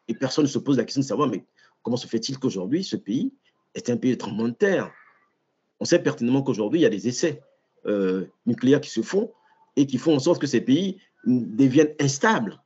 Et 0.09 0.14
personne 0.14 0.44
ne 0.44 0.48
se 0.48 0.59
pose 0.59 0.78
la 0.78 0.84
question 0.84 1.02
de 1.02 1.07
savoir, 1.07 1.28
mais 1.28 1.44
comment 1.85 1.97
se 1.97 2.09
fait-il 2.09 2.41
qu'aujourd'hui, 2.41 2.82
ce 2.82 2.97
pays 2.97 3.32
est 3.76 3.91
un 3.91 3.97
pays 3.97 4.11
de 4.11 4.16
tremblement 4.16 4.49
de 4.49 4.55
terre 4.55 4.91
On 5.78 5.85
sait 5.85 6.03
pertinemment 6.03 6.43
qu'aujourd'hui, 6.43 6.80
il 6.80 6.82
y 6.82 6.87
a 6.87 6.91
des 6.91 7.07
essais 7.07 7.41
euh, 7.87 8.24
nucléaires 8.47 8.80
qui 8.80 8.91
se 8.91 9.03
font 9.03 9.30
et 9.76 9.87
qui 9.87 9.99
font 9.99 10.16
en 10.16 10.18
sorte 10.18 10.41
que 10.41 10.49
ces 10.49 10.61
pays 10.61 10.99
deviennent 11.26 11.95
instables. 12.01 12.61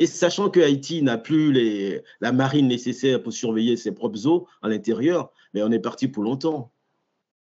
Et 0.00 0.06
sachant 0.06 0.50
que 0.50 0.58
Haïti 0.58 1.02
n'a 1.02 1.16
plus 1.16 2.02
la 2.20 2.32
marine 2.32 2.66
nécessaire 2.66 3.22
pour 3.22 3.32
surveiller 3.32 3.76
ses 3.76 3.92
propres 3.92 4.26
eaux 4.26 4.48
à 4.60 4.68
l'intérieur, 4.68 5.30
mais 5.54 5.62
on 5.62 5.70
est 5.70 5.78
parti 5.78 6.08
pour 6.08 6.24
longtemps. 6.24 6.72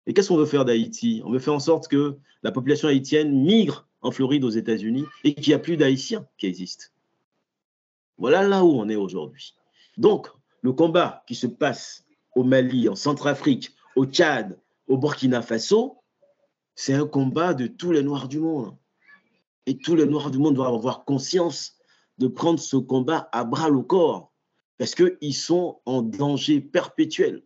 Et 0.06 0.14
qu'est-ce 0.14 0.28
qu'on 0.28 0.38
veut 0.38 0.46
faire 0.46 0.66
d'Haïti? 0.66 1.22
On 1.24 1.32
veut 1.32 1.39
faire 1.39 1.54
en 1.54 1.60
sorte 1.60 1.88
que 1.88 2.18
la 2.44 2.52
population 2.52 2.89
haïtienne 2.89 3.32
migre 3.32 3.88
en 4.02 4.12
Floride 4.12 4.44
aux 4.44 4.50
États-Unis 4.50 5.06
et 5.24 5.34
qu'il 5.34 5.48
n'y 5.48 5.54
a 5.54 5.60
plus 5.60 5.78
d'Haïtiens 5.78 6.28
qui 6.38 6.48
existent. 6.48 6.88
Voilà 8.18 8.46
là 8.46 8.66
où 8.66 8.72
on 8.72 8.89
est 8.89 8.96
aujourd'hui. 8.98 9.56
Donc, 9.98 10.28
le 10.62 10.74
combat 10.74 11.24
qui 11.28 11.36
se 11.36 11.47
passe 11.47 12.05
au 12.36 12.43
Mali, 12.43 12.88
en 12.88 12.95
Centrafrique, 12.95 13.76
au 13.95 14.05
Tchad, 14.05 14.57
au 14.88 14.97
Burkina 14.97 15.41
Faso, 15.41 15.97
c'est 16.76 16.93
un 16.93 17.07
combat 17.07 17.53
de 17.53 17.68
tous 17.68 17.91
les 17.91 18.03
Noirs 18.03 18.28
du 18.28 18.39
monde. 18.39 18.76
Et 19.66 19.78
tous 19.78 19.95
les 19.95 20.05
Noirs 20.05 20.32
du 20.32 20.38
monde 20.38 20.55
doivent 20.55 20.74
avoir 20.74 21.05
conscience 21.05 21.78
de 22.18 22.28
prendre 22.28 22.59
ce 22.59 22.78
combat 22.78 23.30
à 23.32 23.43
bras 23.43 23.70
le 23.70 23.82
corps, 23.82 24.32
parce 24.78 24.95
qu'ils 24.95 25.36
sont 25.36 25.80
en 25.86 26.01
danger 26.01 26.62
perpétuel, 26.62 27.43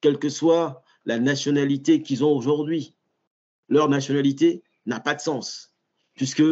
quelle 0.00 0.18
que 0.18 0.28
soit 0.28 0.82
la 1.04 1.18
nationalité 1.18 2.02
qu'ils 2.02 2.24
ont 2.24 2.36
aujourd'hui. 2.36 2.96
Leur 3.68 3.88
nationalité 3.88 4.62
n'a 4.86 5.00
pas 5.00 5.14
de 5.14 5.20
sens, 5.20 5.74
puisque 6.14 6.42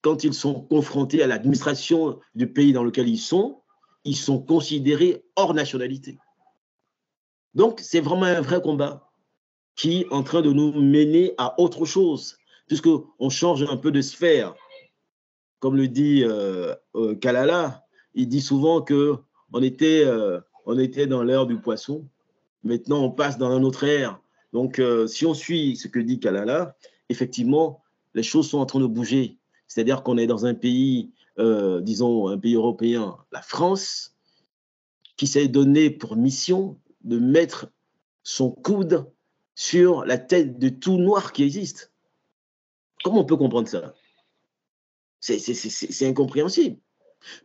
quand 0.00 0.24
ils 0.24 0.34
sont 0.34 0.60
confrontés 0.62 1.22
à 1.22 1.26
l'administration 1.26 2.20
du 2.34 2.52
pays 2.52 2.72
dans 2.72 2.84
lequel 2.84 3.08
ils 3.08 3.18
sont, 3.18 3.62
ils 4.08 4.16
sont 4.16 4.40
considérés 4.40 5.22
hors 5.36 5.52
nationalité. 5.52 6.18
Donc, 7.54 7.80
c'est 7.82 8.00
vraiment 8.00 8.24
un 8.24 8.40
vrai 8.40 8.62
combat 8.62 9.10
qui 9.76 10.00
est 10.00 10.12
en 10.12 10.22
train 10.22 10.40
de 10.40 10.50
nous 10.50 10.72
mener 10.72 11.34
à 11.36 11.60
autre 11.60 11.84
chose, 11.84 12.38
puisqu'on 12.66 13.28
change 13.28 13.62
un 13.62 13.76
peu 13.76 13.90
de 13.90 14.00
sphère. 14.00 14.54
Comme 15.60 15.76
le 15.76 15.88
dit 15.88 16.24
euh, 16.24 16.74
euh, 16.96 17.14
Kalala, 17.16 17.84
il 18.14 18.28
dit 18.28 18.40
souvent 18.40 18.80
que 18.80 19.16
on 19.52 19.62
était, 19.62 20.04
euh, 20.04 20.40
était 20.78 21.06
dans 21.06 21.22
l'ère 21.22 21.46
du 21.46 21.58
poisson, 21.58 22.06
maintenant 22.64 23.02
on 23.04 23.10
passe 23.10 23.36
dans 23.36 23.50
un 23.50 23.62
autre 23.62 23.84
ère. 23.84 24.20
Donc, 24.54 24.80
si 25.06 25.26
on 25.26 25.34
suit 25.34 25.76
ce 25.76 25.88
que 25.88 25.98
dit 25.98 26.20
Kalala, 26.20 26.74
effectivement, 27.10 27.82
les 28.14 28.22
choses 28.22 28.48
sont 28.48 28.58
en 28.58 28.66
train 28.66 28.80
de 28.80 28.86
bouger. 28.86 29.36
C'est-à-dire 29.66 30.02
qu'on 30.02 30.16
est 30.16 30.26
dans 30.26 30.46
un 30.46 30.54
pays, 30.54 31.10
euh, 31.38 31.80
disons, 31.80 32.28
un 32.28 32.38
pays 32.38 32.54
européen, 32.54 33.16
la 33.32 33.42
France, 33.42 34.16
qui 35.16 35.26
s'est 35.26 35.48
donné 35.48 35.90
pour 35.90 36.16
mission 36.16 36.78
de 37.04 37.18
mettre 37.18 37.70
son 38.22 38.50
coude 38.50 39.10
sur 39.54 40.04
la 40.04 40.18
tête 40.18 40.58
de 40.58 40.68
tout 40.68 40.98
noir 40.98 41.32
qui 41.32 41.42
existe. 41.42 41.92
Comment 43.02 43.20
on 43.20 43.24
peut 43.24 43.36
comprendre 43.36 43.68
ça? 43.68 43.94
C'est 45.20 46.06
incompréhensible. 46.06 46.78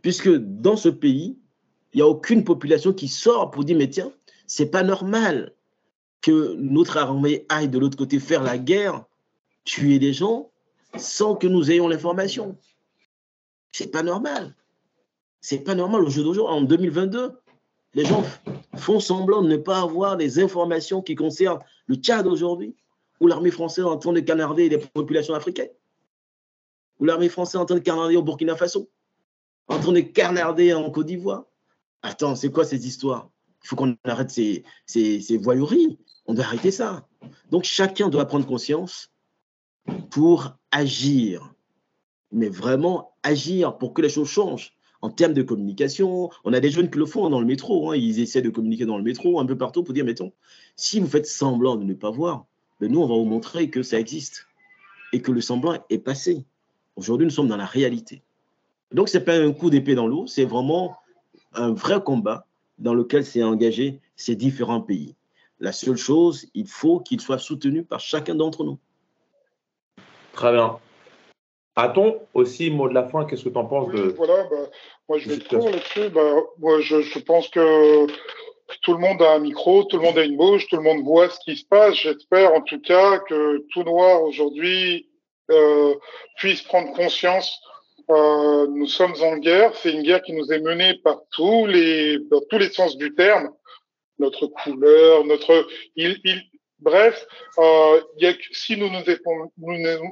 Puisque 0.02 0.30
dans 0.30 0.76
ce 0.76 0.90
pays, 0.90 1.40
il 1.94 1.98
n'y 1.98 2.02
a 2.02 2.08
aucune 2.08 2.44
population 2.44 2.94
qui 2.94 3.08
sort 3.08 3.52
pour 3.52 3.64
dire, 3.64 3.78
mais 3.78 3.90
tiens, 3.90 4.12
c'est 4.48 4.70
pas 4.70 4.84
normal 4.84 5.56
que 6.22 6.54
notre 6.56 6.98
armée 6.98 7.46
aille 7.50 7.70
de 7.70 7.80
l'autre 7.80 7.98
côté 7.98 8.20
faire 8.20 8.44
la 8.44 8.58
guerre, 8.58 9.06
tuer 9.66 10.00
des 10.00 10.14
gens, 10.14 10.52
sans 10.98 11.36
que 11.36 11.48
nous 11.48 11.72
ayons 11.72 11.88
l'information. 11.88 12.58
C'est 13.74 13.92
pas 13.92 14.04
normal. 14.04 14.56
C'est 15.42 15.60
pas 15.60 15.76
normal 15.76 16.04
au 16.04 16.10
jour 16.10 16.24
d'aujourd'hui, 16.24 16.56
en 16.56 16.62
2022. 16.62 17.34
Les 17.96 18.06
gens 18.06 18.24
font 18.78 19.00
semblant 19.00 19.42
de 19.42 19.50
ne 19.50 19.58
pas 19.58 19.82
avoir 19.82 20.16
les 20.16 20.40
informations 20.40 21.02
qui 21.02 21.16
concernent 21.16 21.60
le 21.88 21.96
Tchad 21.96 22.26
aujourd'hui, 22.28 22.76
où 23.20 23.28
l'armée 23.28 23.52
française 23.52 23.84
est 23.84 23.88
en 23.88 23.98
train 23.98 24.14
de 24.14 24.20
canarder 24.20 24.70
les 24.70 24.78
populations 24.78 25.34
africaines, 25.34 25.72
où 27.00 27.06
l'armée 27.06 27.30
française 27.30 27.56
est 27.56 27.64
en 27.64 27.66
train 27.66 27.76
de 27.76 27.82
canarder 27.82 28.16
au 28.16 28.24
Burkina 28.24 28.56
Faso, 28.56 28.90
en 29.68 29.80
train 29.80 29.92
de 29.92 30.02
canarder 30.02 30.74
en 30.74 30.90
Côte 30.90 31.08
d'Ivoire. 31.08 31.46
Attends, 32.04 32.36
c'est 32.36 32.52
quoi 32.52 32.66
ces 32.66 32.88
histoires? 32.88 33.30
Il 33.64 33.68
faut 33.68 33.76
qu'on 33.76 33.98
arrête 34.04 34.30
ces, 34.30 34.64
ces, 34.86 35.20
ces. 35.22 35.42
On 36.26 36.34
doit 36.34 36.46
arrêter 36.46 36.72
ça. 36.72 37.08
Donc 37.50 37.64
chacun 37.64 38.10
doit 38.10 38.26
prendre 38.26 38.46
conscience 38.46 39.12
pour 40.10 40.56
agir, 40.72 41.54
mais 42.32 42.50
vraiment 42.50 43.13
agir 43.24 43.78
pour 43.78 43.94
que 43.94 44.02
les 44.02 44.10
choses 44.10 44.30
changent 44.30 44.74
en 45.02 45.10
termes 45.10 45.34
de 45.34 45.44
communication. 45.44 46.30
On 46.46 46.54
a 46.54 46.60
des 46.60 46.72
jeunes 46.72 46.90
qui 46.90 46.98
le 46.98 47.06
font 47.06 47.30
dans 47.30 47.40
le 47.40 47.46
métro. 47.46 47.92
Hein. 47.92 47.98
ils 47.98 48.22
essaient 48.22 48.42
de 48.42 48.50
communiquer 48.50 48.86
dans 48.86 48.98
le 48.98 49.04
métro, 49.04 49.40
un 49.40 49.46
peu 49.46 49.58
partout, 49.58 49.84
pour 49.84 49.94
dire, 49.94 50.06
mettons, 50.06 50.32
si 50.76 51.00
vous 51.00 51.08
faites 51.08 51.28
semblant 51.28 51.76
de 51.76 51.84
ne 51.84 51.94
pas 51.94 52.10
voir, 52.10 52.46
ben 52.80 52.92
nous, 52.92 53.02
on 53.02 53.08
va 53.08 53.16
vous 53.16 53.26
montrer 53.26 53.70
que 53.70 53.84
ça 53.84 54.00
existe 54.00 54.48
et 55.12 55.22
que 55.22 55.32
le 55.32 55.42
semblant 55.42 55.78
est 55.90 56.00
passé. 56.00 56.46
Aujourd'hui, 56.96 57.26
nous 57.26 57.32
sommes 57.32 57.48
dans 57.48 57.58
la 57.58 57.66
réalité. 57.66 58.24
Donc, 58.92 59.10
ce 59.10 59.18
n'est 59.18 59.24
pas 59.24 59.36
un 59.36 59.52
coup 59.52 59.70
d'épée 59.70 59.96
dans 59.96 60.08
l'eau, 60.08 60.26
c'est 60.28 60.46
vraiment 60.46 60.96
un 61.54 61.74
vrai 61.74 62.02
combat 62.02 62.48
dans 62.80 62.94
lequel 62.94 63.26
s'est 63.26 63.44
engagé 63.44 64.00
ces 64.16 64.36
différents 64.36 64.82
pays. 64.82 65.16
La 65.60 65.72
seule 65.72 65.98
chose, 65.98 66.48
il 66.54 66.68
faut 66.68 67.00
qu'ils 67.00 67.22
soient 67.22 67.38
soutenus 67.40 67.86
par 67.88 68.00
chacun 68.00 68.36
d'entre 68.36 68.64
nous. 68.64 68.80
Très 70.34 70.52
bien. 70.52 70.78
A-t-on 71.76 72.22
aussi, 72.34 72.70
mot 72.70 72.88
de 72.88 72.94
la 72.94 73.08
fin, 73.08 73.26
qu'est-ce 73.26 73.44
que 73.44 73.50
tu 73.50 73.58
en 73.58 73.66
penses 73.66 73.92
de... 73.92 74.14
Voilà, 74.16 74.44
bah, 74.44 74.70
moi 75.10 75.18
je 75.18 75.30
vais 75.30 75.36
être 75.36 75.48
court 75.48 75.70
là-dessus. 75.70 76.10
Bah, 76.10 76.36
moi 76.60 76.80
je, 76.82 77.02
je, 77.02 77.20
pense 77.20 77.48
que 77.50 78.06
tout 78.82 78.94
le 78.94 79.00
monde 79.00 79.22
a 79.22 79.34
un 79.34 79.40
micro, 79.40 79.84
tout 79.84 79.98
le 79.98 80.04
monde 80.04 80.18
a 80.18 80.24
une 80.24 80.38
bouche, 80.38 80.68
tout 80.68 80.78
le 80.78 80.84
monde 80.84 81.04
voit 81.04 81.30
ce 81.30 81.40
qui 81.40 81.58
se 81.58 81.66
passe. 81.66 81.96
J'espère 81.96 82.54
en 82.54 82.62
tout 82.62 82.80
cas 82.80 83.20
que 83.20 83.66
tout 83.72 83.84
noir 83.84 84.22
aujourd'hui 84.22 85.10
euh, 85.52 85.96
puisse 86.38 86.62
prendre 86.62 86.94
conscience. 86.94 87.60
Euh, 88.10 88.68
nous 88.68 88.88
sommes 88.88 89.16
en 89.22 89.38
guerre. 89.38 89.74
C'est 89.76 89.94
une 89.94 90.04
guerre 90.04 90.22
qui 90.22 90.34
nous 90.34 90.52
est 90.52 90.60
menée 90.60 90.96
par 91.04 91.22
tous 91.32 91.66
les, 91.66 92.20
dans 92.30 92.42
tous 92.50 92.58
les 92.58 92.70
sens 92.70 92.98
du 92.98 93.16
terme. 93.16 93.50
Notre 94.20 94.46
couleur, 94.48 95.26
notre, 95.26 95.68
il, 95.96 96.20
il, 96.24 96.44
Bref, 96.84 97.26
euh, 97.60 98.02
si 98.52 98.76
nous 98.76 98.90
nous, 98.90 99.04
aimons, 99.10 99.52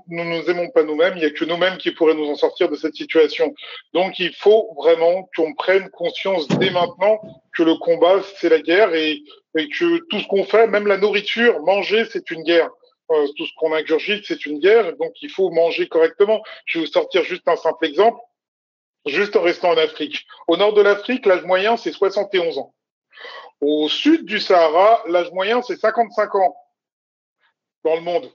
nous, 0.07 0.49
aimons 0.49 0.69
pas 0.69 0.83
nous-mêmes, 0.83 1.17
il 1.17 1.19
n'y 1.19 1.25
a 1.25 1.31
que 1.31 1.43
nous-mêmes 1.43 1.77
qui 1.77 1.91
pourraient 1.91 2.13
nous 2.13 2.29
en 2.29 2.35
sortir 2.35 2.69
de 2.69 2.77
cette 2.77 2.95
situation. 2.95 3.53
Donc 3.93 4.19
il 4.19 4.33
faut 4.33 4.73
vraiment 4.77 5.29
qu'on 5.35 5.53
prenne 5.53 5.89
conscience 5.89 6.47
dès 6.47 6.69
maintenant 6.69 7.19
que 7.53 7.63
le 7.63 7.75
combat, 7.75 8.21
c'est 8.37 8.47
la 8.47 8.61
guerre 8.61 8.93
et, 8.93 9.21
et, 9.57 9.67
que 9.67 9.97
tout 10.09 10.21
ce 10.21 10.27
qu'on 10.27 10.45
fait, 10.45 10.67
même 10.67 10.87
la 10.87 10.97
nourriture, 10.97 11.61
manger, 11.61 12.05
c'est 12.05 12.31
une 12.31 12.43
guerre. 12.43 12.69
Euh, 13.11 13.27
tout 13.35 13.45
ce 13.45 13.51
qu'on 13.57 13.73
ingurgite, 13.73 14.23
c'est 14.25 14.45
une 14.45 14.59
guerre. 14.59 14.95
Donc 14.95 15.11
il 15.21 15.29
faut 15.29 15.49
manger 15.49 15.89
correctement. 15.89 16.41
Je 16.65 16.79
vais 16.79 16.85
vous 16.85 16.91
sortir 16.91 17.23
juste 17.23 17.49
un 17.49 17.57
simple 17.57 17.85
exemple, 17.85 18.19
juste 19.05 19.35
en 19.35 19.41
restant 19.41 19.71
en 19.71 19.77
Afrique. 19.77 20.25
Au 20.47 20.55
nord 20.55 20.71
de 20.71 20.81
l'Afrique, 20.81 21.25
l'âge 21.25 21.43
moyen, 21.43 21.75
c'est 21.75 21.91
71 21.91 22.59
ans. 22.59 22.73
Au 23.61 23.87
sud 23.87 24.25
du 24.25 24.39
Sahara, 24.39 25.03
l'âge 25.07 25.31
moyen, 25.31 25.61
c'est 25.61 25.77
55 25.77 26.35
ans 26.35 26.55
dans 27.83 27.95
le 27.95 28.01
monde. 28.01 28.25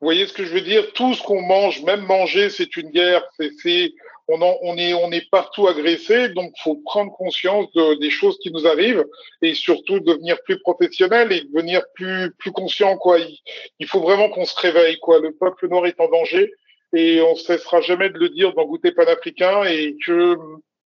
Vous 0.00 0.06
voyez 0.06 0.26
ce 0.26 0.32
que 0.32 0.44
je 0.44 0.52
veux 0.52 0.60
dire? 0.60 0.92
Tout 0.92 1.14
ce 1.14 1.22
qu'on 1.22 1.42
mange, 1.42 1.82
même 1.82 2.02
manger, 2.02 2.50
c'est 2.50 2.76
une 2.76 2.90
guerre. 2.90 3.24
C'est, 3.38 3.92
on, 4.28 4.40
on, 4.40 4.76
est, 4.76 4.94
on 4.94 5.10
est 5.10 5.28
partout 5.30 5.66
agressé, 5.68 6.28
donc 6.30 6.52
faut 6.62 6.76
prendre 6.84 7.12
conscience 7.12 7.72
de, 7.72 7.94
des 7.98 8.10
choses 8.10 8.38
qui 8.38 8.50
nous 8.50 8.66
arrivent 8.66 9.04
et 9.42 9.54
surtout 9.54 10.00
devenir 10.00 10.40
plus 10.42 10.60
professionnel 10.60 11.32
et 11.32 11.42
devenir 11.42 11.82
plus, 11.94 12.32
plus 12.38 12.52
conscient. 12.52 12.96
Quoi. 12.98 13.18
Il, 13.20 13.38
il 13.78 13.86
faut 13.86 14.00
vraiment 14.00 14.28
qu'on 14.28 14.44
se 14.44 14.58
réveille. 14.60 14.98
Quoi. 14.98 15.20
Le 15.20 15.32
peuple 15.32 15.68
noir 15.68 15.86
est 15.86 16.00
en 16.00 16.08
danger 16.08 16.52
et 16.94 17.20
on 17.20 17.32
ne 17.32 17.38
cessera 17.38 17.80
jamais 17.80 18.10
de 18.10 18.18
le 18.18 18.28
dire 18.28 18.52
dans 18.54 18.64
Goûter 18.64 18.92
panafricain 18.92 19.64
et 19.64 19.96
que 20.04 20.36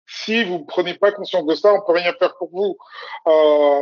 si 0.10 0.44
vous 0.44 0.60
ne 0.60 0.66
prenez 0.66 0.96
pas 0.96 1.12
conscience 1.12 1.46
de 1.46 1.56
ça, 1.56 1.74
on 1.74 1.82
peut 1.82 1.94
rien 1.94 2.14
faire 2.20 2.36
pour 2.38 2.50
vous. 2.52 2.78
Euh, 3.28 3.82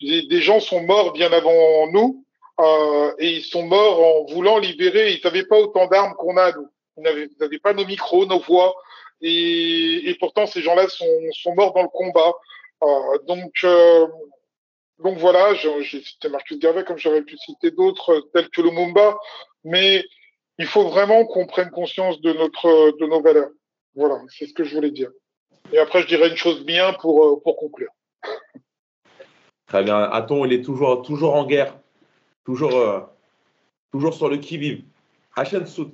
des 0.00 0.40
gens 0.40 0.60
sont 0.60 0.82
morts 0.82 1.12
bien 1.12 1.32
avant 1.32 1.86
nous 1.92 2.26
euh, 2.60 3.12
et 3.18 3.36
ils 3.36 3.44
sont 3.44 3.62
morts 3.62 4.00
en 4.00 4.32
voulant 4.32 4.58
libérer. 4.58 5.12
Ils 5.12 5.20
n'avaient 5.24 5.44
pas 5.44 5.58
autant 5.58 5.86
d'armes 5.86 6.14
qu'on 6.14 6.36
a, 6.36 6.52
nous. 6.52 6.68
Ils 6.96 7.28
n'avaient 7.38 7.58
pas 7.58 7.74
nos 7.74 7.84
micros, 7.84 8.26
nos 8.26 8.38
voix. 8.38 8.74
Et, 9.20 10.16
pourtant, 10.18 10.46
ces 10.46 10.62
gens-là 10.62 10.88
sont, 10.88 11.54
morts 11.54 11.74
dans 11.74 11.82
le 11.82 11.88
combat. 11.88 12.34
Euh, 12.82 13.18
donc, 13.26 13.52
euh, 13.64 14.06
donc 14.98 15.18
voilà, 15.18 15.54
j'ai 15.54 16.02
cité 16.02 16.28
Marcus 16.28 16.58
Garvey, 16.58 16.84
comme 16.84 16.98
j'aurais 16.98 17.22
pu 17.22 17.36
citer 17.36 17.70
d'autres, 17.70 18.28
tels 18.32 18.48
que 18.48 18.62
Lumumba. 18.62 19.18
Mais 19.64 20.04
il 20.58 20.66
faut 20.66 20.88
vraiment 20.88 21.26
qu'on 21.26 21.46
prenne 21.46 21.70
conscience 21.70 22.20
de, 22.20 22.32
notre, 22.32 22.96
de 22.98 23.06
nos 23.06 23.20
valeurs. 23.20 23.50
Voilà, 23.94 24.20
c'est 24.28 24.46
ce 24.46 24.54
que 24.54 24.64
je 24.64 24.74
voulais 24.74 24.90
dire. 24.90 25.10
Et 25.72 25.78
après, 25.78 26.02
je 26.02 26.06
dirais 26.06 26.28
une 26.28 26.36
chose 26.36 26.64
bien 26.64 26.92
pour, 27.00 27.24
euh, 27.24 27.40
pour 27.42 27.56
conclure. 27.56 27.90
Très 29.66 29.82
bien. 29.82 29.98
Aton, 29.98 30.44
il 30.44 30.52
est 30.52 30.62
toujours, 30.62 31.02
toujours 31.02 31.34
en 31.34 31.44
guerre, 31.44 31.76
toujours, 32.44 32.76
euh, 32.76 33.00
toujours 33.90 34.14
sur 34.14 34.28
le 34.28 34.36
qui-vive. 34.36 34.82
Hachem 35.34 35.66
Soud. 35.66 35.90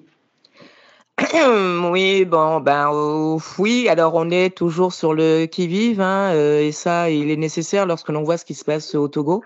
Oui, 1.90 2.24
bon, 2.24 2.60
ben 2.60 2.90
euh, 2.92 3.38
oui, 3.58 3.88
alors 3.88 4.14
on 4.14 4.30
est 4.30 4.56
toujours 4.56 4.92
sur 4.92 5.12
le 5.12 5.46
qui-vive, 5.46 6.00
hein, 6.00 6.32
euh, 6.32 6.60
et 6.60 6.72
ça, 6.72 7.10
il 7.10 7.30
est 7.30 7.36
nécessaire 7.36 7.84
lorsque 7.86 8.08
l'on 8.08 8.22
voit 8.22 8.38
ce 8.38 8.44
qui 8.44 8.54
se 8.54 8.64
passe 8.64 8.94
au 8.94 9.08
Togo. 9.08 9.42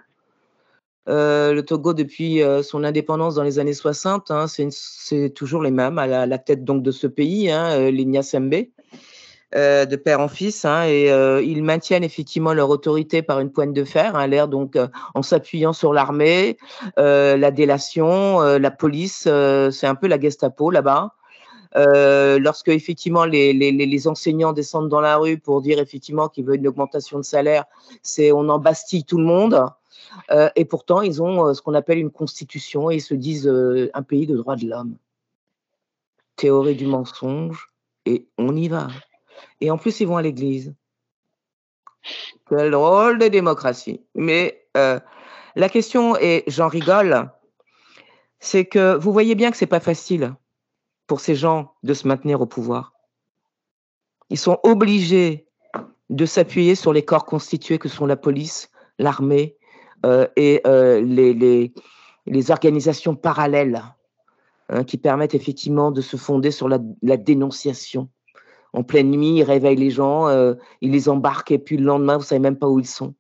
Euh, 1.09 1.53
le 1.53 1.64
Togo, 1.64 1.95
depuis 1.95 2.43
euh, 2.43 2.62
son 2.62 2.83
indépendance 2.83 3.37
dans 3.37 3.45
les 3.45 3.59
années 3.59 3.74
60, 3.74 4.31
hein, 4.31 4.47
c'est 4.49 5.31
toujours 5.31 5.62
les 5.62 5.70
mêmes 5.70 5.99
à 5.99 6.07
la, 6.07 6.27
la, 6.27 6.39
tête 6.39 6.64
donc 6.64 6.83
de 6.83 6.91
ce 6.91 7.07
pays, 7.07 7.51
hein, 7.51 7.70
euh, 7.79 7.91
les 7.91 8.05
Nyasembe. 8.05 8.55
Euh, 9.55 9.87
de 9.87 9.95
père 9.95 10.19
en 10.19 10.27
fils, 10.27 10.65
hein, 10.65 10.83
et 10.87 11.09
euh, 11.13 11.41
ils 11.41 11.63
maintiennent 11.63 12.03
effectivement 12.03 12.53
leur 12.53 12.69
autorité 12.69 13.23
par 13.23 13.39
une 13.39 13.53
pointe 13.53 13.73
de 13.73 13.85
fer, 13.85 14.17
hein, 14.17 14.27
l'air 14.27 14.49
donc 14.49 14.75
euh, 14.75 14.89
en 15.15 15.23
s'appuyant 15.23 15.73
sur 15.73 15.93
l'armée, 15.93 16.57
la 16.97 17.51
délation, 17.53 18.41
la 18.41 18.71
police, 18.73 19.29
c'est 19.71 19.87
un 19.87 19.95
peu 19.95 20.09
la 20.09 20.19
Gestapo 20.19 20.73
là-bas. 20.73 21.13
lorsque 21.77 22.71
effectivement 22.71 23.25
les, 23.25 24.09
enseignants 24.09 24.53
descendent 24.53 24.89
dans 24.89 25.01
la 25.01 25.17
rue 25.17 25.39
pour 25.39 25.63
dire 25.63 25.79
effectivement 25.79 26.29
qu'ils 26.29 26.45
veulent 26.45 26.59
une 26.59 26.69
augmentation 26.69 27.19
de 27.19 27.25
salaire, 27.25 27.67
c'est 28.03 28.33
on 28.33 28.49
en 28.49 28.59
bastille 28.59 29.05
tout 29.05 29.19
le 29.19 29.25
monde. 29.25 29.65
et 30.57 30.65
pourtant, 30.65 31.03
ils 31.03 31.23
ont 31.23 31.55
ce 31.55 31.63
qu'on 31.63 31.75
appelle 31.75 31.99
une 31.99 32.11
constitution 32.11 32.91
et 32.91 32.97
ils 32.97 33.01
se 33.01 33.15
disent 33.15 33.53
un 33.95 34.03
pays 34.03 34.27
de 34.27 34.37
droits 34.37 34.57
de 34.57 34.67
l'homme. 34.67 34.97
Théorie 36.35 36.75
du 36.75 36.87
mensonge, 36.87 37.71
et 38.07 38.27
on 38.39 38.57
y 38.57 38.69
va. 38.69 38.89
Et 39.61 39.71
en 39.71 39.79
plus, 39.79 40.01
ils 40.01 40.07
vont 40.07 40.17
à 40.17 40.23
l'église. 40.23 40.75
Quel 42.49 42.71
drôle 42.71 43.19
de 43.19 43.29
démocratie. 43.29 44.01
Mais 44.15 44.67
euh, 44.77 45.01
la 45.57 45.69
question, 45.69 46.17
et 46.17 46.45
j'en 46.47 46.69
rigole, 46.69 47.31
c'est 48.39 48.65
que 48.65 48.97
vous 48.97 49.13
voyez 49.13 49.35
bien 49.35 49.51
que 49.51 49.57
c'est 49.57 49.67
pas 49.67 49.81
facile 49.81 50.35
pour 51.07 51.21
ces 51.21 51.35
gens 51.35 51.73
de 51.83 51.95
se 51.95 52.07
maintenir 52.07 52.41
au 52.41 52.47
pouvoir. 52.47 52.93
Ils 54.31 54.39
sont 54.39 54.59
obligés 54.63 55.47
de 56.11 56.27
s'appuyer 56.27 56.75
sur 56.75 56.93
les 56.93 57.05
corps 57.05 57.25
constitués 57.25 57.79
que 57.79 57.89
sont 57.89 58.07
la 58.07 58.17
police, 58.17 58.71
l'armée 58.99 59.57
euh, 60.05 60.29
et 60.37 60.61
euh, 60.67 61.01
les, 61.01 62.51
organisations 62.51 63.17
parallèles 63.17 63.83
hein, 64.69 64.85
qui 64.85 64.99
permettent 64.99 65.35
effectivement 65.35 65.91
de 65.91 66.01
se 66.01 66.17
fonder 66.17 66.51
sur 66.51 66.69
la 66.69 67.17
dénonciation 67.17 68.09
en 68.77 68.83
pleine 68.83 69.11
nuit, 69.11 69.39
ils 69.39 69.43
réveillent 69.43 69.74
les 69.74 69.91
gens, 69.91 70.29
euh, 70.29 70.55
ils 70.83 70.93
les 70.93 71.09
embarquent 71.09 71.51
et 71.51 71.59
puis 71.59 71.79
le 71.79 71.87
lendemain, 71.87 72.18
vous 72.18 72.24
savez 72.24 72.41
même 72.41 72.59
pas 72.59 72.68
où 72.68 72.79
ils 72.79 72.87
sont. 72.87 73.14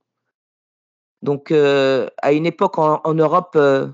Donc, 1.22 1.50
euh, 1.50 2.10
à 2.20 2.32
une 2.32 2.44
époque 2.44 2.78
en, 2.78 3.14
Europe, 3.14 3.54
euh, 3.56 3.88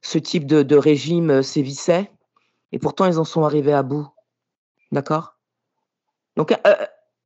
ce 0.00 0.18
type 0.18 0.46
de, 0.46 0.76
régime 0.76 1.30
euh, 1.30 1.42
sévissait 1.42 2.08
et 2.70 2.78
pourtant 2.78 3.06
ils 3.06 3.18
en 3.18 3.24
sont 3.24 3.42
arrivés 3.42 3.72
à 3.72 3.82
bout. 3.82 4.06
D'accord? 4.92 5.34
Donc, 6.36 6.54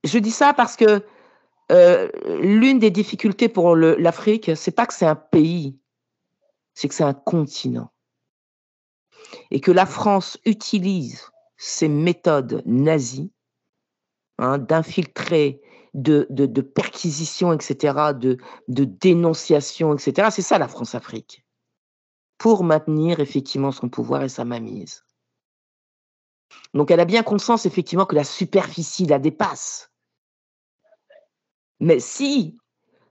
je 0.05 0.19
dis 0.19 0.31
ça 0.31 0.55
parce 0.55 0.77
que 0.77 1.05
l'une 2.41 2.79
des 2.79 2.91
difficultés 2.91 3.51
pour 3.51 3.77
l'Afrique, 3.77 4.53
c'est 4.55 4.71
pas 4.71 4.87
que 4.87 4.95
c'est 4.95 5.07
un 5.07 5.17
pays, 5.17 5.79
c'est 6.73 6.89
que 6.89 6.95
c'est 6.95 7.05
un 7.05 7.15
continent. 7.15 7.93
Et 9.51 9.61
que 9.61 9.71
la 9.71 9.85
France 9.85 10.39
utilise 10.47 11.31
ces 11.57 11.89
méthodes 11.89 12.63
nazies 12.65 13.33
hein, 14.41 14.59
d'infiltrer, 14.59 15.61
de, 15.95 16.61
perquisition, 16.61 17.53
etc., 17.53 18.13
de, 18.15 18.39
de 18.69 18.85
dénonciation, 18.85 19.95
etc. 19.95 20.29
C'est 20.31 20.43
ça 20.43 20.59
la 20.59 20.69
France-Afrique. 20.69 21.45
Pour 22.39 22.65
maintenir 22.65 23.21
effectivement 23.21 23.71
son 23.71 23.89
pouvoir 23.89 24.23
et 24.23 24.29
sa 24.29 24.45
mainmise. 24.45 25.05
Donc 26.75 26.91
elle 26.91 27.01
a 27.01 27.05
bien 27.05 27.23
conscience 27.23 27.67
effectivement 27.67 28.07
que 28.07 28.15
la 28.15 28.25
superficie 28.25 29.07
la 29.07 29.19
dépasse. 29.19 29.91
Mais 31.81 32.01
si 32.01 32.57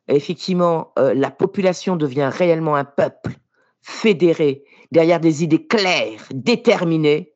effectivement 0.08 0.92
euh, 0.98 1.14
la 1.14 1.32
population 1.32 1.96
devient 1.96 2.30
réellement 2.32 2.76
un 2.76 2.86
peuple 2.86 3.36
fédéré 3.82 4.64
derrière 4.92 5.20
des 5.20 5.44
idées 5.44 5.68
claires, 5.68 6.28
déterminées, 6.34 7.34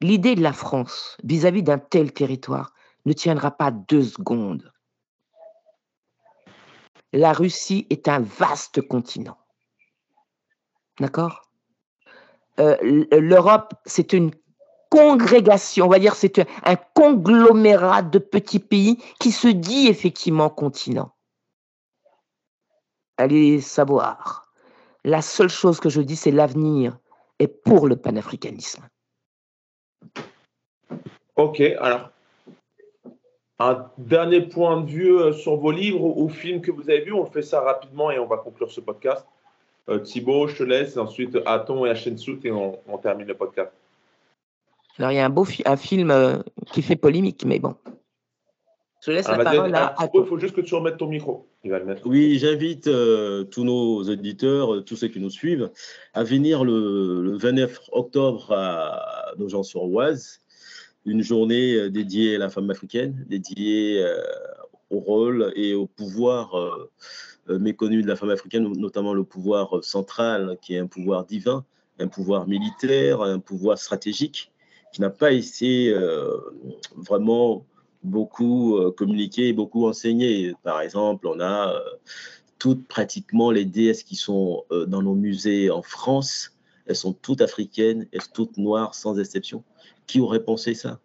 l'idée 0.00 0.34
de 0.34 0.42
la 0.42 0.52
France 0.52 1.16
vis-à-vis 1.24 1.62
d'un 1.62 1.78
tel 1.78 2.12
territoire 2.12 2.72
ne 3.06 3.12
tiendra 3.12 3.50
pas 3.50 3.70
deux 3.70 4.02
secondes. 4.02 4.70
La 7.12 7.32
Russie 7.32 7.86
est 7.88 8.08
un 8.08 8.20
vaste 8.20 8.82
continent. 8.82 9.38
D'accord? 11.00 11.42
Euh, 12.58 12.76
L'Europe, 13.12 13.74
c'est 13.86 14.12
une 14.12 14.32
congrégation, 14.90 15.86
on 15.86 15.88
va 15.88 15.98
dire 15.98 16.14
c'est 16.14 16.46
un 16.64 16.76
conglomérat 16.76 18.02
de 18.02 18.18
petits 18.18 18.60
pays 18.60 19.02
qui 19.18 19.30
se 19.30 19.48
dit 19.48 19.88
effectivement 19.88 20.50
continent. 20.50 21.12
Allez 23.16 23.60
savoir. 23.60 24.50
La 25.04 25.22
seule 25.22 25.48
chose 25.48 25.80
que 25.80 25.88
je 25.88 26.00
dis, 26.00 26.16
c'est 26.16 26.30
l'avenir 26.30 26.98
est 27.38 27.48
pour 27.48 27.86
le 27.86 27.96
panafricanisme. 27.96 28.88
Ok, 31.36 31.60
alors, 31.60 32.10
un 33.58 33.86
dernier 33.98 34.42
point 34.42 34.80
de 34.80 34.90
vue 34.90 35.16
euh, 35.18 35.32
sur 35.32 35.56
vos 35.56 35.70
livres 35.70 36.04
ou 36.04 36.28
films 36.28 36.60
que 36.60 36.70
vous 36.70 36.90
avez 36.90 37.00
vus. 37.00 37.12
On 37.12 37.26
fait 37.26 37.42
ça 37.42 37.60
rapidement 37.60 38.10
et 38.10 38.18
on 38.18 38.26
va 38.26 38.36
conclure 38.36 38.70
ce 38.70 38.80
podcast. 38.80 39.26
Euh, 39.88 39.98
Thibaut, 39.98 40.48
je 40.48 40.56
te 40.56 40.62
laisse. 40.62 40.96
Ensuite, 40.96 41.38
Aton 41.46 41.86
et 41.86 41.90
Hachensout 41.90 42.40
et 42.44 42.50
on, 42.50 42.78
on 42.88 42.98
termine 42.98 43.26
le 43.26 43.34
podcast. 43.34 43.72
Alors, 44.98 45.12
il 45.12 45.16
y 45.16 45.18
a 45.18 45.26
un 45.26 45.30
beau 45.30 45.46
un 45.64 45.76
film 45.76 46.10
euh, 46.10 46.38
qui 46.72 46.82
fait 46.82 46.96
polémique, 46.96 47.44
mais 47.44 47.58
bon. 47.58 47.74
Je 49.04 49.12
laisse 49.12 49.26
ah, 49.28 49.36
la 49.36 49.44
parole 49.44 49.74
à, 49.74 49.94
Il 50.14 50.24
faut 50.24 50.38
juste 50.38 50.54
que 50.54 50.62
tu 50.62 50.74
remettes 50.74 50.96
ton 50.96 51.06
micro. 51.06 51.46
Il 51.62 51.70
va 51.70 51.78
le 51.78 51.84
mettre. 51.84 52.06
Oui, 52.06 52.38
j'invite 52.38 52.88
euh, 52.88 53.44
tous 53.44 53.62
nos 53.62 54.02
auditeurs, 54.02 54.84
tous 54.84 54.96
ceux 54.96 55.08
qui 55.08 55.20
nous 55.20 55.30
suivent, 55.30 55.70
à 56.14 56.24
venir 56.24 56.64
le, 56.64 57.36
29 57.36 57.90
octobre 57.92 58.52
à 58.52 59.32
Nogent-sur-Oise, 59.38 60.40
une 61.06 61.22
journée 61.22 61.88
dédiée 61.88 62.36
à 62.36 62.38
la 62.38 62.50
femme 62.50 62.70
africaine, 62.70 63.24
dédiée 63.28 64.04
au 64.90 64.98
rôle 64.98 65.52
et 65.56 65.74
au 65.74 65.86
pouvoir 65.86 66.54
méconnu 67.48 68.02
de 68.02 68.08
la 68.08 68.16
femme 68.16 68.30
africaine, 68.30 68.70
notamment 68.76 69.14
le 69.14 69.24
pouvoir 69.24 69.82
central, 69.82 70.58
qui 70.60 70.74
est 70.74 70.78
un 70.78 70.86
pouvoir 70.86 71.24
divin, 71.24 71.64
un 71.98 72.08
pouvoir 72.08 72.46
militaire, 72.46 73.22
un 73.22 73.38
pouvoir 73.38 73.78
stratégique 73.78 74.50
qui 74.96 75.02
n'a 75.02 75.10
pas 75.10 75.32
été 75.32 75.90
euh, 75.90 76.38
vraiment 76.96 77.66
beaucoup 78.02 78.78
euh, 78.78 78.90
communiqué, 78.90 79.52
beaucoup 79.52 79.86
enseigné. 79.86 80.54
Par 80.62 80.80
exemple, 80.80 81.26
on 81.26 81.38
a 81.38 81.74
euh, 81.74 81.80
toutes 82.58 82.88
pratiquement 82.88 83.50
les 83.50 83.66
déesses 83.66 84.02
qui 84.02 84.16
sont 84.16 84.64
dans 84.70 85.02
nos 85.02 85.14
musées 85.14 85.70
en 85.70 85.82
France, 85.82 86.55
elles 86.86 86.96
sont 86.96 87.12
toutes 87.12 87.40
africaines, 87.40 88.06
elles 88.12 88.22
sont 88.22 88.32
toutes 88.32 88.56
noires 88.56 88.94
sans 88.94 89.18
exception. 89.18 89.64
Qui 90.06 90.20
aurait 90.20 90.44
pensé 90.44 90.74
ça? 90.74 91.00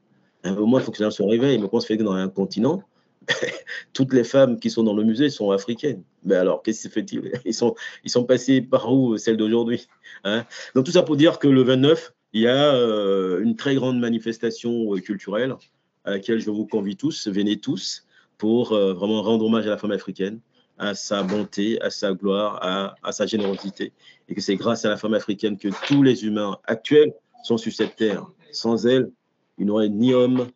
Au 0.46 0.66
moins, 0.66 0.80
il 0.80 0.84
faut 0.84 0.92
que 0.92 1.04
les 1.04 1.12
se 1.12 1.24
réveillent. 1.24 1.60
Mais 1.60 1.68
quand 1.70 1.80
se 1.80 1.86
fait 1.86 1.98
que 1.98 2.04
dans 2.04 2.14
un 2.14 2.30
continent, 2.30 2.84
toutes 3.94 4.14
les 4.14 4.24
femmes 4.24 4.60
qui 4.60 4.70
sont 4.70 4.84
dans 4.84 4.96
le 4.96 5.04
musée 5.04 5.30
sont 5.30 5.52
africaines. 5.52 6.04
Mais 6.24 6.36
alors, 6.36 6.64
qu'est-ce 6.64 6.88
que 6.88 6.94
fait-il? 6.94 7.32
Ils 7.46 7.54
sont, 7.54 7.76
ils 8.04 8.10
sont 8.10 8.24
passés 8.24 8.62
par 8.62 8.92
où, 8.92 9.18
celles 9.18 9.38
d'aujourd'hui? 9.38 9.88
Hein? 10.24 10.46
Donc, 10.76 10.86
tout 10.86 10.92
ça 10.92 11.04
pour 11.04 11.18
dire 11.18 11.40
que 11.40 11.48
le 11.48 11.64
29, 11.64 12.14
il 12.34 12.42
y 12.42 12.48
a 12.48 12.74
euh, 12.74 13.42
une 13.42 13.56
très 13.56 13.76
grande 13.76 14.00
manifestation 14.00 14.96
euh, 14.96 15.00
culturelle 15.00 15.56
à 16.04 16.12
laquelle 16.12 16.40
je 16.40 16.50
vous 16.50 16.66
convie 16.66 16.96
tous, 16.96 17.28
venez 17.28 17.60
tous, 17.60 18.06
pour 18.38 18.72
euh, 18.72 18.94
vraiment 18.94 19.22
rendre 19.22 19.46
hommage 19.46 19.68
à 19.68 19.72
la 19.72 19.78
femme 19.78 19.92
africaine, 19.92 20.40
à 20.82 20.96
sa 20.96 21.22
bonté, 21.22 21.80
à 21.82 21.92
sa 21.92 22.14
gloire, 22.14 22.58
à, 22.62 22.96
à 23.04 23.12
sa 23.12 23.28
générosité, 23.28 23.94
et 24.28 24.34
que 24.34 24.42
c'est 24.42 24.56
grâce 24.56 24.84
à 24.84 24.90
la 24.90 24.98
femme 24.98 25.14
africaine 25.14 25.56
que 25.58 25.70
tous 25.88 26.02
les 26.02 26.26
humains 26.26 26.58
actuels 26.66 27.14
sont 27.44 27.58
sur 27.58 27.72
cette 27.72 27.96
terre. 27.96 28.26
Sans 28.52 28.88
elle, 28.88 29.12
il 29.60 29.66
n'y 29.66 29.72
aurait 29.72 29.90
ni 29.90 30.12
homme, 30.14 30.48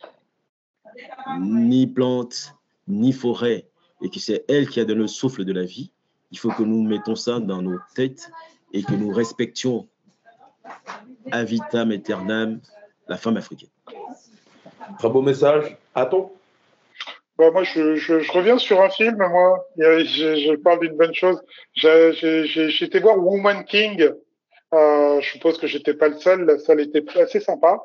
ni 1.40 1.86
plantes, 1.86 2.56
ni 2.88 3.14
forêt, 3.14 3.68
et 4.02 4.10
que 4.10 4.20
c'est 4.20 4.44
elle 4.50 4.68
qui 4.68 4.80
a 4.80 4.86
donné 4.86 5.02
le 5.02 5.08
souffle 5.08 5.46
de 5.46 5.54
la 5.54 5.64
vie. 5.64 5.92
Il 6.32 6.40
faut 6.40 6.50
que 6.50 6.64
nous 6.64 6.82
mettons 6.82 7.16
ça 7.16 7.40
dans 7.40 7.62
nos 7.62 7.78
têtes 7.94 8.32
et 8.74 8.82
que 8.82 8.94
nous 8.94 9.12
respections 9.12 9.88
a 11.32 11.44
vitam 11.44 11.92
aeternam, 11.92 12.60
la 13.08 13.18
femme 13.18 13.38
africaine. 13.38 13.70
Très 14.98 15.10
beau 15.10 15.22
message. 15.22 15.78
Attends. 15.94 16.35
Bah 17.38 17.52
moi, 17.52 17.64
je, 17.64 17.96
je, 17.96 18.32
reviens 18.32 18.58
sur 18.58 18.82
un 18.82 18.90
film. 18.90 19.18
Moi, 19.18 19.66
je, 19.78 20.04
je 20.36 20.56
parle 20.56 20.80
d'une 20.80 20.96
bonne 20.96 21.14
chose. 21.14 21.42
Été 21.76 23.00
voir 23.00 23.18
Woman 23.18 23.64
King. 23.66 24.10
Euh, 24.74 25.22
je 25.22 25.30
suppose 25.30 25.58
que 25.58 25.68
j'étais 25.68 25.94
pas 25.94 26.08
le 26.08 26.18
seul. 26.18 26.46
La 26.46 26.58
salle 26.60 26.82
était 26.82 27.04
assez 27.20 27.40
sympa. 27.40 27.84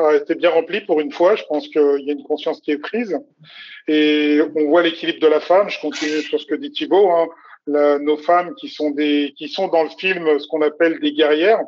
Euh, 0.00 0.18
était 0.18 0.34
bien 0.34 0.50
remplie 0.50 0.80
pour 0.82 1.00
une 1.00 1.12
fois. 1.12 1.36
Je 1.36 1.44
pense 1.44 1.68
qu'il 1.68 2.00
y 2.00 2.10
a 2.10 2.12
une 2.12 2.24
conscience 2.24 2.60
qui 2.60 2.70
est 2.72 2.78
prise. 2.78 3.18
Et 3.88 4.40
on 4.54 4.68
voit 4.68 4.82
l'équilibre 4.82 5.20
de 5.20 5.28
la 5.28 5.40
femme. 5.40 5.68
Je 5.68 5.80
continue 5.80 6.22
sur 6.22 6.40
ce 6.40 6.46
que 6.46 6.54
dit 6.54 6.70
Thibault. 6.70 7.10
Hein. 7.10 7.28
nos 7.66 8.16
femmes 8.16 8.54
qui 8.54 8.68
sont 8.68 8.90
des 8.90 9.34
qui 9.36 9.48
sont 9.48 9.66
dans 9.68 9.82
le 9.82 9.90
film 9.98 10.38
ce 10.38 10.46
qu'on 10.46 10.62
appelle 10.62 11.00
des 11.00 11.12
guerrières 11.12 11.64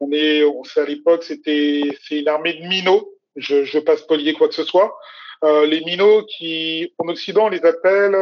on 0.00 0.10
est, 0.12 0.42
à 0.76 0.84
l'époque, 0.84 1.24
c'était, 1.24 1.82
c'est 2.02 2.20
une 2.20 2.28
armée 2.28 2.54
de 2.54 2.66
minots. 2.66 3.08
Je, 3.36 3.64
je 3.64 3.78
passe 3.78 4.02
polier 4.02 4.32
quoi 4.34 4.48
que 4.48 4.54
ce 4.54 4.64
soit. 4.64 4.96
Euh, 5.44 5.66
les 5.66 5.80
minots 5.84 6.24
qui, 6.24 6.92
en 6.98 7.08
Occident, 7.08 7.46
on 7.46 7.48
les 7.48 7.64
appelle 7.64 8.14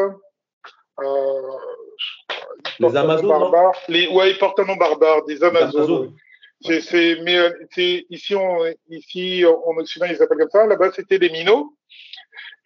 euh, 1.01 1.43
les 2.79 2.97
Amazones. 2.97 3.29
Barbares. 3.29 3.81
Les, 3.89 4.09
ouais, 4.09 4.31
ils 4.31 4.39
portent 4.39 4.59
un 4.61 4.65
nom 4.65 4.77
barbare, 4.77 5.25
des 5.25 5.43
Amazones. 5.43 6.15
C'est, 6.61 6.81
c'est, 6.81 7.19
mais 7.23 7.37
c'est 7.73 8.07
ici, 8.11 8.35
on, 8.35 8.65
ici 8.89 9.45
en 9.45 9.77
Occident, 9.77 10.07
ils 10.07 10.13
les 10.13 10.23
appellent 10.23 10.39
comme 10.39 10.51
ça. 10.51 10.67
Là-bas, 10.67 10.93
c'était 10.93 11.19
des 11.19 11.31
minots. 11.31 11.75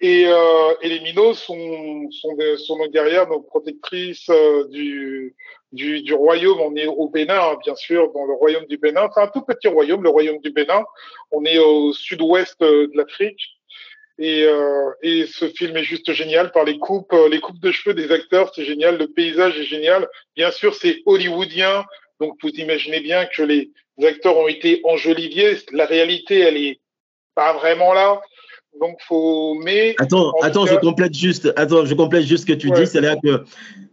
Et, 0.00 0.26
euh, 0.28 0.74
et 0.80 0.88
les 0.88 1.00
minots 1.00 1.34
sont, 1.34 2.08
sont, 2.12 2.36
sont 2.58 2.78
nos 2.78 2.88
guerrières, 2.88 3.28
nos 3.28 3.40
protectrices 3.40 4.30
euh, 4.30 4.68
du, 4.68 5.34
du, 5.72 6.02
du, 6.02 6.14
royaume. 6.14 6.60
On 6.60 6.76
est 6.76 6.86
au 6.86 7.08
Bénin, 7.08 7.34
hein, 7.34 7.58
bien 7.64 7.74
sûr, 7.74 8.12
dans 8.12 8.24
le 8.24 8.34
royaume 8.34 8.66
du 8.66 8.78
Bénin. 8.78 9.10
C'est 9.12 9.20
un 9.20 9.26
tout 9.26 9.42
petit 9.42 9.66
royaume, 9.66 10.04
le 10.04 10.10
royaume 10.10 10.38
du 10.38 10.50
Bénin. 10.50 10.84
On 11.32 11.44
est 11.44 11.58
au 11.58 11.92
sud-ouest 11.92 12.62
euh, 12.62 12.86
de 12.86 12.96
l'Afrique. 12.96 13.40
Et, 14.18 14.42
euh, 14.42 14.90
et, 15.02 15.26
ce 15.26 15.48
film 15.48 15.76
est 15.76 15.84
juste 15.84 16.12
génial 16.12 16.50
par 16.50 16.64
les 16.64 16.78
coupes, 16.78 17.12
euh, 17.12 17.28
les 17.28 17.38
coupes 17.38 17.60
de 17.60 17.70
cheveux 17.70 17.94
des 17.94 18.10
acteurs, 18.10 18.52
c'est 18.54 18.64
génial. 18.64 18.98
Le 18.98 19.06
paysage 19.06 19.56
est 19.58 19.64
génial. 19.64 20.08
Bien 20.34 20.50
sûr, 20.50 20.74
c'est 20.74 21.02
hollywoodien, 21.06 21.84
donc 22.20 22.36
vous 22.42 22.50
imaginez 22.50 23.00
bien 23.00 23.26
que 23.26 23.42
les 23.42 23.70
acteurs 24.02 24.36
ont 24.36 24.48
été 24.48 24.80
enjoliviés. 24.82 25.58
La 25.72 25.86
réalité, 25.86 26.40
elle 26.40 26.56
est 26.56 26.80
pas 27.36 27.52
vraiment 27.52 27.92
là. 27.92 28.20
Donc, 28.80 28.98
faut. 29.06 29.54
Mais. 29.54 29.94
Attends, 29.98 30.32
attends, 30.42 30.66
je 30.66 30.74
complète 30.74 31.14
juste. 31.14 31.52
Attends, 31.56 31.84
je 31.84 31.94
complète 31.94 32.24
juste 32.24 32.42
ce 32.42 32.52
que 32.52 32.58
tu 32.58 32.70
dis. 32.72 32.86
C'est-à-dire 32.86 33.16
que 33.22 33.44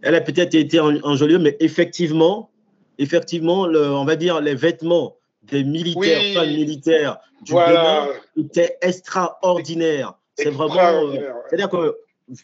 elle 0.01 0.15
a 0.15 0.21
peut-être 0.21 0.55
été 0.55 0.79
en, 0.79 1.15
joli, 1.15 1.37
mais 1.37 1.55
effectivement, 1.59 2.49
effectivement, 2.97 3.67
le, 3.67 3.91
on 3.91 4.05
va 4.05 4.15
dire 4.15 4.41
les 4.41 4.55
vêtements 4.55 5.17
des 5.51 5.63
militaires, 5.63 6.33
femmes 6.33 6.49
militaires 6.49 7.17
du 7.41 7.53
Bénin 7.53 8.07
étaient 8.37 8.77
extraordinaires. 8.81 10.13
C'est 10.37 10.49
vraiment. 10.49 11.07
Euh, 11.07 11.31
c'est-à-dire 11.49 11.69
que 11.69 11.97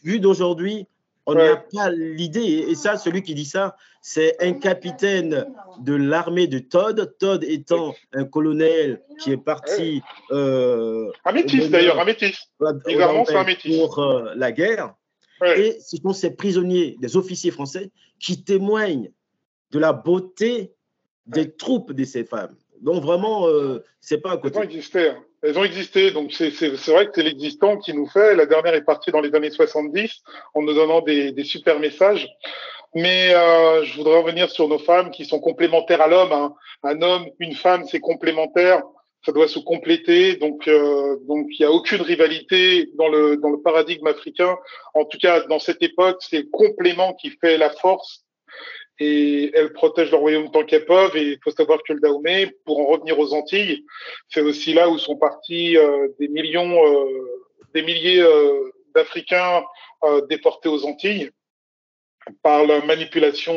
vu 0.03 0.19
d'aujourd'hui, 0.19 0.87
on 1.25 1.35
n'a 1.35 1.57
pas 1.57 1.89
l'idée. 1.91 2.65
Et 2.69 2.75
ça, 2.75 2.97
celui 2.97 3.21
qui 3.21 3.35
dit 3.35 3.45
ça, 3.45 3.75
c'est 4.01 4.41
un 4.41 4.53
capitaine 4.53 5.45
de 5.79 5.93
l'armée 5.93 6.47
de 6.47 6.59
Todd. 6.59 7.15
Todd 7.19 7.43
étant 7.43 7.93
un 8.13 8.25
colonel 8.25 9.01
qui 9.19 9.31
est 9.31 9.37
parti. 9.37 10.01
Euh, 10.31 11.11
un 11.25 11.31
métis 11.31 11.69
d'ailleurs, 11.69 11.99
un 11.99 12.05
métis. 12.05 12.49
Également, 12.87 13.25
c'est 13.25 13.35
un 13.35 13.43
métis. 13.43 13.77
Pour 13.77 13.99
euh, 13.99 14.33
la 14.35 14.51
guerre. 14.51 14.95
Et 15.43 15.79
ce 15.81 15.97
sont 15.97 16.13
ces 16.13 16.35
prisonniers, 16.35 16.97
des 16.99 17.17
officiers 17.17 17.49
français, 17.49 17.89
qui 18.19 18.43
témoignent 18.43 19.11
de 19.71 19.79
la 19.79 19.91
beauté 19.91 20.71
des 21.25 21.51
troupes 21.51 21.93
de 21.93 22.03
ces 22.03 22.23
femmes. 22.23 22.55
Donc 22.81 23.03
vraiment, 23.03 23.47
euh, 23.47 23.83
c'est 23.99 24.21
pas 24.21 24.31
à 24.31 24.37
côté. 24.37 24.57
Elles 24.57 24.65
ont 24.65 24.69
existé. 24.69 25.09
Hein. 25.09 25.23
Elles 25.43 25.57
ont 25.57 25.63
existé. 25.63 26.11
Donc 26.11 26.31
c'est 26.33 26.49
vrai 26.87 27.05
que 27.07 27.11
c'est 27.15 27.23
l'existant 27.23 27.77
qui 27.77 27.93
nous 27.93 28.07
fait. 28.07 28.35
La 28.35 28.45
dernière 28.45 28.73
est 28.73 28.83
partie 28.83 29.11
dans 29.11 29.21
les 29.21 29.33
années 29.35 29.51
70 29.51 30.23
en 30.55 30.61
nous 30.61 30.73
donnant 30.73 31.01
des, 31.01 31.31
des 31.31 31.43
super 31.43 31.79
messages. 31.79 32.27
Mais 32.93 33.33
euh, 33.33 33.83
je 33.85 33.95
voudrais 33.95 34.19
revenir 34.19 34.49
sur 34.49 34.67
nos 34.67 34.79
femmes 34.79 35.11
qui 35.11 35.25
sont 35.25 35.39
complémentaires 35.39 36.01
à 36.01 36.07
l'homme. 36.07 36.33
Hein. 36.33 36.53
Un 36.83 37.01
homme, 37.01 37.25
une 37.39 37.53
femme, 37.53 37.85
c'est 37.87 37.99
complémentaire. 37.99 38.81
Ça 39.23 39.31
doit 39.31 39.47
se 39.47 39.59
compléter. 39.59 40.35
Donc 40.37 40.67
euh, 40.67 41.17
donc 41.27 41.47
il 41.51 41.61
y 41.61 41.65
a 41.65 41.71
aucune 41.71 42.01
rivalité 42.01 42.89
dans 42.95 43.07
le 43.07 43.37
dans 43.37 43.49
le 43.51 43.61
paradigme 43.61 44.07
africain. 44.07 44.57
En 44.95 45.05
tout 45.05 45.19
cas, 45.19 45.41
dans 45.41 45.59
cette 45.59 45.83
époque, 45.83 46.17
c'est 46.27 46.39
le 46.39 46.49
complément 46.51 47.13
qui 47.13 47.29
fait 47.29 47.57
la 47.57 47.69
force 47.69 48.25
et 49.03 49.49
elles 49.55 49.73
protègent 49.73 50.11
leur 50.11 50.19
royaume 50.19 50.51
tant 50.51 50.63
qu'elles 50.63 50.85
peuvent. 50.85 51.17
Et 51.17 51.23
il 51.23 51.39
faut 51.43 51.49
savoir 51.49 51.79
que 51.81 51.93
le 51.93 51.99
Dahomey, 51.99 52.51
pour 52.65 52.79
en 52.79 52.85
revenir 52.85 53.17
aux 53.17 53.33
Antilles, 53.33 53.83
c'est 54.29 54.41
aussi 54.41 54.73
là 54.73 54.89
où 54.89 54.99
sont 54.99 55.17
partis 55.17 55.75
euh, 55.75 56.09
des 56.19 56.27
millions, 56.27 56.85
euh, 56.85 57.27
des 57.73 57.81
milliers 57.81 58.21
euh, 58.21 58.71
d'Africains 58.93 59.63
déportés 60.29 60.67
aux 60.67 60.83
Antilles 60.85 61.29
par 62.41 62.65
la 62.65 62.83
manipulation 62.83 63.53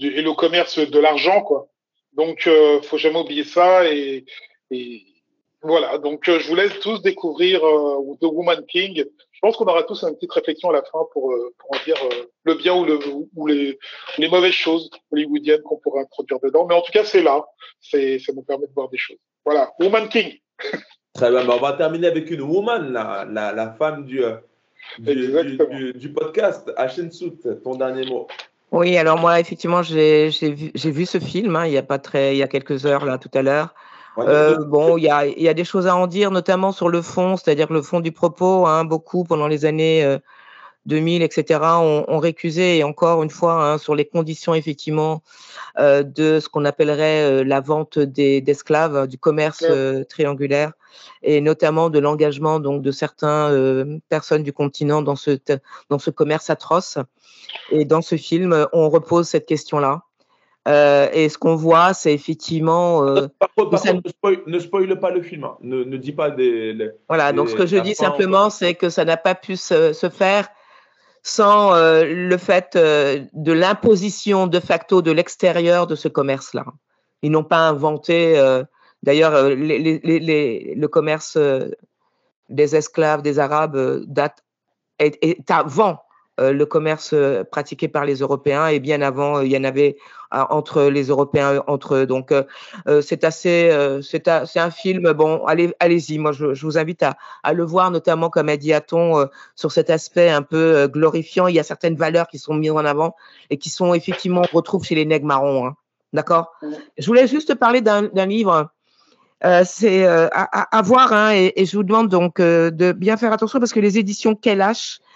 et 0.00 0.22
le 0.22 0.32
commerce 0.32 0.78
de 0.78 0.98
l'argent, 0.98 1.42
quoi. 1.42 1.68
Donc, 2.14 2.48
faut 2.82 2.96
jamais 2.96 3.18
oublier 3.18 3.44
ça 3.44 3.86
et, 3.86 4.24
et 4.70 5.02
voilà, 5.60 5.98
donc 5.98 6.24
je 6.24 6.48
vous 6.48 6.54
laisse 6.54 6.80
tous 6.80 7.02
découvrir 7.02 7.60
The 7.60 8.24
Woman 8.24 8.64
King 8.66 9.04
pense 9.44 9.58
qu'on 9.58 9.66
aura 9.66 9.82
tous 9.82 10.02
une 10.04 10.14
petite 10.14 10.32
réflexion 10.32 10.70
à 10.70 10.72
la 10.72 10.82
fin 10.82 11.00
pour, 11.12 11.30
euh, 11.30 11.52
pour 11.58 11.70
en 11.72 11.84
dire 11.84 11.96
euh, 12.02 12.24
le 12.44 12.54
bien 12.54 12.74
ou, 12.74 12.86
le, 12.86 12.98
ou 13.36 13.46
les, 13.46 13.78
les 14.16 14.28
mauvaises 14.30 14.54
choses 14.54 14.88
hollywoodiennes 15.12 15.60
qu'on 15.60 15.76
pourrait 15.76 16.00
introduire 16.00 16.40
dedans. 16.42 16.64
Mais 16.66 16.74
en 16.74 16.80
tout 16.80 16.92
cas, 16.92 17.04
c'est 17.04 17.22
là. 17.22 17.44
C'est, 17.78 18.18
ça 18.18 18.32
nous 18.32 18.40
permet 18.40 18.66
de 18.66 18.72
voir 18.74 18.88
des 18.88 18.96
choses. 18.96 19.18
Voilà. 19.44 19.70
Woman 19.78 20.08
King. 20.08 20.38
Très 21.12 21.30
bien, 21.30 21.46
on 21.46 21.58
va 21.58 21.74
terminer 21.74 22.06
avec 22.06 22.30
une 22.30 22.40
woman, 22.40 22.90
la, 22.90 23.26
la, 23.26 23.72
femme 23.72 24.06
du, 24.06 24.22
du, 24.98 25.92
du, 25.92 26.12
podcast, 26.12 26.72
Ashen 26.78 27.12
Sout, 27.12 27.36
ton 27.62 27.74
dernier 27.76 28.06
mot. 28.06 28.26
Oui, 28.72 28.96
alors 28.96 29.18
moi, 29.18 29.38
effectivement, 29.40 29.82
j'ai 29.82 30.30
vu, 30.30 30.72
vu, 30.74 31.06
ce 31.06 31.20
film 31.20 31.54
hein, 31.54 31.66
il, 31.66 31.72
y 31.72 31.78
a 31.78 31.82
pas 31.82 31.98
très, 31.98 32.34
il 32.34 32.38
y 32.38 32.42
a 32.42 32.48
quelques 32.48 32.86
heures, 32.86 33.04
là, 33.04 33.18
tout 33.18 33.30
à 33.34 33.42
l'heure. 33.42 33.74
Euh, 34.18 34.64
bon, 34.64 34.96
il 34.96 35.04
y 35.04 35.08
a, 35.08 35.26
y 35.26 35.48
a, 35.48 35.54
des 35.54 35.64
choses 35.64 35.86
à 35.86 35.96
en 35.96 36.06
dire, 36.06 36.30
notamment 36.30 36.72
sur 36.72 36.88
le 36.88 37.02
fond, 37.02 37.36
c'est-à-dire 37.36 37.72
le 37.72 37.82
fond 37.82 38.00
du 38.00 38.12
propos. 38.12 38.66
Hein, 38.66 38.84
beaucoup 38.84 39.24
pendant 39.24 39.48
les 39.48 39.64
années 39.64 40.04
euh, 40.04 40.18
2000, 40.86 41.22
etc., 41.22 41.60
ont, 41.62 42.04
ont, 42.08 42.18
récusé, 42.18 42.78
et 42.78 42.84
encore 42.84 43.22
une 43.22 43.30
fois, 43.30 43.64
hein, 43.64 43.78
sur 43.78 43.94
les 43.94 44.04
conditions 44.04 44.54
effectivement 44.54 45.22
euh, 45.78 46.02
de 46.02 46.40
ce 46.40 46.48
qu'on 46.48 46.64
appellerait 46.64 47.22
euh, 47.22 47.44
la 47.44 47.60
vente 47.60 47.98
d'esclaves, 47.98 49.06
du 49.06 49.18
commerce 49.18 49.64
euh, 49.68 50.04
triangulaire, 50.04 50.72
et 51.22 51.40
notamment 51.40 51.90
de 51.90 51.98
l'engagement 51.98 52.60
donc 52.60 52.82
de 52.82 52.90
certaines 52.90 54.00
personnes 54.08 54.42
du 54.42 54.52
continent 54.52 55.02
dans 55.02 55.16
ce 55.16 55.38
dans 55.88 55.98
ce 55.98 56.10
commerce 56.10 56.50
atroce. 56.50 56.98
Et 57.70 57.84
dans 57.84 58.02
ce 58.02 58.16
film, 58.16 58.66
on 58.72 58.88
repose 58.88 59.28
cette 59.28 59.46
question-là. 59.46 60.02
Euh, 60.66 61.08
et 61.12 61.28
ce 61.28 61.36
qu'on 61.36 61.56
voit, 61.56 61.92
c'est 61.92 62.14
effectivement. 62.14 63.06
Euh, 63.06 63.28
par 63.38 63.52
contre, 63.54 63.72
ne, 64.46 64.58
spoil, 64.58 64.98
pas 64.98 65.10
le 65.10 65.22
film. 65.22 65.44
Hein. 65.44 65.56
Ne, 65.60 65.84
ne, 65.84 65.96
dis 65.96 66.12
pas 66.12 66.30
des. 66.30 66.90
voilà, 67.08 67.32
donc 67.32 67.50
ce 67.50 67.54
que 67.54 67.66
je 67.66 67.76
dis 67.76 67.94
simplement, 67.94 68.48
c'est 68.50 68.74
que 68.74 68.88
ça 68.88 69.04
n'a 69.04 69.18
pas 69.18 69.34
pu 69.34 69.56
se, 69.56 69.92
se 69.92 70.08
faire 70.08 70.48
sans 71.22 71.74
euh, 71.74 72.04
le 72.04 72.36
fait 72.36 72.76
euh, 72.76 73.24
de 73.32 73.52
l'imposition 73.52 74.46
de 74.46 74.60
facto 74.60 75.02
de 75.02 75.10
l'extérieur 75.10 75.86
de 75.86 75.94
ce 75.94 76.08
commerce-là. 76.08 76.64
Ils 77.22 77.30
n'ont 77.30 77.44
pas 77.44 77.68
inventé. 77.68 78.38
D'ailleurs, 79.02 79.48
les, 79.48 79.78
les, 79.78 80.18
les, 80.18 80.74
le 80.74 80.88
commerce 80.88 81.38
des 82.50 82.76
esclaves, 82.76 83.22
des 83.22 83.38
Arabes, 83.38 84.04
date, 84.06 84.44
est, 84.98 85.18
est 85.22 85.50
avant 85.50 86.00
le 86.38 86.64
commerce 86.64 87.12
euh, 87.12 87.44
pratiqué 87.44 87.86
par 87.86 88.04
les 88.04 88.16
Européens 88.16 88.66
et 88.66 88.80
bien 88.80 89.02
avant 89.02 89.38
euh, 89.38 89.44
il 89.44 89.52
y 89.52 89.56
en 89.56 89.64
avait 89.64 89.96
entre 90.30 90.82
les 90.84 91.04
Européens 91.04 91.62
entre 91.68 91.94
eux. 91.94 92.06
Donc 92.06 92.34
c'est 93.02 93.22
assez 93.22 93.70
c'est 94.02 94.26
un 94.28 94.70
film 94.72 95.12
bon 95.12 95.44
allez 95.44 95.72
allez-y 95.78 96.18
moi 96.18 96.32
je, 96.32 96.60
vous 96.60 96.76
invite 96.76 97.04
à, 97.04 97.52
le 97.52 97.62
voir 97.62 97.92
notamment 97.92 98.30
comme 98.30 98.48
a 98.48 98.56
dit 98.56 98.72
Aton 98.72 99.28
sur 99.54 99.70
cet 99.70 99.90
aspect 99.90 100.30
un 100.30 100.42
peu 100.42 100.88
glorifiant. 100.88 101.46
Il 101.46 101.54
y 101.54 101.60
a 101.60 101.62
certaines 101.62 101.94
valeurs 101.94 102.26
qui 102.26 102.40
sont 102.40 102.54
mises 102.54 102.72
en 102.72 102.84
avant 102.84 103.14
et 103.48 103.58
qui 103.58 103.70
sont 103.70 103.94
effectivement 103.94 104.42
on 104.52 104.56
retrouve 104.56 104.84
chez 104.84 104.96
les 104.96 105.04
nègres 105.04 105.26
marrons. 105.26 105.68
Hein. 105.68 105.76
D'accord? 106.12 106.50
Je 106.98 107.06
voulais 107.06 107.28
juste 107.28 107.54
parler 107.54 107.80
d'un 107.80 108.26
livre. 108.26 108.70
Euh, 109.44 109.62
c'est 109.64 110.04
à, 110.04 110.82
voir 110.82 111.12
hein, 111.12 111.30
et, 111.32 111.64
je 111.64 111.76
vous 111.76 111.84
demande 111.84 112.08
donc 112.08 112.40
de 112.40 112.90
bien 112.90 113.16
faire 113.16 113.32
attention 113.32 113.60
parce 113.60 113.72
que 113.72 113.78
les 113.78 113.98
éditions 113.98 114.34
Kelash 114.34 114.98
euh, 114.98 115.12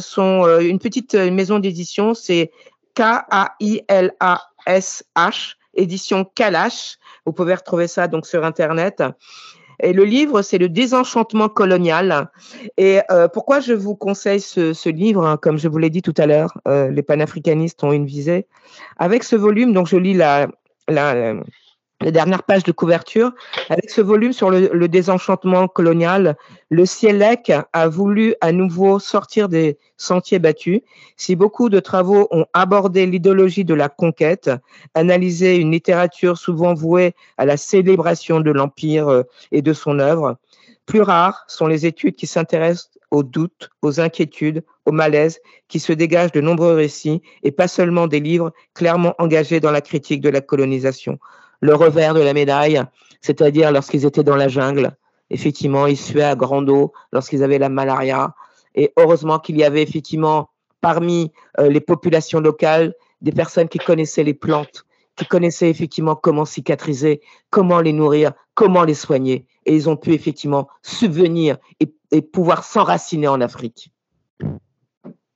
sont 0.00 0.44
euh, 0.44 0.60
une 0.60 0.78
petite 0.78 1.14
euh, 1.14 1.30
maison 1.30 1.58
d'édition, 1.58 2.14
c'est 2.14 2.50
K-A-I-L-A-S-H, 2.94 3.94
édition 5.74 6.24
Kalash. 6.24 6.98
Vous 7.24 7.32
pouvez 7.32 7.54
retrouver 7.54 7.86
ça 7.86 8.08
donc 8.08 8.26
sur 8.26 8.44
Internet. 8.44 9.02
Et 9.80 9.92
le 9.92 10.04
livre, 10.04 10.42
c'est 10.42 10.58
le 10.58 10.68
désenchantement 10.68 11.48
colonial. 11.48 12.30
Et 12.76 13.00
euh, 13.10 13.28
pourquoi 13.28 13.60
je 13.60 13.72
vous 13.72 13.94
conseille 13.94 14.40
ce, 14.40 14.72
ce 14.72 14.88
livre 14.88 15.24
hein, 15.24 15.36
Comme 15.36 15.58
je 15.58 15.68
vous 15.68 15.78
l'ai 15.78 15.90
dit 15.90 16.02
tout 16.02 16.14
à 16.16 16.26
l'heure, 16.26 16.58
euh, 16.66 16.90
les 16.90 17.02
panafricanistes 17.02 17.84
ont 17.84 17.92
une 17.92 18.06
visée. 18.06 18.46
Avec 18.98 19.22
ce 19.22 19.36
volume, 19.36 19.72
donc 19.72 19.86
je 19.86 19.96
lis 19.96 20.14
la, 20.14 20.48
la, 20.88 21.34
les 22.00 22.12
dernières 22.12 22.44
pages 22.44 22.62
de 22.62 22.72
couverture. 22.72 23.32
Avec 23.68 23.90
ce 23.90 24.00
volume 24.00 24.32
sur 24.32 24.50
le, 24.50 24.88
désenchantement 24.88 25.68
colonial, 25.68 26.36
le 26.70 26.86
CIELEC 26.86 27.52
a 27.72 27.88
voulu 27.88 28.34
à 28.40 28.52
nouveau 28.52 28.98
sortir 28.98 29.48
des 29.48 29.78
sentiers 29.96 30.38
battus. 30.38 30.80
Si 31.16 31.34
beaucoup 31.34 31.68
de 31.68 31.80
travaux 31.80 32.28
ont 32.30 32.46
abordé 32.52 33.06
l'idéologie 33.06 33.64
de 33.64 33.74
la 33.74 33.88
conquête, 33.88 34.50
analysé 34.94 35.56
une 35.56 35.72
littérature 35.72 36.38
souvent 36.38 36.74
vouée 36.74 37.14
à 37.36 37.44
la 37.44 37.56
célébration 37.56 38.40
de 38.40 38.50
l'Empire 38.50 39.08
euh, 39.08 39.22
et 39.50 39.62
de 39.62 39.72
son 39.72 39.98
œuvre, 39.98 40.36
plus 40.86 41.02
rares 41.02 41.44
sont 41.48 41.66
les 41.66 41.84
études 41.84 42.14
qui 42.14 42.26
s'intéressent 42.26 42.90
aux 43.10 43.22
doutes, 43.22 43.70
aux 43.82 44.00
inquiétudes, 44.00 44.64
aux 44.86 44.92
malaises 44.92 45.40
qui 45.68 45.80
se 45.80 45.92
dégagent 45.92 46.32
de 46.32 46.40
nombreux 46.40 46.74
récits 46.74 47.22
et 47.42 47.52
pas 47.52 47.68
seulement 47.68 48.06
des 48.06 48.20
livres 48.20 48.52
clairement 48.74 49.14
engagés 49.18 49.60
dans 49.60 49.70
la 49.70 49.80
critique 49.80 50.20
de 50.20 50.30
la 50.30 50.40
colonisation 50.40 51.18
le 51.60 51.74
revers 51.74 52.14
de 52.14 52.20
la 52.20 52.32
médaille, 52.32 52.82
c'est-à-dire 53.20 53.72
lorsqu'ils 53.72 54.04
étaient 54.06 54.24
dans 54.24 54.36
la 54.36 54.48
jungle. 54.48 54.96
Effectivement, 55.30 55.86
ils 55.86 55.96
suaient 55.96 56.22
à 56.22 56.36
grande 56.36 56.70
eau 56.70 56.92
lorsqu'ils 57.12 57.42
avaient 57.42 57.58
la 57.58 57.68
malaria. 57.68 58.34
Et 58.74 58.92
heureusement 58.96 59.38
qu'il 59.38 59.56
y 59.58 59.64
avait 59.64 59.82
effectivement 59.82 60.50
parmi 60.80 61.32
euh, 61.58 61.68
les 61.68 61.80
populations 61.80 62.40
locales 62.40 62.94
des 63.20 63.32
personnes 63.32 63.68
qui 63.68 63.78
connaissaient 63.78 64.22
les 64.22 64.34
plantes, 64.34 64.84
qui 65.16 65.26
connaissaient 65.26 65.68
effectivement 65.68 66.14
comment 66.14 66.44
cicatriser, 66.44 67.20
comment 67.50 67.80
les 67.80 67.92
nourrir, 67.92 68.32
comment 68.54 68.84
les 68.84 68.94
soigner. 68.94 69.46
Et 69.66 69.74
ils 69.74 69.88
ont 69.88 69.96
pu 69.96 70.12
effectivement 70.12 70.68
subvenir 70.82 71.58
et, 71.80 71.92
et 72.12 72.22
pouvoir 72.22 72.64
s'enraciner 72.64 73.28
en 73.28 73.40
Afrique. 73.40 73.90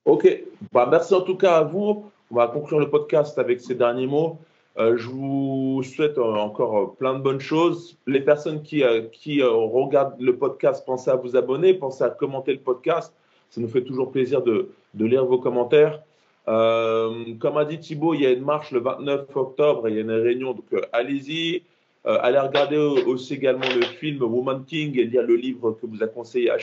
Ok, 0.04 0.44
bah, 0.72 0.88
merci 0.90 1.14
en 1.14 1.20
tout 1.20 1.36
cas 1.36 1.58
à 1.58 1.62
vous. 1.62 2.04
On 2.30 2.36
va 2.36 2.46
conclure 2.46 2.78
le 2.78 2.88
podcast 2.88 3.38
avec 3.38 3.60
ces 3.60 3.74
derniers 3.74 4.06
mots. 4.06 4.38
Euh, 4.78 4.96
je 4.96 5.06
vous 5.06 5.82
souhaite 5.82 6.16
euh, 6.16 6.34
encore 6.34 6.78
euh, 6.78 6.86
plein 6.98 7.14
de 7.14 7.18
bonnes 7.18 7.40
choses. 7.40 7.98
Les 8.06 8.20
personnes 8.20 8.62
qui, 8.62 8.82
regardent 8.82 10.20
le 10.20 10.36
podcast, 10.36 10.84
pensez 10.86 11.10
à 11.10 11.16
vous 11.16 11.36
abonner, 11.36 11.74
pensez 11.74 12.04
à 12.04 12.10
commenter 12.10 12.52
le 12.52 12.60
podcast. 12.60 13.12
Ça 13.50 13.60
nous 13.60 13.68
fait 13.68 13.82
toujours 13.82 14.10
plaisir 14.10 14.42
de, 14.42 14.70
lire 14.94 15.26
vos 15.26 15.38
commentaires. 15.38 16.00
comme 16.46 17.56
a 17.56 17.64
dit 17.66 17.78
Thibaut, 17.78 18.14
il 18.14 18.22
y 18.22 18.26
a 18.26 18.30
une 18.30 18.44
marche 18.44 18.70
le 18.70 18.80
29 18.80 19.36
octobre 19.36 19.88
et 19.88 19.90
il 19.90 19.96
y 19.96 19.98
a 19.98 20.02
une 20.02 20.10
réunion, 20.10 20.54
donc 20.54 20.64
allez-y. 20.92 21.62
allez 22.04 22.38
regarder 22.38 22.78
aussi 22.78 23.34
également 23.34 23.68
le 23.76 23.82
film 23.82 24.22
Woman 24.22 24.64
King 24.64 24.98
et 24.98 25.04
lire 25.04 25.22
le 25.22 25.36
livre 25.36 25.72
que 25.72 25.86
vous 25.86 26.02
a 26.02 26.06
conseillé 26.06 26.50
à. 26.50 26.56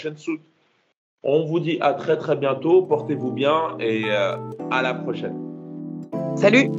On 1.21 1.45
vous 1.45 1.59
dit 1.59 1.77
à 1.79 1.93
très 1.93 2.17
très 2.17 2.35
bientôt, 2.35 2.81
portez-vous 2.81 3.31
bien 3.31 3.77
et 3.79 4.09
à 4.09 4.81
la 4.81 4.95
prochaine. 4.95 5.37
Salut 6.35 6.71